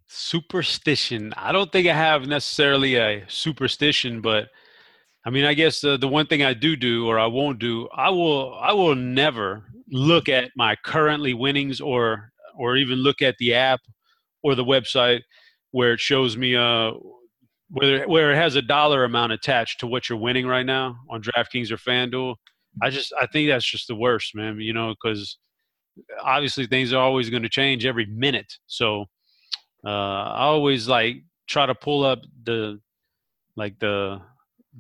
Superstition. 0.07 1.35
I 1.37 1.53
don't 1.53 1.71
think 1.71 1.87
I 1.87 1.95
have 1.95 2.27
necessarily 2.27 2.97
a 2.97 3.25
superstition, 3.29 4.21
but– 4.21 4.49
I 5.27 5.31
mean, 5.31 5.45
I 5.45 5.55
guess 5.55 5.81
the 5.81 5.97
the 5.97 6.09
one 6.09 6.27
thing 6.27 6.43
I 6.43 6.53
do 6.53 6.77
do 6.77 7.07
or 7.07 7.19
I 7.19 7.27
won't 7.27 7.59
do, 7.59 7.89
I 7.95 8.11
will 8.11 8.55
I 8.61 8.73
will 8.73 8.95
never 8.95 9.65
look 9.91 10.29
at 10.29 10.51
my 10.57 10.77
currently 10.85 11.33
winnings 11.33 11.81
or 11.81 12.31
or 12.57 12.77
even 12.77 12.99
look 12.99 13.23
at 13.23 13.37
the 13.39 13.55
app 13.55 13.81
or 14.43 14.55
the 14.55 14.65
website 14.65 15.23
where 15.75 15.93
it 15.93 15.99
shows 15.99 16.37
me 16.37 16.55
uh 16.55 16.93
where 17.69 18.07
where 18.07 18.31
it 18.33 18.37
has 18.37 18.55
a 18.55 18.63
dollar 18.63 19.03
amount 19.03 19.33
attached 19.33 19.81
to 19.81 19.89
what 19.89 20.09
you're 20.09 20.19
winning 20.19 20.47
right 20.47 20.65
now 20.65 20.97
on 21.11 21.21
DraftKings 21.21 21.73
or 21.73 21.77
FanDuel. 21.77 22.37
I 22.81 22.91
just 22.91 23.13
I 23.21 23.27
think 23.27 23.49
that's 23.49 23.69
just 23.69 23.89
the 23.89 23.97
worst, 23.97 24.37
man. 24.37 24.61
You 24.61 24.73
know, 24.73 24.95
because 24.95 25.37
obviously 26.23 26.69
things 26.69 26.93
are 26.93 27.03
always 27.03 27.29
going 27.29 27.43
to 27.43 27.49
change 27.49 27.85
every 27.87 28.07
minute. 28.07 28.53
So 28.67 29.07
uh, 29.85 29.89
I 29.89 30.43
always 30.43 30.87
like 30.87 31.17
try 31.49 31.67
to 31.67 31.75
pull 31.75 32.05
up 32.05 32.21
the 32.45 32.79
like 33.57 33.77
the 33.81 34.21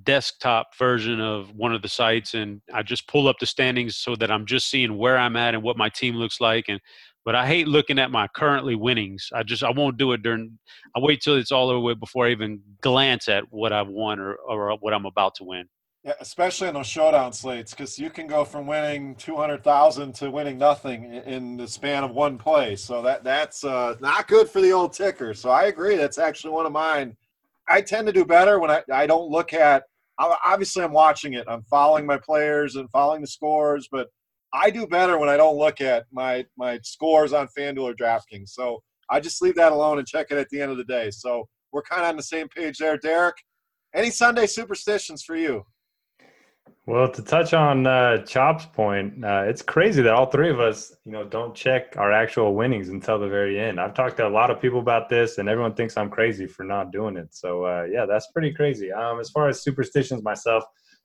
desktop 0.04 0.76
version 0.78 1.20
of 1.20 1.52
one 1.56 1.74
of 1.74 1.82
the 1.82 1.88
sites 1.88 2.34
and 2.34 2.60
I 2.72 2.84
just 2.84 3.08
pull 3.08 3.26
up 3.26 3.36
the 3.40 3.46
standings 3.46 3.96
so 3.96 4.14
that 4.16 4.30
I'm 4.30 4.46
just 4.46 4.70
seeing 4.70 4.96
where 4.96 5.18
I'm 5.18 5.36
at 5.36 5.54
and 5.54 5.62
what 5.62 5.76
my 5.76 5.88
team 5.88 6.14
looks 6.14 6.40
like 6.40 6.66
and 6.68 6.80
but 7.24 7.34
I 7.34 7.46
hate 7.46 7.68
looking 7.68 7.98
at 7.98 8.10
my 8.10 8.28
currently 8.34 8.74
winnings. 8.74 9.30
I 9.34 9.42
just 9.42 9.62
I 9.62 9.70
won't 9.70 9.96
do 9.96 10.12
it 10.12 10.22
during 10.22 10.58
I 10.96 11.00
wait 11.00 11.20
till 11.22 11.36
it's 11.36 11.52
all 11.52 11.70
over 11.70 11.80
with 11.80 12.00
before 12.00 12.26
I 12.26 12.30
even 12.30 12.60
glance 12.80 13.28
at 13.28 13.44
what 13.50 13.72
I've 13.72 13.88
won 13.88 14.20
or, 14.20 14.34
or 14.34 14.76
what 14.80 14.94
I'm 14.94 15.06
about 15.06 15.34
to 15.36 15.44
win. 15.44 15.68
Yeah, 16.04 16.12
especially 16.20 16.68
in 16.68 16.74
those 16.74 16.86
showdown 16.86 17.32
slates, 17.32 17.72
because 17.72 17.98
you 17.98 18.10
can 18.10 18.26
go 18.26 18.44
from 18.44 18.66
winning 18.66 19.14
two 19.14 19.36
hundred 19.36 19.64
thousand 19.64 20.14
to 20.16 20.30
winning 20.30 20.58
nothing 20.58 21.04
in 21.04 21.56
the 21.56 21.66
span 21.66 22.04
of 22.04 22.10
one 22.10 22.36
play. 22.36 22.76
So 22.76 23.00
that 23.00 23.24
that's 23.24 23.64
uh, 23.64 23.94
not 24.00 24.28
good 24.28 24.50
for 24.50 24.60
the 24.60 24.70
old 24.70 24.92
ticker. 24.92 25.32
So 25.32 25.48
I 25.48 25.64
agree. 25.64 25.96
That's 25.96 26.18
actually 26.18 26.52
one 26.52 26.66
of 26.66 26.72
mine. 26.72 27.16
I 27.68 27.80
tend 27.80 28.06
to 28.06 28.12
do 28.12 28.26
better 28.26 28.60
when 28.60 28.70
I, 28.70 28.82
I 28.92 29.06
don't 29.06 29.30
look 29.30 29.54
at. 29.54 29.84
Obviously, 30.18 30.84
I'm 30.84 30.92
watching 30.92 31.32
it. 31.32 31.44
I'm 31.48 31.62
following 31.62 32.04
my 32.04 32.18
players 32.18 32.76
and 32.76 32.88
following 32.90 33.22
the 33.22 33.26
scores, 33.26 33.88
but 33.90 34.08
I 34.54 34.70
do 34.70 34.86
better 34.86 35.18
when 35.18 35.28
I 35.28 35.36
don't 35.36 35.58
look 35.58 35.80
at 35.80 36.06
my 36.12 36.46
my 36.56 36.78
scores 36.82 37.32
on 37.32 37.48
FanDuel 37.58 37.82
or 37.82 37.94
DraftKings. 37.94 38.50
So 38.50 38.82
I 39.10 39.20
just 39.20 39.42
leave 39.42 39.56
that 39.56 39.72
alone 39.72 39.98
and 39.98 40.06
check 40.06 40.28
it 40.30 40.38
at 40.38 40.48
the 40.50 40.60
end 40.60 40.70
of 40.70 40.78
the 40.78 40.84
day. 40.84 41.10
So 41.10 41.48
we're 41.72 41.82
kind 41.82 42.02
of 42.02 42.08
on 42.08 42.16
the 42.16 42.22
same 42.22 42.48
page 42.48 42.78
there, 42.78 42.96
Derek. 42.96 43.34
Any 43.94 44.10
Sunday 44.10 44.46
superstitions 44.46 45.22
for 45.24 45.36
you? 45.36 45.64
Well, 46.86 47.10
to 47.10 47.22
touch 47.22 47.54
on 47.54 47.86
uh, 47.86 48.24
Chop's 48.24 48.66
point, 48.66 49.24
uh, 49.24 49.44
it's 49.46 49.62
crazy 49.62 50.02
that 50.02 50.12
all 50.12 50.26
three 50.26 50.50
of 50.50 50.60
us, 50.60 50.94
you 51.06 51.12
know, 51.12 51.24
don't 51.24 51.54
check 51.54 51.96
our 51.96 52.12
actual 52.12 52.54
winnings 52.54 52.90
until 52.90 53.18
the 53.18 53.28
very 53.28 53.58
end. 53.58 53.80
I've 53.80 53.94
talked 53.94 54.18
to 54.18 54.26
a 54.26 54.28
lot 54.28 54.50
of 54.50 54.60
people 54.60 54.80
about 54.80 55.08
this, 55.08 55.38
and 55.38 55.48
everyone 55.48 55.74
thinks 55.74 55.96
I'm 55.96 56.10
crazy 56.10 56.46
for 56.46 56.62
not 56.62 56.92
doing 56.92 57.16
it. 57.16 57.34
So, 57.34 57.64
uh, 57.64 57.86
yeah, 57.90 58.04
that's 58.04 58.26
pretty 58.32 58.52
crazy. 58.52 58.92
Um, 58.92 59.18
as 59.18 59.30
far 59.30 59.48
as 59.48 59.62
superstitions 59.62 60.22
myself, 60.22 60.64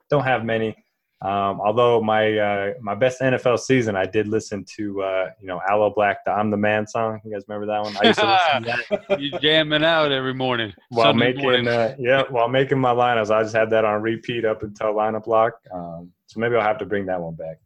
don't 0.09 0.25
have 0.25 0.43
many. 0.43 0.75
Um, 1.21 1.59
although 1.59 2.01
my 2.01 2.37
uh, 2.37 2.73
my 2.79 2.95
best 2.95 3.19
NFL 3.19 3.59
season, 3.59 3.97
I 3.97 4.05
did 4.05 4.27
listen 4.27 4.63
to 4.77 5.01
uh, 5.01 5.29
you 5.41 5.47
know 5.47 5.59
Aloe 5.69 5.93
Blacc, 5.93 6.15
the 6.25 6.31
"I'm 6.31 6.49
the 6.49 6.57
Man" 6.57 6.87
song. 6.87 7.19
You 7.25 7.33
guys 7.33 7.43
remember 7.47 7.67
that 7.67 7.83
one? 7.83 7.97
I 8.01 8.07
used 8.07 8.19
to 8.19 8.25
listen 8.25 8.63
to 8.63 8.97
that. 9.07 9.19
you 9.19 9.31
jamming 9.39 9.83
out 9.83 10.13
every 10.13 10.33
morning 10.33 10.73
while 10.89 11.07
Sunday 11.07 11.33
making 11.33 11.41
morning. 11.41 11.67
Uh, 11.67 11.95
yeah 11.99 12.23
while 12.29 12.47
making 12.47 12.79
my 12.79 12.93
lineups. 12.93 13.31
I 13.31 13.43
just 13.43 13.55
had 13.55 13.69
that 13.71 13.83
on 13.83 14.01
repeat 14.01 14.45
up 14.45 14.63
until 14.63 14.93
lineup 14.93 15.27
lock. 15.27 15.59
Um, 15.73 16.11
so 16.27 16.39
maybe 16.39 16.55
I'll 16.55 16.61
have 16.61 16.77
to 16.77 16.85
bring 16.85 17.05
that 17.07 17.19
one 17.19 17.35
back. 17.35 17.57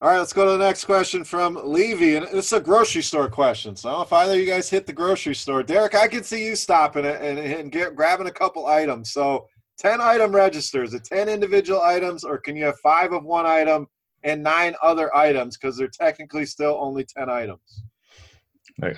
All 0.00 0.10
right, 0.10 0.18
let's 0.18 0.34
go 0.34 0.44
to 0.44 0.52
the 0.52 0.58
next 0.58 0.84
question 0.84 1.24
from 1.24 1.58
Levy, 1.64 2.16
and 2.16 2.26
it's 2.30 2.52
a 2.52 2.60
grocery 2.60 3.00
store 3.00 3.28
question. 3.28 3.74
So 3.74 4.02
if 4.02 4.12
either 4.12 4.34
of 4.34 4.38
you 4.38 4.44
guys 4.44 4.68
hit 4.68 4.86
the 4.86 4.92
grocery 4.92 5.34
store, 5.34 5.62
Derek, 5.62 5.94
I 5.94 6.08
can 6.08 6.22
see 6.22 6.44
you 6.44 6.56
stopping 6.56 7.06
it 7.06 7.22
and, 7.22 7.38
and 7.38 7.72
get, 7.72 7.96
grabbing 7.96 8.26
a 8.26 8.30
couple 8.30 8.66
items. 8.66 9.12
So 9.12 9.48
10 9.78 10.00
item 10.00 10.34
registers, 10.34 10.94
it 10.94 11.04
10 11.04 11.28
individual 11.28 11.82
items, 11.82 12.24
or 12.24 12.38
can 12.38 12.56
you 12.56 12.64
have 12.64 12.78
five 12.80 13.12
of 13.12 13.24
one 13.24 13.46
item 13.46 13.86
and 14.22 14.42
nine 14.42 14.74
other 14.82 15.14
items 15.16 15.56
because 15.56 15.76
they're 15.76 15.88
technically 15.88 16.46
still 16.46 16.78
only 16.80 17.04
10 17.04 17.28
items? 17.28 17.84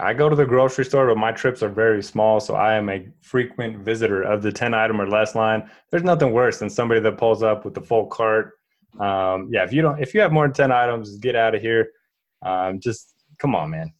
I 0.01 0.15
go 0.15 0.31
to 0.31 0.37
the 0.37 0.47
grocery 0.47 0.87
store, 0.87 1.07
but 1.07 1.19
my 1.19 1.33
trips 1.33 1.63
are 1.63 1.69
very 1.69 2.03
small, 2.03 2.41
so 2.41 2.55
I 2.55 2.75
am 2.75 2.89
a 2.89 3.07
frequent 3.21 3.79
visitor 3.79 4.23
of 4.23 4.43
the 4.43 4.51
10 4.51 4.73
item 4.73 5.01
or 5.01 5.09
less 5.09 5.35
line. 5.35 5.69
There's 5.91 6.03
nothing 6.03 6.33
worse 6.33 6.59
than 6.59 6.71
somebody 6.71 7.01
that 7.01 7.19
pulls 7.19 7.43
up 7.43 7.65
with 7.65 7.75
the 7.75 7.83
full 7.83 8.07
cart. 8.07 8.53
Um, 8.99 9.51
yeah, 9.53 9.65
if 9.65 9.75
you 9.75 9.83
don't, 9.83 10.01
if 10.01 10.15
you 10.15 10.21
have 10.21 10.33
more 10.33 10.47
than 10.47 10.55
10 10.55 10.73
items, 10.73 11.19
get 11.19 11.37
out 11.37 11.55
of 11.55 11.61
here. 11.61 11.91
Um, 12.41 12.81
just 12.81 13.15
come 13.39 13.55
on, 13.55 13.71
man. 13.71 13.93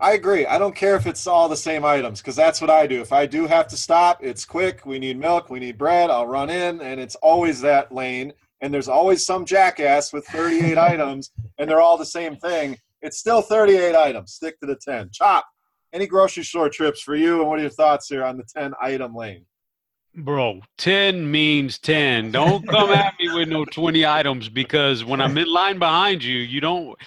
I 0.00 0.14
agree. 0.14 0.46
I 0.46 0.56
don't 0.56 0.74
care 0.74 0.96
if 0.96 1.06
it's 1.06 1.26
all 1.26 1.48
the 1.48 1.56
same 1.56 1.84
items 1.84 2.20
because 2.20 2.34
that's 2.34 2.60
what 2.60 2.70
I 2.70 2.86
do. 2.86 3.02
If 3.02 3.12
I 3.12 3.26
do 3.26 3.46
have 3.46 3.68
to 3.68 3.76
stop, 3.76 4.24
it's 4.24 4.46
quick. 4.46 4.86
We 4.86 4.98
need 4.98 5.18
milk, 5.18 5.50
we 5.50 5.60
need 5.60 5.76
bread. 5.76 6.08
I'll 6.08 6.26
run 6.26 6.48
in, 6.48 6.80
and 6.80 6.98
it's 6.98 7.16
always 7.16 7.60
that 7.60 7.92
lane. 7.92 8.32
And 8.62 8.72
there's 8.72 8.88
always 8.88 9.26
some 9.26 9.44
jackass 9.44 10.12
with 10.12 10.26
38 10.28 10.78
items, 10.92 11.32
and 11.58 11.68
they're 11.68 11.82
all 11.82 11.98
the 11.98 12.06
same 12.06 12.36
thing. 12.36 12.78
It's 13.02 13.18
still 13.18 13.42
38 13.42 13.94
items. 13.94 14.32
Stick 14.32 14.58
to 14.60 14.66
the 14.66 14.76
10. 14.76 15.10
Chop. 15.12 15.44
Any 15.92 16.06
grocery 16.06 16.44
store 16.44 16.70
trips 16.70 17.02
for 17.02 17.14
you, 17.14 17.40
and 17.40 17.48
what 17.48 17.58
are 17.58 17.62
your 17.62 17.70
thoughts 17.70 18.08
here 18.08 18.24
on 18.24 18.38
the 18.38 18.44
10 18.44 18.72
item 18.80 19.14
lane? 19.14 19.44
Bro, 20.14 20.62
10 20.78 21.30
means 21.30 21.78
10. 21.78 22.32
Don't 22.32 22.66
come 22.66 22.90
at 22.90 23.14
me 23.20 23.32
with 23.32 23.48
no 23.48 23.64
20 23.64 24.06
items 24.06 24.48
because 24.48 25.04
when 25.04 25.20
I'm 25.20 25.36
in 25.38 25.46
line 25.48 25.78
behind 25.78 26.24
you, 26.24 26.38
you 26.38 26.60
don't 26.60 26.98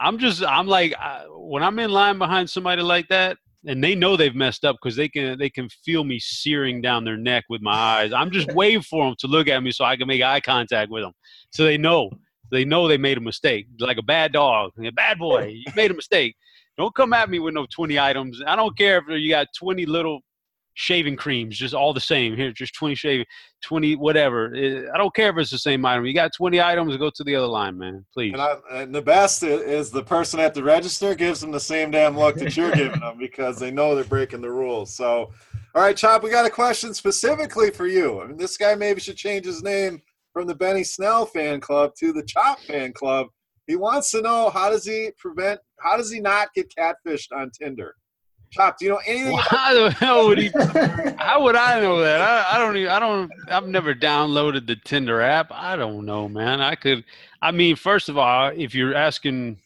I'm 0.00 0.18
just 0.18 0.42
I'm 0.42 0.66
like 0.66 0.94
I, 0.98 1.24
when 1.28 1.62
I'm 1.62 1.78
in 1.78 1.90
line 1.90 2.18
behind 2.18 2.48
somebody 2.48 2.82
like 2.82 3.08
that, 3.08 3.36
and 3.66 3.84
they 3.84 3.94
know 3.94 4.16
they've 4.16 4.34
messed 4.34 4.64
up 4.64 4.76
because 4.82 4.96
they 4.96 5.08
can 5.08 5.38
they 5.38 5.50
can 5.50 5.68
feel 5.84 6.04
me 6.04 6.18
searing 6.18 6.80
down 6.80 7.04
their 7.04 7.18
neck 7.18 7.44
with 7.50 7.60
my 7.60 7.74
eyes. 7.74 8.12
I'm 8.12 8.30
just 8.30 8.52
waiting 8.54 8.82
for 8.82 9.04
them 9.04 9.14
to 9.18 9.26
look 9.26 9.48
at 9.48 9.62
me 9.62 9.70
so 9.70 9.84
I 9.84 9.96
can 9.96 10.08
make 10.08 10.22
eye 10.22 10.40
contact 10.40 10.90
with 10.90 11.02
them, 11.02 11.12
so 11.50 11.64
they 11.64 11.76
know 11.76 12.10
they 12.50 12.64
know 12.64 12.88
they 12.88 12.98
made 12.98 13.18
a 13.18 13.20
mistake, 13.20 13.66
like 13.78 13.98
a 13.98 14.02
bad 14.02 14.32
dog, 14.32 14.72
a 14.84 14.90
bad 14.90 15.18
boy. 15.18 15.52
You 15.54 15.72
made 15.76 15.90
a 15.90 15.94
mistake. 15.94 16.34
Don't 16.78 16.94
come 16.94 17.12
at 17.12 17.28
me 17.28 17.38
with 17.38 17.54
no 17.54 17.66
20 17.70 17.98
items. 17.98 18.40
I 18.46 18.56
don't 18.56 18.76
care 18.76 18.98
if 18.98 19.04
you 19.08 19.28
got 19.28 19.48
20 19.58 19.84
little 19.86 20.20
shaving 20.80 21.14
creams, 21.14 21.58
just 21.58 21.74
all 21.74 21.92
the 21.92 22.00
same. 22.00 22.34
Here, 22.34 22.52
just 22.52 22.74
20 22.74 22.94
shaving, 22.94 23.26
20 23.62 23.96
whatever. 23.96 24.54
Eh, 24.54 24.84
I 24.92 24.96
don't 24.96 25.14
care 25.14 25.28
if 25.28 25.36
it's 25.36 25.50
the 25.50 25.58
same 25.58 25.84
item. 25.84 26.06
You 26.06 26.14
got 26.14 26.32
20 26.34 26.60
items, 26.60 26.96
go 26.96 27.10
to 27.14 27.24
the 27.24 27.36
other 27.36 27.46
line, 27.46 27.76
man, 27.76 28.04
please. 28.14 28.32
And, 28.32 28.40
I, 28.40 28.52
uh, 28.52 28.60
and 28.72 28.94
the 28.94 29.02
best 29.02 29.42
is 29.42 29.90
the 29.90 30.02
person 30.02 30.40
at 30.40 30.54
the 30.54 30.62
register 30.62 31.14
gives 31.14 31.40
them 31.40 31.50
the 31.50 31.60
same 31.60 31.90
damn 31.90 32.16
look 32.16 32.36
that 32.36 32.56
you're 32.56 32.72
giving 32.72 33.00
them 33.00 33.18
because 33.18 33.58
they 33.58 33.70
know 33.70 33.94
they're 33.94 34.04
breaking 34.04 34.40
the 34.40 34.50
rules. 34.50 34.94
So, 34.94 35.30
all 35.74 35.82
right, 35.82 35.96
Chop, 35.96 36.22
we 36.22 36.30
got 36.30 36.46
a 36.46 36.50
question 36.50 36.94
specifically 36.94 37.70
for 37.70 37.86
you. 37.86 38.22
I 38.22 38.26
mean, 38.26 38.38
this 38.38 38.56
guy 38.56 38.74
maybe 38.74 39.00
should 39.00 39.16
change 39.18 39.44
his 39.44 39.62
name 39.62 40.00
from 40.32 40.46
the 40.46 40.54
Benny 40.54 40.82
Snell 40.82 41.26
fan 41.26 41.60
club 41.60 41.92
to 41.98 42.12
the 42.12 42.24
Chop 42.24 42.58
fan 42.60 42.94
club. 42.94 43.26
He 43.66 43.76
wants 43.76 44.10
to 44.12 44.22
know 44.22 44.48
how 44.48 44.70
does 44.70 44.86
he 44.86 45.10
prevent, 45.18 45.60
how 45.78 45.98
does 45.98 46.10
he 46.10 46.20
not 46.20 46.48
get 46.54 46.72
catfished 46.74 47.32
on 47.36 47.50
Tinder? 47.50 47.94
Chop, 48.52 48.78
do 48.78 48.84
you 48.84 48.90
know 48.92 49.00
anything? 49.06 49.38
how 49.38 49.74
the 49.74 49.90
hell 49.90 50.26
would 50.26 50.38
he? 50.38 50.48
how 51.18 51.42
would 51.42 51.56
I 51.56 51.80
know 51.80 52.00
that? 52.00 52.20
I, 52.20 52.56
I 52.56 52.58
don't 52.58 52.76
even. 52.76 52.90
I 52.90 52.98
don't. 52.98 53.30
I've 53.48 53.68
never 53.68 53.94
downloaded 53.94 54.66
the 54.66 54.76
Tinder 54.76 55.20
app. 55.20 55.52
I 55.52 55.76
don't 55.76 56.04
know, 56.04 56.28
man. 56.28 56.60
I 56.60 56.74
could. 56.74 57.04
I 57.40 57.52
mean, 57.52 57.76
first 57.76 58.08
of 58.08 58.18
all, 58.18 58.50
if 58.54 58.74
you're 58.74 58.94
asking, 58.94 59.58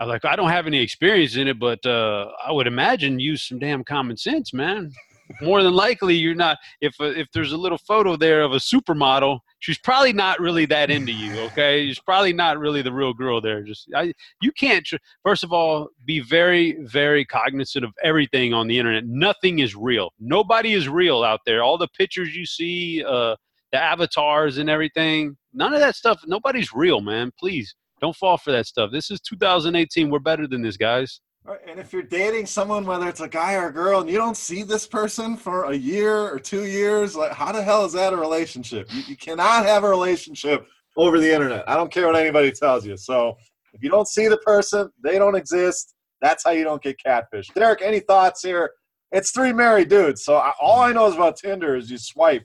I 0.00 0.04
like 0.04 0.24
I 0.24 0.36
don't 0.36 0.48
have 0.48 0.66
any 0.66 0.80
experience 0.80 1.36
in 1.36 1.48
it, 1.48 1.58
but 1.58 1.84
uh, 1.84 2.28
I 2.46 2.52
would 2.52 2.66
imagine 2.66 3.20
use 3.20 3.42
some 3.42 3.58
damn 3.58 3.84
common 3.84 4.16
sense, 4.16 4.54
man 4.54 4.92
more 5.40 5.62
than 5.62 5.72
likely 5.72 6.14
you're 6.14 6.34
not 6.34 6.58
if 6.80 6.94
uh, 7.00 7.04
if 7.04 7.28
there's 7.32 7.52
a 7.52 7.56
little 7.56 7.78
photo 7.78 8.16
there 8.16 8.42
of 8.42 8.52
a 8.52 8.56
supermodel 8.56 9.40
she's 9.60 9.78
probably 9.78 10.12
not 10.12 10.40
really 10.40 10.66
that 10.66 10.90
into 10.90 11.12
you 11.12 11.38
okay? 11.40 11.86
She's 11.86 11.98
probably 11.98 12.32
not 12.32 12.58
really 12.58 12.82
the 12.82 12.92
real 12.92 13.12
girl 13.12 13.40
there. 13.40 13.62
Just 13.62 13.88
I, 13.94 14.12
you 14.40 14.52
can't 14.52 14.86
first 15.22 15.44
of 15.44 15.52
all 15.52 15.88
be 16.04 16.20
very 16.20 16.78
very 16.82 17.24
cognizant 17.24 17.84
of 17.84 17.92
everything 18.02 18.54
on 18.54 18.66
the 18.66 18.78
internet. 18.78 19.04
Nothing 19.06 19.58
is 19.58 19.74
real. 19.74 20.12
Nobody 20.18 20.74
is 20.74 20.88
real 20.88 21.22
out 21.22 21.40
there. 21.46 21.62
All 21.62 21.78
the 21.78 21.88
pictures 21.88 22.34
you 22.34 22.46
see 22.46 23.04
uh 23.04 23.36
the 23.72 23.82
avatars 23.82 24.56
and 24.56 24.70
everything 24.70 25.36
none 25.52 25.74
of 25.74 25.80
that 25.80 25.96
stuff 25.96 26.20
nobody's 26.26 26.72
real 26.72 27.00
man. 27.00 27.30
Please 27.38 27.74
don't 28.00 28.16
fall 28.16 28.38
for 28.38 28.52
that 28.52 28.66
stuff. 28.66 28.90
This 28.92 29.10
is 29.10 29.20
2018 29.20 30.10
we're 30.10 30.18
better 30.18 30.46
than 30.46 30.62
this 30.62 30.76
guys 30.76 31.20
and 31.66 31.78
if 31.78 31.92
you're 31.92 32.02
dating 32.02 32.46
someone, 32.46 32.84
whether 32.84 33.08
it's 33.08 33.20
a 33.20 33.28
guy 33.28 33.54
or 33.54 33.68
a 33.68 33.72
girl, 33.72 34.00
and 34.00 34.10
you 34.10 34.16
don't 34.16 34.36
see 34.36 34.62
this 34.62 34.86
person 34.86 35.36
for 35.36 35.64
a 35.64 35.74
year 35.74 36.16
or 36.16 36.38
two 36.38 36.64
years, 36.64 37.16
like 37.16 37.32
how 37.32 37.52
the 37.52 37.62
hell 37.62 37.84
is 37.84 37.92
that 37.92 38.12
a 38.12 38.16
relationship? 38.16 38.88
You, 38.92 39.02
you 39.08 39.16
cannot 39.16 39.64
have 39.64 39.84
a 39.84 39.88
relationship 39.88 40.66
over 40.96 41.18
the 41.18 41.32
internet. 41.32 41.68
I 41.68 41.74
don't 41.74 41.92
care 41.92 42.06
what 42.06 42.16
anybody 42.16 42.50
tells 42.50 42.86
you. 42.86 42.96
So 42.96 43.36
if 43.72 43.82
you 43.82 43.90
don't 43.90 44.08
see 44.08 44.28
the 44.28 44.38
person, 44.38 44.90
they 45.02 45.18
don't 45.18 45.34
exist. 45.34 45.94
That's 46.20 46.44
how 46.44 46.50
you 46.50 46.64
don't 46.64 46.82
get 46.82 47.02
catfish. 47.02 47.48
Derek, 47.54 47.82
any 47.82 48.00
thoughts 48.00 48.42
here? 48.42 48.72
It's 49.12 49.30
three 49.30 49.52
married 49.52 49.88
dudes, 49.88 50.24
so 50.24 50.36
I, 50.36 50.52
all 50.60 50.80
I 50.80 50.92
know 50.92 51.06
is 51.06 51.14
about 51.14 51.36
Tinder 51.36 51.76
is 51.76 51.90
you 51.90 51.96
swipe 51.96 52.44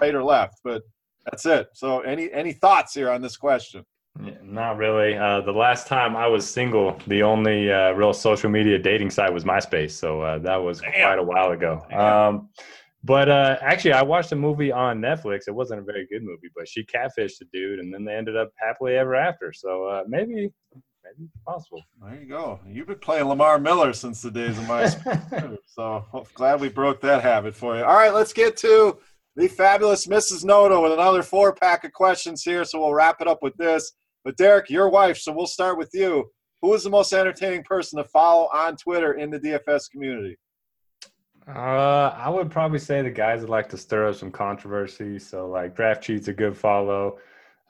right 0.00 0.14
or 0.14 0.22
left, 0.22 0.60
but 0.62 0.82
that's 1.24 1.44
it. 1.46 1.68
So 1.72 2.00
any 2.00 2.30
any 2.32 2.52
thoughts 2.52 2.94
here 2.94 3.10
on 3.10 3.20
this 3.20 3.36
question? 3.36 3.84
Not 4.18 4.76
really. 4.76 5.16
Uh, 5.16 5.40
the 5.40 5.52
last 5.52 5.88
time 5.88 6.14
I 6.14 6.28
was 6.28 6.48
single, 6.48 6.96
the 7.08 7.22
only 7.22 7.72
uh, 7.72 7.92
real 7.92 8.12
social 8.12 8.48
media 8.48 8.78
dating 8.78 9.10
site 9.10 9.32
was 9.32 9.44
MySpace. 9.44 9.90
So 9.90 10.20
uh, 10.20 10.38
that 10.38 10.56
was 10.56 10.80
Damn. 10.80 10.92
quite 10.92 11.18
a 11.18 11.22
while 11.22 11.50
ago. 11.50 11.84
Um, 11.92 12.48
but 13.02 13.28
uh, 13.28 13.58
actually, 13.60 13.92
I 13.92 14.02
watched 14.02 14.32
a 14.32 14.36
movie 14.36 14.70
on 14.70 15.00
Netflix. 15.00 15.42
It 15.48 15.54
wasn't 15.54 15.80
a 15.80 15.82
very 15.82 16.06
good 16.06 16.22
movie, 16.22 16.48
but 16.54 16.68
she 16.68 16.84
catfished 16.84 17.40
a 17.42 17.44
dude, 17.52 17.80
and 17.80 17.92
then 17.92 18.04
they 18.04 18.14
ended 18.14 18.36
up 18.36 18.50
happily 18.56 18.96
ever 18.96 19.14
after. 19.16 19.52
So 19.52 19.84
uh, 19.84 20.04
maybe, 20.06 20.50
maybe 21.02 21.28
possible. 21.44 21.82
There 22.00 22.18
you 22.18 22.26
go. 22.26 22.60
You've 22.66 22.86
been 22.86 23.00
playing 23.00 23.24
Lamar 23.26 23.58
Miller 23.58 23.92
since 23.92 24.22
the 24.22 24.30
days 24.30 24.56
of 24.56 24.64
MySpace. 24.64 25.58
so 25.66 26.04
glad 26.34 26.60
we 26.60 26.68
broke 26.68 27.00
that 27.02 27.22
habit 27.22 27.54
for 27.54 27.76
you. 27.76 27.84
All 27.84 27.96
right, 27.96 28.14
let's 28.14 28.32
get 28.32 28.56
to 28.58 28.96
the 29.36 29.48
fabulous 29.48 30.06
Mrs. 30.06 30.44
Noto 30.44 30.82
with 30.82 30.92
another 30.92 31.24
four 31.24 31.52
pack 31.52 31.84
of 31.84 31.92
questions 31.92 32.42
here. 32.42 32.64
So 32.64 32.78
we'll 32.78 32.94
wrap 32.94 33.20
it 33.20 33.26
up 33.26 33.42
with 33.42 33.56
this. 33.56 33.92
But 34.24 34.36
Derek, 34.36 34.70
your 34.70 34.88
wife, 34.88 35.18
so 35.18 35.32
we'll 35.32 35.46
start 35.46 35.78
with 35.78 35.90
you. 35.92 36.30
Who 36.62 36.72
is 36.72 36.84
the 36.84 36.90
most 36.90 37.12
entertaining 37.12 37.62
person 37.62 37.98
to 37.98 38.04
follow 38.08 38.48
on 38.52 38.76
Twitter 38.76 39.12
in 39.14 39.30
the 39.30 39.38
DFS 39.38 39.90
community? 39.90 40.38
Uh, 41.46 42.14
I 42.16 42.30
would 42.30 42.50
probably 42.50 42.78
say 42.78 43.02
the 43.02 43.10
guys 43.10 43.42
that 43.42 43.50
like 43.50 43.68
to 43.68 43.76
stir 43.76 44.08
up 44.08 44.14
some 44.14 44.30
controversy. 44.30 45.18
So 45.18 45.46
like 45.48 45.76
Draft 45.76 46.02
Cheat's 46.02 46.28
a 46.28 46.32
good 46.32 46.56
follow. 46.56 47.18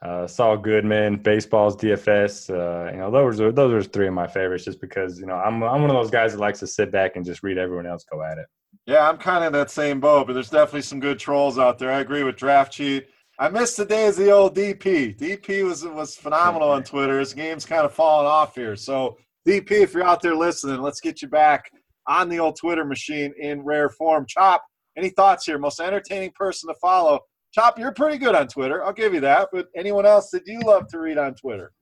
Uh, 0.01 0.27
Saul 0.27 0.57
Goodman, 0.57 1.17
baseball's 1.17 1.75
DFS. 1.75 2.49
Uh, 2.49 2.91
you 2.91 2.99
know, 2.99 3.11
those 3.11 3.41
are 3.41 3.51
those 3.51 3.73
are 3.73 3.89
three 3.89 4.07
of 4.07 4.13
my 4.13 4.27
favorites, 4.27 4.63
just 4.63 4.79
because 4.79 5.19
you 5.19 5.25
know 5.25 5.35
I'm 5.35 5.63
I'm 5.63 5.81
one 5.81 5.89
of 5.89 5.95
those 5.95 6.11
guys 6.11 6.33
that 6.33 6.39
likes 6.39 6.59
to 6.59 6.67
sit 6.67 6.91
back 6.91 7.15
and 7.15 7.25
just 7.25 7.43
read 7.43 7.57
everyone 7.57 7.87
else 7.87 8.05
go 8.09 8.23
at 8.23 8.37
it. 8.37 8.45
Yeah, 8.85 9.09
I'm 9.09 9.17
kind 9.17 9.43
of 9.43 9.51
that 9.53 9.71
same 9.71 9.99
boat, 9.99 10.27
but 10.27 10.33
there's 10.33 10.49
definitely 10.49 10.83
some 10.83 10.99
good 10.99 11.17
trolls 11.17 11.57
out 11.57 11.79
there. 11.79 11.91
I 11.91 12.01
agree 12.01 12.23
with 12.23 12.35
Draft 12.35 12.71
Cheat. 12.71 13.07
I 13.37 13.49
missed 13.49 13.75
the 13.75 13.85
days 13.85 14.17
of 14.17 14.25
the 14.25 14.31
old 14.31 14.55
DP. 14.55 15.17
DP 15.17 15.65
was 15.65 15.83
was 15.83 16.15
phenomenal 16.15 16.69
on 16.69 16.83
Twitter. 16.83 17.19
His 17.19 17.33
game's 17.33 17.65
kind 17.65 17.85
of 17.85 17.93
falling 17.93 18.27
off 18.27 18.55
here. 18.55 18.77
So 18.77 19.17
DP, 19.45 19.71
if 19.71 19.93
you're 19.93 20.05
out 20.05 20.21
there 20.21 20.35
listening, 20.35 20.81
let's 20.81 21.01
get 21.01 21.21
you 21.21 21.27
back 21.27 21.69
on 22.07 22.29
the 22.29 22.39
old 22.39 22.57
Twitter 22.57 22.85
machine 22.85 23.33
in 23.37 23.61
rare 23.61 23.89
form. 23.89 24.25
Chop, 24.27 24.63
any 24.97 25.09
thoughts 25.09 25.45
here? 25.45 25.57
Most 25.57 25.81
entertaining 25.81 26.31
person 26.33 26.69
to 26.69 26.75
follow. 26.79 27.19
Chop, 27.53 27.77
you're 27.77 27.91
pretty 27.91 28.17
good 28.17 28.35
on 28.35 28.47
Twitter. 28.47 28.83
I'll 28.85 28.93
give 28.93 29.13
you 29.13 29.21
that. 29.21 29.49
But 29.51 29.67
anyone 29.75 30.05
else 30.05 30.29
that 30.31 30.47
you 30.47 30.59
love 30.61 30.87
to 30.89 30.99
read 30.99 31.17
on 31.17 31.35
Twitter? 31.35 31.73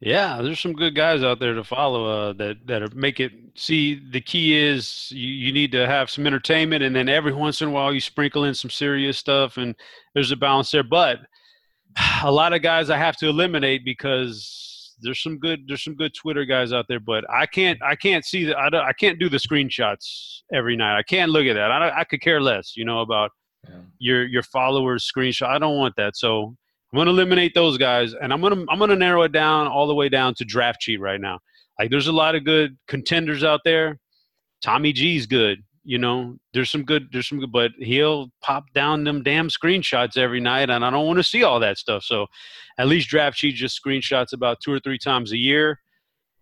Yeah, 0.00 0.40
there's 0.40 0.60
some 0.60 0.72
good 0.72 0.94
guys 0.94 1.22
out 1.22 1.40
there 1.40 1.52
to 1.52 1.62
follow 1.62 2.06
uh, 2.06 2.32
that 2.34 2.66
that 2.66 2.82
are, 2.82 2.88
make 2.94 3.20
it. 3.20 3.32
See, 3.54 4.00
the 4.10 4.20
key 4.20 4.56
is 4.56 5.10
you, 5.12 5.28
you 5.28 5.52
need 5.52 5.72
to 5.72 5.86
have 5.86 6.08
some 6.08 6.26
entertainment, 6.26 6.82
and 6.82 6.96
then 6.96 7.10
every 7.10 7.34
once 7.34 7.60
in 7.60 7.68
a 7.68 7.70
while 7.70 7.92
you 7.92 8.00
sprinkle 8.00 8.44
in 8.44 8.54
some 8.54 8.70
serious 8.70 9.18
stuff, 9.18 9.58
and 9.58 9.74
there's 10.14 10.30
a 10.30 10.36
balance 10.36 10.70
there. 10.70 10.82
But 10.82 11.18
a 12.24 12.32
lot 12.32 12.54
of 12.54 12.62
guys 12.62 12.88
I 12.88 12.96
have 12.96 13.16
to 13.18 13.28
eliminate 13.28 13.84
because 13.84 14.96
there's 15.02 15.22
some 15.22 15.38
good 15.38 15.64
there's 15.68 15.84
some 15.84 15.96
good 15.96 16.14
Twitter 16.14 16.46
guys 16.46 16.72
out 16.72 16.86
there, 16.88 17.00
but 17.00 17.28
I 17.30 17.44
can't 17.44 17.80
I 17.82 17.94
can't 17.94 18.24
see 18.24 18.44
that 18.46 18.56
I, 18.56 18.88
I 18.88 18.92
can't 18.94 19.18
do 19.18 19.28
the 19.28 19.36
screenshots 19.36 20.40
every 20.52 20.76
night. 20.76 20.98
I 20.98 21.02
can't 21.02 21.30
look 21.30 21.46
at 21.46 21.54
that. 21.54 21.70
I, 21.70 22.00
I 22.00 22.04
could 22.04 22.22
care 22.22 22.40
less, 22.40 22.74
you 22.74 22.86
know, 22.86 23.00
about 23.00 23.32
yeah. 23.68 23.80
your 23.98 24.26
your 24.26 24.42
followers 24.44 25.10
screenshot. 25.14 25.48
I 25.48 25.58
don't 25.58 25.76
want 25.76 25.94
that. 25.96 26.16
So 26.16 26.56
I'm 26.92 26.98
gonna 26.98 27.10
eliminate 27.10 27.54
those 27.54 27.78
guys, 27.78 28.14
and 28.14 28.32
I'm 28.32 28.40
gonna 28.40 28.64
I'm 28.68 28.78
gonna 28.78 28.96
narrow 28.96 29.22
it 29.22 29.32
down 29.32 29.68
all 29.68 29.86
the 29.86 29.94
way 29.94 30.08
down 30.08 30.34
to 30.34 30.44
draft 30.44 30.80
cheat 30.80 31.00
right 31.00 31.20
now. 31.20 31.38
Like 31.78 31.90
there's 31.90 32.08
a 32.08 32.12
lot 32.12 32.34
of 32.34 32.44
good 32.44 32.76
contenders 32.88 33.44
out 33.44 33.60
there. 33.64 33.98
Tommy 34.62 34.92
G's 34.92 35.26
good. 35.26 35.62
You 35.82 35.98
know, 35.98 36.36
there's 36.52 36.70
some 36.70 36.84
good, 36.84 37.08
there's 37.10 37.26
some 37.26 37.40
good, 37.40 37.52
but 37.52 37.70
he'll 37.78 38.30
pop 38.42 38.64
down 38.74 39.04
them 39.04 39.22
damn 39.22 39.48
screenshots 39.48 40.18
every 40.18 40.40
night, 40.40 40.68
and 40.68 40.84
I 40.84 40.90
don't 40.90 41.06
want 41.06 41.18
to 41.18 41.24
see 41.24 41.42
all 41.42 41.58
that 41.60 41.78
stuff. 41.78 42.04
So, 42.04 42.26
at 42.78 42.86
least 42.86 43.08
draft 43.08 43.38
cheat 43.38 43.54
just 43.54 43.80
screenshots 43.82 44.34
about 44.34 44.58
two 44.62 44.72
or 44.72 44.78
three 44.78 44.98
times 44.98 45.32
a 45.32 45.38
year. 45.38 45.80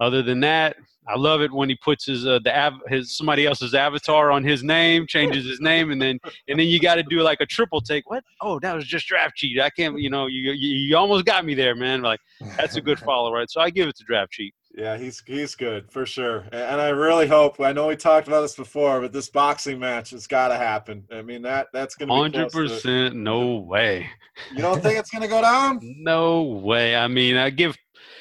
Other 0.01 0.23
than 0.23 0.41
that, 0.41 0.77
I 1.09 1.17
love 1.17 1.41
it 1.41 1.53
when 1.53 1.69
he 1.69 1.77
puts 1.77 2.07
his 2.07 2.27
uh, 2.27 2.39
the 2.45 2.57
av- 2.57 2.83
his 2.89 3.17
somebody 3.17 3.47
else's 3.47 3.75
avatar 3.75 4.31
on 4.31 4.45
his 4.45 4.63
name, 4.63 5.07
changes 5.07 5.47
his 5.47 5.61
name, 5.61 5.91
and 5.91 6.01
then 6.01 6.19
and 6.49 6.59
then 6.59 6.67
you 6.67 6.79
got 6.79 6.97
to 6.97 7.03
do 7.03 7.23
like 7.23 7.41
a 7.41 7.47
triple 7.47 7.81
take. 7.81 8.09
What? 8.11 8.25
Oh, 8.41 8.59
that 8.61 8.75
was 8.75 8.85
just 8.87 9.07
draft 9.07 9.37
cheat. 9.37 9.61
I 9.61 9.71
can't. 9.71 9.99
You 9.99 10.11
know, 10.11 10.27
you, 10.27 10.53
you 10.53 10.77
you 10.77 10.97
almost 10.97 11.25
got 11.25 11.45
me 11.45 11.55
there, 11.55 11.75
man. 11.75 12.03
Like 12.03 12.21
that's 12.57 12.77
a 12.77 12.81
good 12.81 12.99
follow, 12.99 13.33
right? 13.33 13.51
So 13.51 13.61
I 13.61 13.71
give 13.71 13.89
it 13.89 13.97
to 13.97 14.05
draft 14.05 14.33
cheat. 14.33 14.55
Yeah, 14.79 14.97
he's 14.97 15.23
he's 15.27 15.57
good 15.57 15.91
for 15.91 16.07
sure, 16.07 16.45
and 16.53 16.81
I 16.81 16.91
really 16.91 17.27
hope. 17.27 17.59
I 17.59 17.73
know 17.73 17.89
we 17.89 17.97
talked 17.97 18.29
about 18.29 18.43
this 18.43 18.55
before, 18.55 19.01
but 19.01 19.13
this 19.13 19.29
boxing 19.29 19.81
match 19.81 20.11
has 20.11 20.29
got 20.29 20.49
to 20.49 20.57
happen. 20.57 21.05
I 21.11 21.23
mean 21.23 21.43
that 21.43 21.67
that's 21.73 21.97
going 21.97 22.09
to 22.09 22.15
hundred 22.15 22.53
percent. 22.53 23.17
No 23.17 23.57
way. 23.57 24.09
You 24.53 24.63
don't 24.63 24.81
think 24.81 24.99
it's 24.99 25.11
going 25.11 25.23
to 25.23 25.29
go 25.29 25.43
down? 25.43 25.81
no 25.99 26.43
way. 26.43 26.95
I 26.95 27.09
mean, 27.09 27.37
I 27.37 27.51
give 27.51 27.77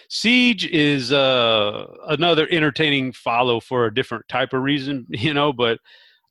Siege 0.10 0.66
is 0.68 1.12
uh, 1.12 1.86
another 2.08 2.48
entertaining 2.50 3.12
follow 3.12 3.60
for 3.60 3.86
a 3.86 3.94
different 3.94 4.28
type 4.30 4.54
of 4.54 4.62
reason, 4.62 5.06
you 5.10 5.34
know, 5.34 5.52
but 5.52 5.80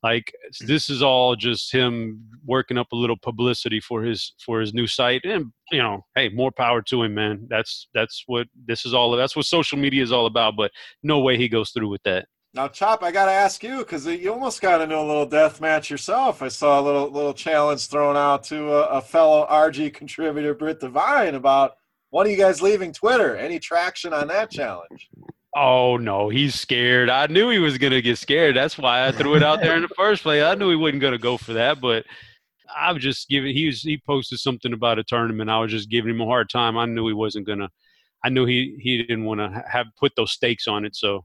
like 0.03 0.31
this 0.61 0.89
is 0.89 1.01
all 1.01 1.35
just 1.35 1.71
him 1.71 2.23
working 2.45 2.77
up 2.77 2.91
a 2.91 2.95
little 2.95 3.17
publicity 3.17 3.79
for 3.79 4.03
his 4.03 4.33
for 4.43 4.61
his 4.61 4.73
new 4.73 4.87
site. 4.87 5.21
And 5.25 5.51
you 5.71 5.81
know 5.81 6.05
hey 6.15 6.29
more 6.29 6.51
power 6.51 6.81
to 6.83 7.03
him 7.03 7.15
man. 7.15 7.47
That's 7.49 7.87
that's 7.93 8.23
what 8.27 8.47
this 8.67 8.85
is 8.85 8.93
all 8.93 9.11
that's 9.15 9.35
what 9.35 9.45
social 9.45 9.77
media 9.77 10.03
is 10.03 10.11
all 10.11 10.27
about 10.27 10.55
but 10.55 10.71
no 11.03 11.19
way 11.19 11.37
he 11.37 11.49
goes 11.49 11.71
through 11.71 11.89
with 11.89 12.03
that. 12.03 12.27
Now 12.53 12.67
chop 12.67 13.03
i 13.03 13.11
gotta 13.11 13.31
ask 13.31 13.63
you 13.63 13.79
because 13.79 14.05
you 14.05 14.31
almost 14.31 14.61
got 14.61 14.81
into 14.81 14.97
a 14.97 15.01
little 15.01 15.25
death 15.25 15.59
match 15.59 15.89
yourself. 15.89 16.41
I 16.41 16.47
saw 16.47 16.79
a 16.79 16.83
little 16.83 17.09
little 17.09 17.33
challenge 17.33 17.87
thrown 17.87 18.15
out 18.15 18.43
to 18.45 18.73
a, 18.73 18.99
a 18.99 19.01
fellow 19.01 19.47
rg 19.47 19.93
contributor 19.93 20.53
britt 20.53 20.79
devine 20.79 21.35
about 21.35 21.73
one 22.17 22.25
of 22.25 22.31
you 22.31 22.37
guys 22.37 22.63
leaving 22.63 22.91
Twitter. 22.91 23.35
Any 23.37 23.59
traction 23.59 24.11
on 24.11 24.27
that 24.29 24.49
challenge? 24.49 25.07
Oh 25.55 25.97
no, 25.97 26.29
he's 26.29 26.55
scared. 26.55 27.11
I 27.11 27.27
knew 27.27 27.51
he 27.51 27.59
was 27.59 27.77
gonna 27.77 28.01
get 28.01 28.17
scared. 28.17 28.55
That's 28.55 28.75
why 28.75 29.05
I 29.05 29.11
threw 29.11 29.35
it 29.35 29.43
out 29.43 29.61
there 29.61 29.75
in 29.75 29.83
the 29.83 29.87
first 29.95 30.23
place. 30.23 30.41
I 30.41 30.55
knew 30.55 30.71
he 30.71 30.75
wasn't 30.75 31.03
gonna 31.03 31.19
go 31.19 31.37
for 31.37 31.53
that, 31.53 31.79
but 31.79 32.05
I 32.75 32.91
was 32.91 33.03
just 33.03 33.29
giving. 33.29 33.53
He 33.53 33.67
was 33.67 33.83
he 33.83 34.01
posted 34.03 34.39
something 34.39 34.73
about 34.73 34.97
a 34.97 35.03
tournament. 35.03 35.51
I 35.51 35.59
was 35.59 35.69
just 35.69 35.91
giving 35.91 36.09
him 36.09 36.21
a 36.21 36.25
hard 36.25 36.49
time. 36.49 36.75
I 36.75 36.87
knew 36.87 37.07
he 37.07 37.13
wasn't 37.13 37.45
gonna. 37.45 37.69
I 38.25 38.29
knew 38.29 38.47
he 38.47 38.79
he 38.79 38.97
didn't 39.03 39.25
want 39.25 39.39
to 39.39 39.63
have 39.71 39.85
put 39.99 40.11
those 40.17 40.31
stakes 40.31 40.67
on 40.67 40.85
it. 40.85 40.95
So 40.95 41.23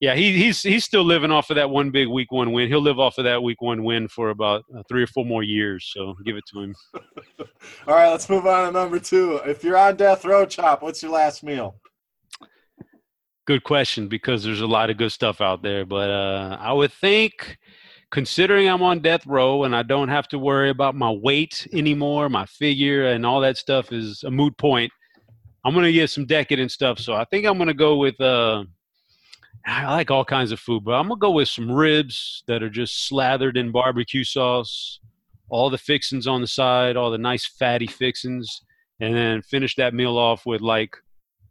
yeah, 0.00 0.14
he, 0.14 0.36
he's 0.36 0.62
he's 0.62 0.84
still 0.84 1.04
living 1.04 1.30
off 1.30 1.48
of 1.48 1.56
that 1.56 1.70
one 1.70 1.90
big 1.90 2.08
week 2.08 2.30
one 2.30 2.52
win. 2.52 2.68
He'll 2.68 2.82
live 2.82 2.98
off 2.98 3.16
of 3.16 3.24
that 3.24 3.42
week 3.42 3.62
one 3.62 3.82
win 3.82 4.08
for 4.08 4.28
about 4.28 4.62
uh, 4.76 4.82
three 4.88 5.02
or 5.02 5.06
four 5.06 5.24
more 5.24 5.42
years. 5.42 5.90
So 5.94 6.14
give 6.24 6.36
it 6.36 6.44
to 6.52 6.60
him. 6.60 6.74
All 7.88 7.94
right, 7.94 8.10
let's 8.10 8.28
move 8.28 8.46
on 8.46 8.66
to 8.66 8.78
number 8.78 8.98
two. 8.98 9.40
If 9.46 9.64
you're 9.64 9.78
on 9.78 9.96
death 9.96 10.24
row, 10.24 10.44
chop, 10.44 10.82
what's 10.82 11.02
your 11.02 11.12
last 11.12 11.42
meal? 11.42 11.76
Good 13.46 13.64
question 13.64 14.08
because 14.08 14.44
there's 14.44 14.60
a 14.60 14.66
lot 14.66 14.90
of 14.90 14.98
good 14.98 15.12
stuff 15.12 15.40
out 15.40 15.62
there, 15.62 15.86
but 15.86 16.10
uh, 16.10 16.58
I 16.60 16.72
would 16.72 16.92
think, 16.92 17.56
considering 18.10 18.68
I'm 18.68 18.82
on 18.82 19.00
death 19.00 19.24
row 19.24 19.64
and 19.64 19.74
I 19.74 19.82
don't 19.82 20.08
have 20.08 20.28
to 20.28 20.38
worry 20.38 20.68
about 20.68 20.94
my 20.94 21.10
weight 21.10 21.66
anymore, 21.72 22.28
my 22.28 22.44
figure 22.44 23.06
and 23.06 23.24
all 23.24 23.40
that 23.40 23.56
stuff 23.56 23.92
is 23.92 24.24
a 24.24 24.30
moot 24.30 24.58
point. 24.58 24.92
I'm 25.64 25.74
gonna 25.74 25.92
get 25.92 26.10
some 26.10 26.26
decadent 26.26 26.70
stuff, 26.70 26.98
so 26.98 27.14
I 27.14 27.24
think 27.24 27.46
I'm 27.46 27.56
gonna 27.56 27.72
go 27.72 27.96
with. 27.96 28.20
Uh, 28.20 28.64
I 29.66 29.92
like 29.92 30.10
all 30.10 30.24
kinds 30.24 30.52
of 30.52 30.60
food, 30.60 30.84
but 30.84 30.92
I'm 30.92 31.08
gonna 31.08 31.18
go 31.18 31.32
with 31.32 31.48
some 31.48 31.70
ribs 31.70 32.44
that 32.46 32.62
are 32.62 32.70
just 32.70 33.08
slathered 33.08 33.56
in 33.56 33.72
barbecue 33.72 34.22
sauce, 34.22 35.00
all 35.48 35.70
the 35.70 35.78
fixings 35.78 36.26
on 36.26 36.40
the 36.40 36.46
side, 36.46 36.96
all 36.96 37.10
the 37.10 37.18
nice 37.18 37.46
fatty 37.46 37.88
fixings, 37.88 38.62
and 39.00 39.14
then 39.14 39.42
finish 39.42 39.74
that 39.76 39.92
meal 39.92 40.16
off 40.16 40.46
with 40.46 40.60
like 40.60 40.96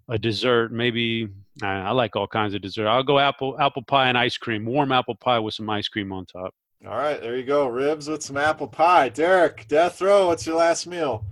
a 0.09 0.17
dessert. 0.17 0.71
Maybe 0.71 1.27
I, 1.61 1.81
I 1.81 1.91
like 1.91 2.15
all 2.15 2.27
kinds 2.27 2.53
of 2.53 2.61
dessert. 2.61 2.87
I'll 2.87 3.03
go 3.03 3.19
apple 3.19 3.59
apple 3.59 3.83
pie 3.83 4.07
and 4.07 4.17
ice 4.17 4.37
cream, 4.37 4.65
warm 4.65 4.93
apple 4.93 5.15
pie 5.15 5.39
with 5.39 5.53
some 5.53 5.69
ice 5.69 5.89
cream 5.89 6.13
on 6.13 6.25
top. 6.25 6.53
All 6.87 6.97
right, 6.97 7.19
there 7.19 7.35
you 7.35 7.43
go. 7.43 7.67
Ribs 7.67 8.07
with 8.07 8.23
some 8.23 8.37
apple 8.37 8.67
pie. 8.67 9.09
Derek, 9.09 9.67
death 9.67 10.01
row. 10.01 10.27
What's 10.27 10.45
your 10.45 10.57
last 10.57 10.87
meal? 10.87 11.25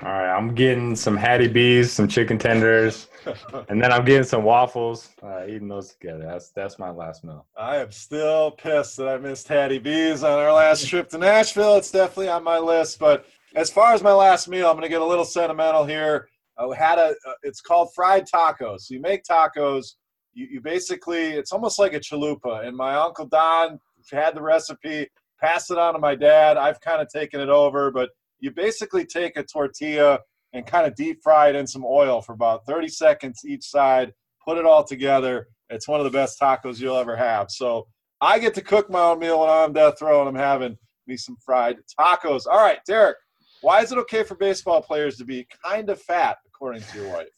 All 0.00 0.12
right, 0.12 0.32
I'm 0.32 0.54
getting 0.54 0.94
some 0.94 1.16
Hattie 1.16 1.48
B's, 1.48 1.92
some 1.92 2.06
chicken 2.06 2.38
tenders, 2.38 3.08
and 3.68 3.82
then 3.82 3.90
I'm 3.90 4.04
getting 4.04 4.22
some 4.22 4.44
waffles. 4.44 5.08
Uh, 5.20 5.44
eating 5.46 5.66
those 5.66 5.94
together. 5.94 6.24
That's 6.24 6.50
that's 6.50 6.78
my 6.78 6.90
last 6.90 7.24
meal. 7.24 7.46
I 7.56 7.78
am 7.78 7.90
still 7.90 8.52
pissed 8.52 8.96
that 8.98 9.08
I 9.08 9.18
missed 9.18 9.48
Hattie 9.48 9.78
B's 9.78 10.22
on 10.22 10.38
our 10.38 10.52
last 10.52 10.86
trip 10.86 11.08
to 11.10 11.18
Nashville. 11.18 11.76
It's 11.76 11.90
definitely 11.90 12.28
on 12.28 12.44
my 12.44 12.60
list. 12.60 13.00
But 13.00 13.26
as 13.56 13.70
far 13.70 13.92
as 13.92 14.00
my 14.00 14.12
last 14.12 14.46
meal, 14.48 14.68
I'm 14.68 14.74
going 14.74 14.82
to 14.82 14.88
get 14.88 15.00
a 15.00 15.04
little 15.04 15.24
sentimental 15.24 15.84
here. 15.84 16.28
I 16.56 16.72
had 16.76 16.98
a. 16.98 17.14
Uh, 17.26 17.32
it's 17.42 17.60
called 17.60 17.88
fried 17.92 18.24
tacos. 18.32 18.82
So 18.82 18.94
you 18.94 19.00
make 19.00 19.24
tacos. 19.24 19.94
You, 20.32 20.46
you 20.48 20.60
basically, 20.60 21.30
it's 21.32 21.50
almost 21.50 21.80
like 21.80 21.94
a 21.94 22.00
chalupa. 22.00 22.64
And 22.64 22.76
my 22.76 22.94
uncle 22.94 23.26
Don 23.26 23.80
had 24.12 24.36
the 24.36 24.42
recipe, 24.42 25.08
passed 25.40 25.72
it 25.72 25.78
on 25.78 25.94
to 25.94 25.98
my 25.98 26.14
dad. 26.14 26.56
I've 26.56 26.80
kind 26.80 27.02
of 27.02 27.08
taken 27.08 27.40
it 27.40 27.48
over, 27.48 27.90
but 27.90 28.10
you 28.40 28.50
basically 28.50 29.04
take 29.04 29.36
a 29.36 29.42
tortilla 29.42 30.20
and 30.52 30.66
kind 30.66 30.86
of 30.86 30.94
deep 30.94 31.18
fry 31.22 31.48
it 31.48 31.56
in 31.56 31.66
some 31.66 31.84
oil 31.84 32.20
for 32.20 32.32
about 32.32 32.64
30 32.66 32.88
seconds 32.88 33.42
each 33.46 33.64
side, 33.64 34.12
put 34.44 34.58
it 34.58 34.64
all 34.64 34.84
together. 34.84 35.48
It's 35.68 35.88
one 35.88 36.00
of 36.00 36.04
the 36.04 36.10
best 36.10 36.40
tacos 36.40 36.80
you'll 36.80 36.96
ever 36.96 37.16
have. 37.16 37.50
So 37.50 37.86
I 38.20 38.38
get 38.38 38.54
to 38.54 38.62
cook 38.62 38.90
my 38.90 39.00
own 39.00 39.18
meal 39.18 39.40
when 39.40 39.50
I'm 39.50 39.72
death 39.72 40.00
row 40.00 40.20
and 40.20 40.28
I'm 40.28 40.42
having 40.42 40.76
me 41.06 41.16
some 41.16 41.36
fried 41.44 41.76
tacos. 41.98 42.46
All 42.46 42.58
right, 42.58 42.78
Derek, 42.86 43.16
why 43.60 43.82
is 43.82 43.92
it 43.92 43.98
okay 43.98 44.22
for 44.22 44.36
baseball 44.36 44.80
players 44.82 45.16
to 45.18 45.24
be 45.24 45.46
kind 45.64 45.90
of 45.90 46.00
fat, 46.00 46.38
according 46.46 46.82
to 46.82 46.98
your 46.98 47.12
wife? 47.12 47.28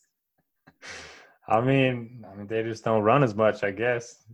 I 1.48 1.60
mean, 1.60 2.24
I 2.30 2.36
mean, 2.36 2.46
they 2.46 2.62
just 2.62 2.84
don't 2.84 3.02
run 3.02 3.24
as 3.24 3.34
much, 3.34 3.64
I 3.64 3.72
guess. 3.72 4.24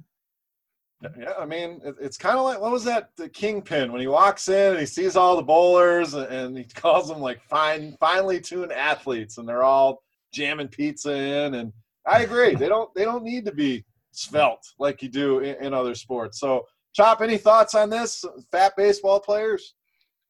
Yeah, 1.02 1.34
I 1.38 1.44
mean, 1.44 1.80
it's 2.00 2.16
kind 2.16 2.38
of 2.38 2.44
like 2.44 2.60
what 2.60 2.72
was 2.72 2.84
that 2.84 3.10
the 3.16 3.28
Kingpin 3.28 3.92
when 3.92 4.00
he 4.00 4.06
walks 4.06 4.48
in 4.48 4.72
and 4.72 4.80
he 4.80 4.86
sees 4.86 5.14
all 5.14 5.36
the 5.36 5.42
bowlers 5.42 6.14
and 6.14 6.56
he 6.56 6.64
calls 6.74 7.08
them 7.08 7.20
like 7.20 7.42
fine, 7.42 7.96
finely 8.00 8.40
tuned 8.40 8.72
athletes, 8.72 9.38
and 9.38 9.48
they're 9.48 9.62
all 9.62 10.02
jamming 10.32 10.68
pizza 10.68 11.14
in. 11.14 11.54
And 11.54 11.72
I 12.06 12.22
agree, 12.22 12.54
they 12.54 12.68
don't 12.68 12.92
they 12.94 13.04
don't 13.04 13.24
need 13.24 13.44
to 13.44 13.52
be 13.52 13.84
svelte 14.12 14.72
like 14.78 15.02
you 15.02 15.08
do 15.10 15.40
in, 15.40 15.62
in 15.62 15.74
other 15.74 15.94
sports. 15.94 16.40
So, 16.40 16.66
Chop, 16.94 17.20
any 17.20 17.36
thoughts 17.36 17.74
on 17.74 17.90
this? 17.90 18.24
Fat 18.50 18.72
baseball 18.76 19.20
players? 19.20 19.74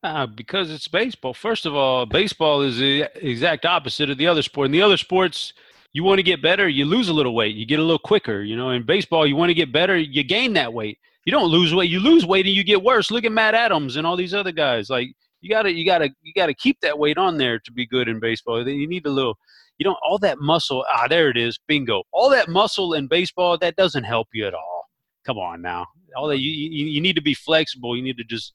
Uh, 0.03 0.27
because 0.27 0.71
it's 0.71 0.89
baseball. 0.89 1.33
First 1.33 1.65
of 1.65 1.75
all, 1.75 2.07
baseball 2.07 2.63
is 2.63 2.79
the 2.79 3.09
exact 3.17 3.65
opposite 3.65 4.11
of 4.11 4.19
the 4.19 4.27
other 4.27 4.43
sport. 4.43 4.67
In 4.67 4.73
the 4.73 4.83
other 4.83 4.97
sports, 4.97 5.53
you 5.97 6.05
want 6.05 6.19
to 6.19 6.23
get 6.23 6.43
better, 6.43 6.69
you 6.69 6.85
lose 6.85 7.09
a 7.09 7.13
little 7.15 7.35
weight, 7.35 7.57
you 7.57 7.65
get 7.65 7.79
a 7.79 7.83
little 7.83 7.99
quicker. 7.99 8.43
You 8.43 8.55
know, 8.55 8.69
in 8.69 8.85
baseball, 8.85 9.27
you 9.27 9.35
want 9.35 9.49
to 9.49 9.55
get 9.55 9.73
better, 9.73 9.97
you 9.97 10.23
gain 10.23 10.53
that 10.53 10.75
weight. 10.75 10.99
You 11.25 11.33
don't 11.33 11.49
lose 11.49 11.75
weight, 11.75 11.89
you 11.89 12.01
lose 12.01 12.27
weight 12.27 12.45
and 12.45 12.55
you 12.55 12.65
get 12.65 12.83
worse. 12.83 13.11
Look 13.11 13.25
at 13.25 13.33
Matt 13.33 13.55
Adams 13.55 13.97
and 13.97 14.07
all 14.07 14.15
these 14.15 14.35
other 14.35 14.53
guys. 14.53 14.91
Like 14.91 15.09
you 15.41 15.49
gotta, 15.49 15.73
you 15.73 15.87
gotta, 15.87 16.11
you 16.21 16.35
gotta 16.35 16.53
keep 16.53 16.79
that 16.83 16.99
weight 16.99 17.17
on 17.17 17.39
there 17.39 17.59
to 17.61 17.73
be 17.73 17.87
good 17.87 18.09
in 18.09 18.21
baseball. 18.21 18.69
You 18.69 18.87
need 18.87 19.07
a 19.07 19.11
little, 19.11 19.39
you 19.79 19.87
know, 19.87 19.97
all 20.07 20.19
that 20.19 20.39
muscle. 20.39 20.85
Ah, 20.93 21.09
there 21.09 21.31
it 21.31 21.39
is, 21.39 21.59
bingo. 21.67 22.03
All 22.13 22.29
that 22.29 22.51
muscle 22.51 22.93
in 22.93 23.07
baseball 23.07 23.57
that 23.57 23.77
doesn't 23.77 24.05
help 24.05 24.29
you 24.35 24.47
at 24.47 24.53
all. 24.53 24.91
Come 25.25 25.39
on 25.39 25.63
now, 25.63 25.87
all 26.15 26.29
that 26.29 26.41
you, 26.41 26.51
you, 26.51 26.85
you 26.85 27.01
need 27.01 27.17
to 27.17 27.23
be 27.23 27.33
flexible. 27.33 27.97
You 27.97 28.03
need 28.03 28.19
to 28.19 28.25
just 28.25 28.53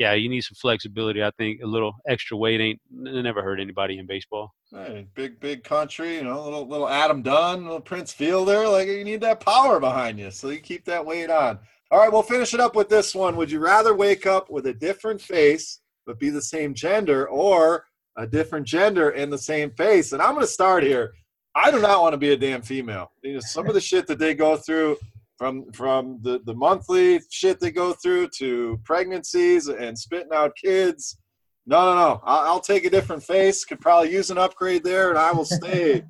yeah, 0.00 0.14
you 0.14 0.30
need 0.30 0.40
some 0.40 0.54
flexibility. 0.54 1.22
I 1.22 1.30
think 1.36 1.60
a 1.62 1.66
little 1.66 1.92
extra 2.08 2.34
weight 2.34 2.58
ain't 2.58 2.80
never 2.90 3.42
hurt 3.42 3.60
anybody 3.60 3.98
in 3.98 4.06
baseball. 4.06 4.50
Hey, 4.72 5.06
big 5.14 5.38
big 5.40 5.62
country, 5.62 6.14
you 6.14 6.24
know, 6.24 6.42
little 6.42 6.66
little 6.66 6.88
Adam 6.88 7.20
Dunn, 7.20 7.64
little 7.64 7.82
Prince 7.82 8.10
Fielder. 8.10 8.66
Like 8.66 8.88
you 8.88 9.04
need 9.04 9.20
that 9.20 9.40
power 9.40 9.78
behind 9.78 10.18
you, 10.18 10.30
so 10.30 10.48
you 10.48 10.60
keep 10.60 10.86
that 10.86 11.04
weight 11.04 11.28
on. 11.28 11.58
All 11.90 11.98
right, 11.98 12.10
we'll 12.10 12.22
finish 12.22 12.54
it 12.54 12.60
up 12.60 12.74
with 12.74 12.88
this 12.88 13.14
one. 13.14 13.36
Would 13.36 13.50
you 13.50 13.58
rather 13.58 13.94
wake 13.94 14.26
up 14.26 14.48
with 14.48 14.66
a 14.66 14.72
different 14.72 15.20
face 15.20 15.80
but 16.06 16.18
be 16.18 16.30
the 16.30 16.40
same 16.40 16.72
gender, 16.72 17.28
or 17.28 17.84
a 18.16 18.26
different 18.26 18.66
gender 18.66 19.10
in 19.10 19.28
the 19.28 19.38
same 19.38 19.70
face? 19.72 20.12
And 20.12 20.22
I'm 20.22 20.32
going 20.32 20.46
to 20.46 20.52
start 20.52 20.82
here. 20.82 21.12
I 21.54 21.70
do 21.70 21.78
not 21.78 22.00
want 22.00 22.14
to 22.14 22.18
be 22.18 22.32
a 22.32 22.38
damn 22.38 22.62
female. 22.62 23.12
You 23.22 23.34
know, 23.34 23.40
some 23.40 23.66
of 23.66 23.74
the 23.74 23.80
shit 23.82 24.06
that 24.06 24.18
they 24.18 24.34
go 24.34 24.56
through 24.56 24.96
from 25.40 25.72
from 25.72 26.18
the, 26.20 26.38
the 26.44 26.52
monthly 26.52 27.18
shit 27.30 27.58
they 27.60 27.70
go 27.70 27.94
through 27.94 28.28
to 28.36 28.78
pregnancies 28.84 29.68
and 29.68 29.98
spitting 29.98 30.34
out 30.34 30.54
kids. 30.54 31.16
No, 31.64 31.80
no, 31.86 31.94
no. 31.94 32.20
I'll, 32.24 32.40
I'll 32.52 32.60
take 32.60 32.84
a 32.84 32.90
different 32.90 33.22
face. 33.22 33.64
Could 33.64 33.80
probably 33.80 34.12
use 34.12 34.30
an 34.30 34.36
upgrade 34.36 34.84
there, 34.84 35.08
and 35.08 35.18
I 35.18 35.32
will 35.32 35.46
stay 35.46 36.04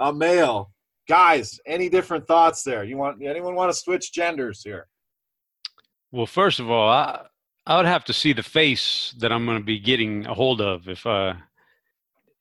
a 0.00 0.12
male. 0.12 0.70
Guys, 1.08 1.58
any 1.66 1.88
different 1.88 2.26
thoughts 2.26 2.62
there? 2.62 2.84
You 2.84 2.98
want 2.98 3.22
anyone 3.22 3.54
want 3.54 3.72
to 3.72 3.78
switch 3.78 4.12
genders 4.12 4.60
here? 4.62 4.86
Well, 6.12 6.26
first 6.26 6.60
of 6.60 6.70
all, 6.70 6.90
I 6.90 7.24
I 7.66 7.78
would 7.78 7.86
have 7.86 8.04
to 8.04 8.12
see 8.12 8.34
the 8.34 8.42
face 8.42 9.14
that 9.18 9.32
I'm 9.32 9.46
going 9.46 9.58
to 9.58 9.64
be 9.64 9.80
getting 9.80 10.26
a 10.26 10.34
hold 10.34 10.60
of 10.60 10.90
if 10.90 11.06
uh 11.06 11.32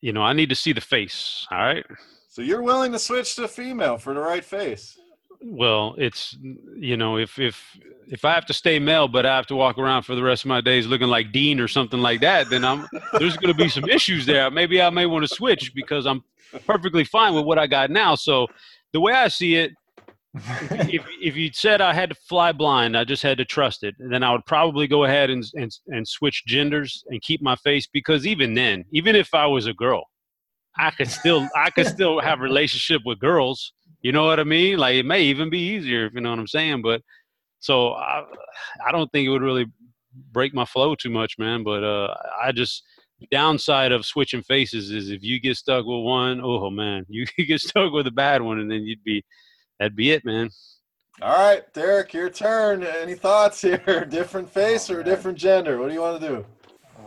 you 0.01 0.11
know, 0.11 0.21
I 0.21 0.33
need 0.33 0.49
to 0.49 0.55
see 0.55 0.73
the 0.73 0.81
face, 0.81 1.47
all 1.49 1.59
right? 1.59 1.85
So 2.27 2.41
you're 2.41 2.61
willing 2.61 2.91
to 2.91 2.99
switch 2.99 3.37
to 3.37 3.47
female 3.47 3.97
for 3.97 4.13
the 4.13 4.19
right 4.19 4.43
face? 4.43 4.97
Well, 5.45 5.95
it's 5.97 6.37
you 6.77 6.95
know, 6.95 7.17
if 7.17 7.37
if 7.37 7.77
if 8.07 8.23
I 8.23 8.33
have 8.33 8.45
to 8.45 8.53
stay 8.53 8.79
male, 8.79 9.09
but 9.09 9.25
I 9.25 9.35
have 9.35 9.47
to 9.47 9.55
walk 9.55 9.77
around 9.77 10.03
for 10.03 10.15
the 10.15 10.23
rest 10.23 10.45
of 10.45 10.49
my 10.49 10.61
days 10.61 10.87
looking 10.87 11.09
like 11.09 11.33
Dean 11.33 11.59
or 11.59 11.67
something 11.67 11.99
like 11.99 12.21
that, 12.21 12.49
then 12.49 12.63
I'm 12.63 12.87
there's 13.19 13.35
going 13.35 13.53
to 13.53 13.63
be 13.63 13.67
some 13.67 13.83
issues 13.89 14.25
there. 14.25 14.49
Maybe 14.49 14.81
I 14.81 14.89
may 14.89 15.05
want 15.05 15.27
to 15.27 15.35
switch 15.35 15.73
because 15.75 16.05
I'm 16.05 16.23
perfectly 16.65 17.03
fine 17.03 17.33
with 17.33 17.43
what 17.43 17.59
I 17.59 17.67
got 17.67 17.91
now. 17.91 18.15
So 18.15 18.47
the 18.93 19.01
way 19.01 19.11
I 19.11 19.27
see 19.27 19.55
it, 19.55 19.71
if 20.33 21.05
if 21.21 21.35
you 21.35 21.49
said 21.51 21.81
I 21.81 21.93
had 21.93 22.09
to 22.09 22.15
fly 22.15 22.53
blind, 22.53 22.95
I 22.97 23.03
just 23.03 23.21
had 23.21 23.37
to 23.39 23.45
trust 23.45 23.83
it, 23.83 23.95
then 23.99 24.23
I 24.23 24.31
would 24.31 24.45
probably 24.45 24.87
go 24.87 25.03
ahead 25.03 25.29
and 25.29 25.43
and 25.55 25.71
and 25.87 26.07
switch 26.07 26.45
genders 26.47 27.03
and 27.09 27.21
keep 27.21 27.41
my 27.41 27.57
face 27.57 27.85
because 27.85 28.25
even 28.25 28.53
then, 28.53 28.85
even 28.93 29.13
if 29.13 29.33
I 29.33 29.45
was 29.47 29.67
a 29.67 29.73
girl, 29.73 30.05
I 30.77 30.91
could 30.91 31.09
still 31.09 31.47
I 31.55 31.69
could 31.69 31.87
still 31.87 32.19
have 32.21 32.39
relationship 32.39 33.01
with 33.05 33.19
girls. 33.19 33.73
You 34.03 34.11
know 34.11 34.25
what 34.25 34.39
I 34.39 34.43
mean? 34.43 34.77
Like 34.77 34.95
it 34.95 35.05
may 35.05 35.23
even 35.23 35.49
be 35.49 35.59
easier, 35.59 36.05
if 36.05 36.13
you 36.13 36.21
know 36.21 36.29
what 36.29 36.39
I'm 36.39 36.47
saying. 36.47 36.81
But 36.81 37.01
so 37.59 37.93
I 37.93 38.25
I 38.85 38.91
don't 38.91 39.11
think 39.11 39.25
it 39.25 39.29
would 39.29 39.41
really 39.41 39.65
break 40.31 40.53
my 40.53 40.65
flow 40.65 40.93
too 40.93 41.09
much, 41.09 41.39
man. 41.39 41.63
But 41.63 41.83
uh, 41.83 42.13
I 42.41 42.51
just 42.51 42.83
downside 43.31 43.93
of 43.93 44.05
switching 44.05 44.43
faces 44.43 44.91
is 44.91 45.09
if 45.09 45.23
you 45.23 45.39
get 45.39 45.55
stuck 45.55 45.85
with 45.85 46.03
one, 46.03 46.41
oh 46.43 46.69
man, 46.69 47.05
you 47.09 47.25
get 47.47 47.61
stuck 47.61 47.93
with 47.93 48.05
a 48.05 48.11
bad 48.11 48.41
one, 48.41 48.59
and 48.59 48.69
then 48.69 48.81
you'd 48.81 49.03
be 49.03 49.23
that'd 49.79 49.95
be 49.95 50.11
it, 50.11 50.25
man. 50.25 50.49
All 51.21 51.31
right, 51.31 51.71
Derek, 51.73 52.13
your 52.13 52.29
turn. 52.29 52.83
Any 52.83 53.13
thoughts 53.13 53.61
here? 53.61 54.05
different 54.09 54.49
face 54.49 54.89
or 54.89 54.99
a 54.99 55.03
different 55.03 55.37
gender? 55.37 55.79
What 55.79 55.87
do 55.87 55.93
you 55.93 56.01
want 56.01 56.19
to 56.19 56.27
do? 56.27 56.45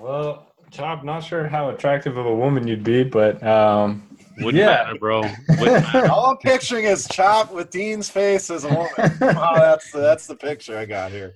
Well, 0.00 0.46
Chop, 0.70 1.04
not 1.04 1.20
sure 1.20 1.46
how 1.46 1.70
attractive 1.70 2.16
of 2.16 2.26
a 2.26 2.34
woman 2.34 2.66
you'd 2.66 2.84
be, 2.84 3.04
but 3.04 3.42
um, 3.42 4.15
Wouldn't 4.38 4.54
Yeah. 4.60 4.66
matter, 4.66 4.98
bro. 4.98 5.22
Wouldn't 5.58 5.82
matter. 5.92 6.10
All 6.10 6.26
I'm 6.26 6.36
picturing 6.38 6.84
is 6.84 7.06
Chop 7.08 7.52
with 7.52 7.70
Dean's 7.70 8.08
face 8.10 8.50
as 8.50 8.64
a 8.64 8.68
woman. 8.68 8.90
Wow, 9.20 9.54
that's 9.56 9.90
the, 9.92 9.98
that's 10.00 10.26
the 10.26 10.36
picture 10.36 10.76
I 10.76 10.84
got 10.84 11.10
here. 11.10 11.34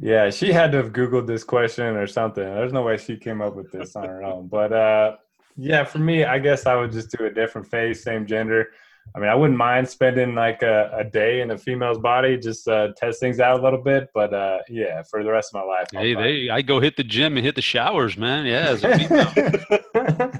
yeah, 0.00 0.28
she 0.30 0.52
had 0.52 0.70
to 0.72 0.78
have 0.78 0.92
Googled 0.92 1.26
this 1.26 1.44
question 1.44 1.96
or 1.96 2.06
something. 2.06 2.44
There's 2.44 2.72
no 2.72 2.82
way 2.82 2.96
she 2.98 3.16
came 3.16 3.40
up 3.40 3.54
with 3.56 3.72
this 3.72 3.96
on 3.96 4.04
her 4.04 4.22
own. 4.22 4.48
But 4.48 4.72
uh, 4.72 5.16
yeah, 5.56 5.84
for 5.84 5.98
me, 5.98 6.24
I 6.24 6.38
guess 6.38 6.66
I 6.66 6.74
would 6.76 6.92
just 6.92 7.10
do 7.16 7.24
a 7.24 7.30
different 7.30 7.66
face, 7.68 8.04
same 8.04 8.26
gender. 8.26 8.68
I 9.16 9.20
mean, 9.20 9.30
I 9.30 9.34
wouldn't 9.34 9.56
mind 9.58 9.88
spending 9.88 10.34
like 10.34 10.62
a, 10.62 10.90
a 10.94 11.02
day 11.02 11.40
in 11.40 11.50
a 11.50 11.56
female's 11.56 11.96
body, 11.98 12.36
just 12.36 12.68
uh, 12.68 12.88
test 12.94 13.20
things 13.20 13.40
out 13.40 13.58
a 13.58 13.62
little 13.62 13.82
bit. 13.82 14.10
But 14.12 14.34
uh, 14.34 14.58
yeah, 14.68 15.02
for 15.10 15.24
the 15.24 15.30
rest 15.30 15.54
of 15.54 15.60
my 15.62 15.66
life, 15.66 15.86
I'll 15.96 16.02
Hey, 16.02 16.14
they, 16.14 16.50
I 16.50 16.60
go 16.60 16.78
hit 16.78 16.98
the 16.98 17.04
gym 17.04 17.38
and 17.38 17.46
hit 17.46 17.54
the 17.54 17.62
showers, 17.62 18.18
man. 18.18 18.44
Yeah, 18.44 18.76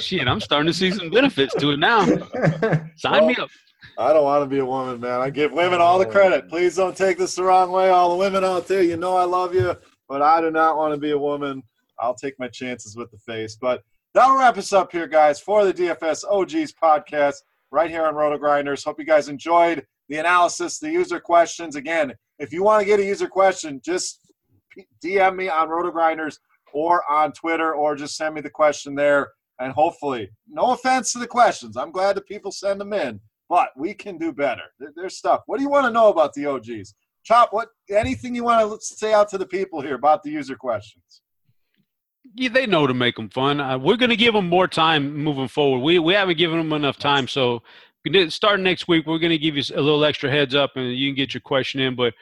shit, 0.00 0.26
I'm 0.26 0.40
starting 0.40 0.66
to 0.66 0.72
see 0.72 0.90
some 0.90 1.10
benefits 1.10 1.54
to 1.56 1.70
it 1.70 1.78
now. 1.78 2.04
Sign 2.96 3.26
me 3.26 3.36
up. 3.36 3.48
I 3.96 4.12
don't 4.12 4.24
want 4.24 4.42
to 4.42 4.46
be 4.46 4.58
a 4.58 4.64
woman, 4.64 5.00
man. 5.00 5.20
I 5.20 5.30
give 5.30 5.52
women 5.52 5.80
all 5.80 5.98
the 5.98 6.06
oh. 6.06 6.10
credit. 6.10 6.48
Please 6.48 6.76
don't 6.76 6.96
take 6.96 7.18
this 7.18 7.34
the 7.34 7.42
wrong 7.42 7.72
way. 7.72 7.90
All 7.90 8.10
the 8.10 8.16
women 8.16 8.44
out 8.44 8.66
there, 8.68 8.82
you 8.82 8.96
know 8.96 9.16
I 9.16 9.24
love 9.24 9.54
you, 9.54 9.76
but 10.08 10.22
I 10.22 10.40
do 10.40 10.50
not 10.50 10.76
want 10.76 10.94
to 10.94 11.00
be 11.00 11.10
a 11.10 11.18
woman. 11.18 11.62
I'll 11.98 12.14
take 12.14 12.38
my 12.38 12.48
chances 12.48 12.96
with 12.96 13.10
the 13.10 13.18
face. 13.18 13.56
But 13.60 13.82
that'll 14.14 14.36
wrap 14.36 14.56
us 14.56 14.72
up 14.72 14.92
here, 14.92 15.06
guys, 15.06 15.40
for 15.40 15.64
the 15.64 15.74
DFS 15.74 16.24
OGs 16.30 16.74
podcast 16.80 17.36
right 17.70 17.90
here 17.90 18.04
on 18.04 18.14
Roto 18.14 18.38
Grinders. 18.38 18.84
Hope 18.84 18.98
you 18.98 19.04
guys 19.04 19.28
enjoyed 19.28 19.84
the 20.08 20.18
analysis, 20.18 20.78
the 20.78 20.90
user 20.90 21.20
questions. 21.20 21.76
Again, 21.76 22.14
if 22.38 22.52
you 22.52 22.62
want 22.62 22.80
to 22.80 22.86
get 22.86 23.00
a 23.00 23.04
user 23.04 23.28
question, 23.28 23.80
just 23.84 24.20
DM 25.04 25.36
me 25.36 25.48
on 25.48 25.68
Roto 25.68 25.90
Grinders 25.90 26.38
or 26.72 27.02
on 27.10 27.32
Twitter, 27.32 27.74
or 27.74 27.96
just 27.96 28.16
send 28.16 28.34
me 28.34 28.40
the 28.40 28.50
question 28.50 28.94
there. 28.94 29.32
And 29.60 29.72
hopefully, 29.72 30.30
no 30.48 30.72
offense 30.72 31.12
to 31.12 31.18
the 31.18 31.26
questions, 31.26 31.76
I'm 31.76 31.90
glad 31.90 32.16
that 32.16 32.26
people 32.26 32.52
send 32.52 32.80
them 32.80 32.92
in 32.92 33.20
but 33.48 33.70
we 33.76 33.94
can 33.94 34.18
do 34.18 34.32
better. 34.32 34.62
There's 34.94 35.16
stuff. 35.16 35.42
What 35.46 35.56
do 35.56 35.62
you 35.62 35.70
want 35.70 35.86
to 35.86 35.92
know 35.92 36.08
about 36.08 36.34
the 36.34 36.46
OGs? 36.46 36.94
Chop, 37.24 37.52
what 37.52 37.68
anything 37.90 38.34
you 38.34 38.44
want 38.44 38.70
to 38.70 38.78
say 38.80 39.12
out 39.12 39.28
to 39.30 39.38
the 39.38 39.46
people 39.46 39.80
here 39.80 39.94
about 39.94 40.22
the 40.22 40.30
user 40.30 40.56
questions? 40.56 41.22
Yeah, 42.34 42.50
they 42.50 42.66
know 42.66 42.86
to 42.86 42.94
make 42.94 43.16
them 43.16 43.30
fun. 43.30 43.60
Uh, 43.60 43.78
we're 43.78 43.96
going 43.96 44.10
to 44.10 44.16
give 44.16 44.34
them 44.34 44.48
more 44.48 44.68
time 44.68 45.16
moving 45.16 45.48
forward. 45.48 45.80
We 45.80 45.98
we 45.98 46.14
haven't 46.14 46.38
given 46.38 46.58
them 46.58 46.72
enough 46.72 46.98
time, 46.98 47.26
so 47.26 47.62
starting 48.28 48.64
next 48.64 48.86
week, 48.86 49.06
we're 49.06 49.18
going 49.18 49.30
to 49.30 49.38
give 49.38 49.56
you 49.56 49.62
a 49.74 49.80
little 49.80 50.04
extra 50.04 50.30
heads 50.30 50.54
up, 50.54 50.72
and 50.76 50.94
you 50.94 51.08
can 51.08 51.16
get 51.16 51.34
your 51.34 51.40
question 51.40 51.80
in. 51.80 51.94
But 51.96 52.14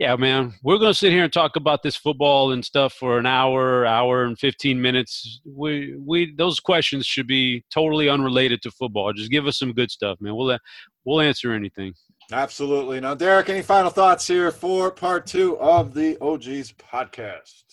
yeah, 0.00 0.16
man, 0.16 0.54
we're 0.62 0.78
going 0.78 0.90
to 0.90 0.98
sit 0.98 1.12
here 1.12 1.24
and 1.24 1.32
talk 1.32 1.56
about 1.56 1.82
this 1.82 1.94
football 1.94 2.52
and 2.52 2.64
stuff 2.64 2.94
for 2.94 3.18
an 3.18 3.26
hour, 3.26 3.84
hour 3.84 4.24
and 4.24 4.38
fifteen 4.38 4.80
minutes. 4.80 5.42
We 5.44 5.94
we 5.98 6.34
those 6.36 6.58
questions 6.58 7.04
should 7.04 7.26
be 7.26 7.66
totally 7.70 8.08
unrelated 8.08 8.62
to 8.62 8.70
football. 8.70 9.12
Just 9.12 9.30
give 9.30 9.46
us 9.46 9.58
some 9.58 9.74
good 9.74 9.90
stuff, 9.90 10.16
man. 10.18 10.34
We'll 10.34 10.58
we'll 11.04 11.20
answer 11.20 11.52
anything. 11.52 11.92
Absolutely. 12.32 12.98
Now, 12.98 13.14
Derek, 13.14 13.50
any 13.50 13.60
final 13.60 13.90
thoughts 13.90 14.26
here 14.26 14.50
for 14.50 14.90
part 14.90 15.26
two 15.26 15.58
of 15.58 15.92
the 15.92 16.16
OGs 16.22 16.72
podcast? 16.72 17.64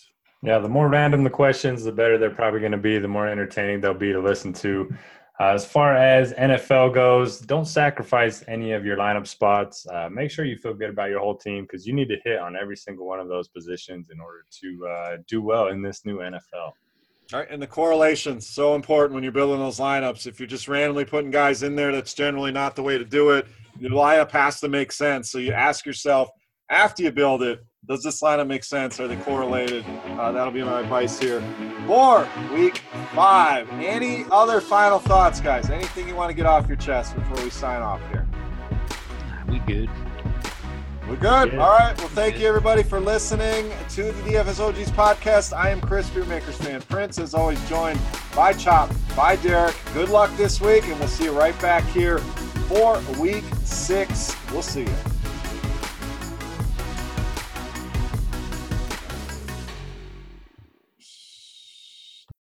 Yeah, 0.43 0.59
the 0.59 0.67
more 0.67 0.89
random 0.89 1.23
the 1.23 1.29
questions, 1.29 1.83
the 1.83 1.93
better 1.93 2.17
they're 2.17 2.29
probably 2.29 2.59
going 2.59 2.73
to 2.73 2.77
be, 2.77 2.99
the 2.99 3.07
more 3.07 3.27
entertaining 3.27 3.79
they'll 3.79 3.93
be 3.93 4.11
to 4.11 4.19
listen 4.19 4.51
to. 4.53 4.93
Uh, 5.39 5.49
as 5.49 5.65
far 5.65 5.95
as 5.95 6.33
NFL 6.33 6.95
goes, 6.95 7.39
don't 7.39 7.65
sacrifice 7.65 8.43
any 8.47 8.71
of 8.71 8.85
your 8.85 8.97
lineup 8.97 9.27
spots. 9.27 9.85
Uh, 9.85 10.09
make 10.09 10.31
sure 10.31 10.45
you 10.45 10.57
feel 10.57 10.73
good 10.73 10.89
about 10.89 11.09
your 11.09 11.19
whole 11.19 11.37
team 11.37 11.63
because 11.63 11.85
you 11.85 11.93
need 11.93 12.09
to 12.09 12.17
hit 12.23 12.39
on 12.39 12.55
every 12.55 12.75
single 12.75 13.05
one 13.05 13.19
of 13.19 13.27
those 13.27 13.47
positions 13.47 14.09
in 14.09 14.19
order 14.19 14.43
to 14.61 14.87
uh, 14.87 15.17
do 15.27 15.43
well 15.43 15.67
in 15.67 15.83
this 15.83 16.05
new 16.05 16.17
NFL. 16.17 16.71
All 17.33 17.39
right, 17.39 17.47
and 17.51 17.61
the 17.61 17.67
correlation's 17.67 18.47
so 18.47 18.73
important 18.73 19.13
when 19.13 19.21
you're 19.21 19.33
building 19.33 19.59
those 19.59 19.79
lineups. 19.79 20.25
If 20.25 20.39
you're 20.39 20.47
just 20.47 20.67
randomly 20.67 21.05
putting 21.05 21.29
guys 21.29 21.61
in 21.61 21.75
there, 21.75 21.91
that's 21.91 22.13
generally 22.13 22.51
not 22.51 22.75
the 22.75 22.83
way 22.83 22.97
to 22.97 23.05
do 23.05 23.31
it. 23.31 23.47
Your 23.79 23.91
lineup 23.91 24.31
has 24.31 24.59
to 24.61 24.69
make 24.69 24.91
sense. 24.91 25.29
So 25.29 25.37
you 25.37 25.51
ask 25.51 25.85
yourself 25.85 26.29
after 26.69 27.03
you 27.03 27.11
build 27.11 27.43
it, 27.43 27.59
does 27.87 28.03
this 28.03 28.21
lineup 28.21 28.47
make 28.47 28.63
sense? 28.63 28.99
Are 28.99 29.07
they 29.07 29.15
correlated? 29.15 29.85
Uh, 30.19 30.31
that'll 30.31 30.51
be 30.51 30.63
my 30.63 30.81
advice 30.81 31.17
here 31.19 31.41
for 31.85 32.27
week 32.53 32.81
five. 33.15 33.69
Any 33.79 34.25
other 34.29 34.59
final 34.59 34.99
thoughts, 34.99 35.39
guys? 35.39 35.69
Anything 35.69 36.07
you 36.07 36.15
want 36.15 36.29
to 36.29 36.35
get 36.35 36.45
off 36.45 36.67
your 36.67 36.77
chest 36.77 37.15
before 37.15 37.41
we 37.43 37.49
sign 37.49 37.81
off 37.81 38.01
here? 38.09 38.27
We 39.47 39.59
good. 39.59 39.89
We're 41.07 41.15
good. 41.15 41.53
Yeah. 41.53 41.59
All 41.59 41.71
right. 41.71 41.97
Well, 41.97 42.09
thank 42.09 42.37
you 42.37 42.47
everybody 42.47 42.83
for 42.83 42.99
listening 42.99 43.71
to 43.91 44.03
the 44.03 44.21
DFSOGs 44.23 44.89
podcast. 44.89 45.55
I 45.55 45.69
am 45.69 45.79
Chris 45.79 46.09
Beermakers 46.09 46.55
fan. 46.55 46.81
Prince 46.81 47.17
is 47.17 47.33
always 47.33 47.69
joined 47.69 47.99
by 48.35 48.51
Chop, 48.51 48.91
by 49.15 49.37
Derek. 49.37 49.75
Good 49.93 50.09
luck 50.09 50.35
this 50.35 50.59
week, 50.59 50.83
and 50.89 50.99
we'll 50.99 51.07
see 51.07 51.23
you 51.23 51.31
right 51.31 51.57
back 51.61 51.85
here 51.85 52.17
for 52.67 52.99
week 53.17 53.45
six. 53.63 54.35
We'll 54.51 54.61
see 54.61 54.81
you. 54.81 55.16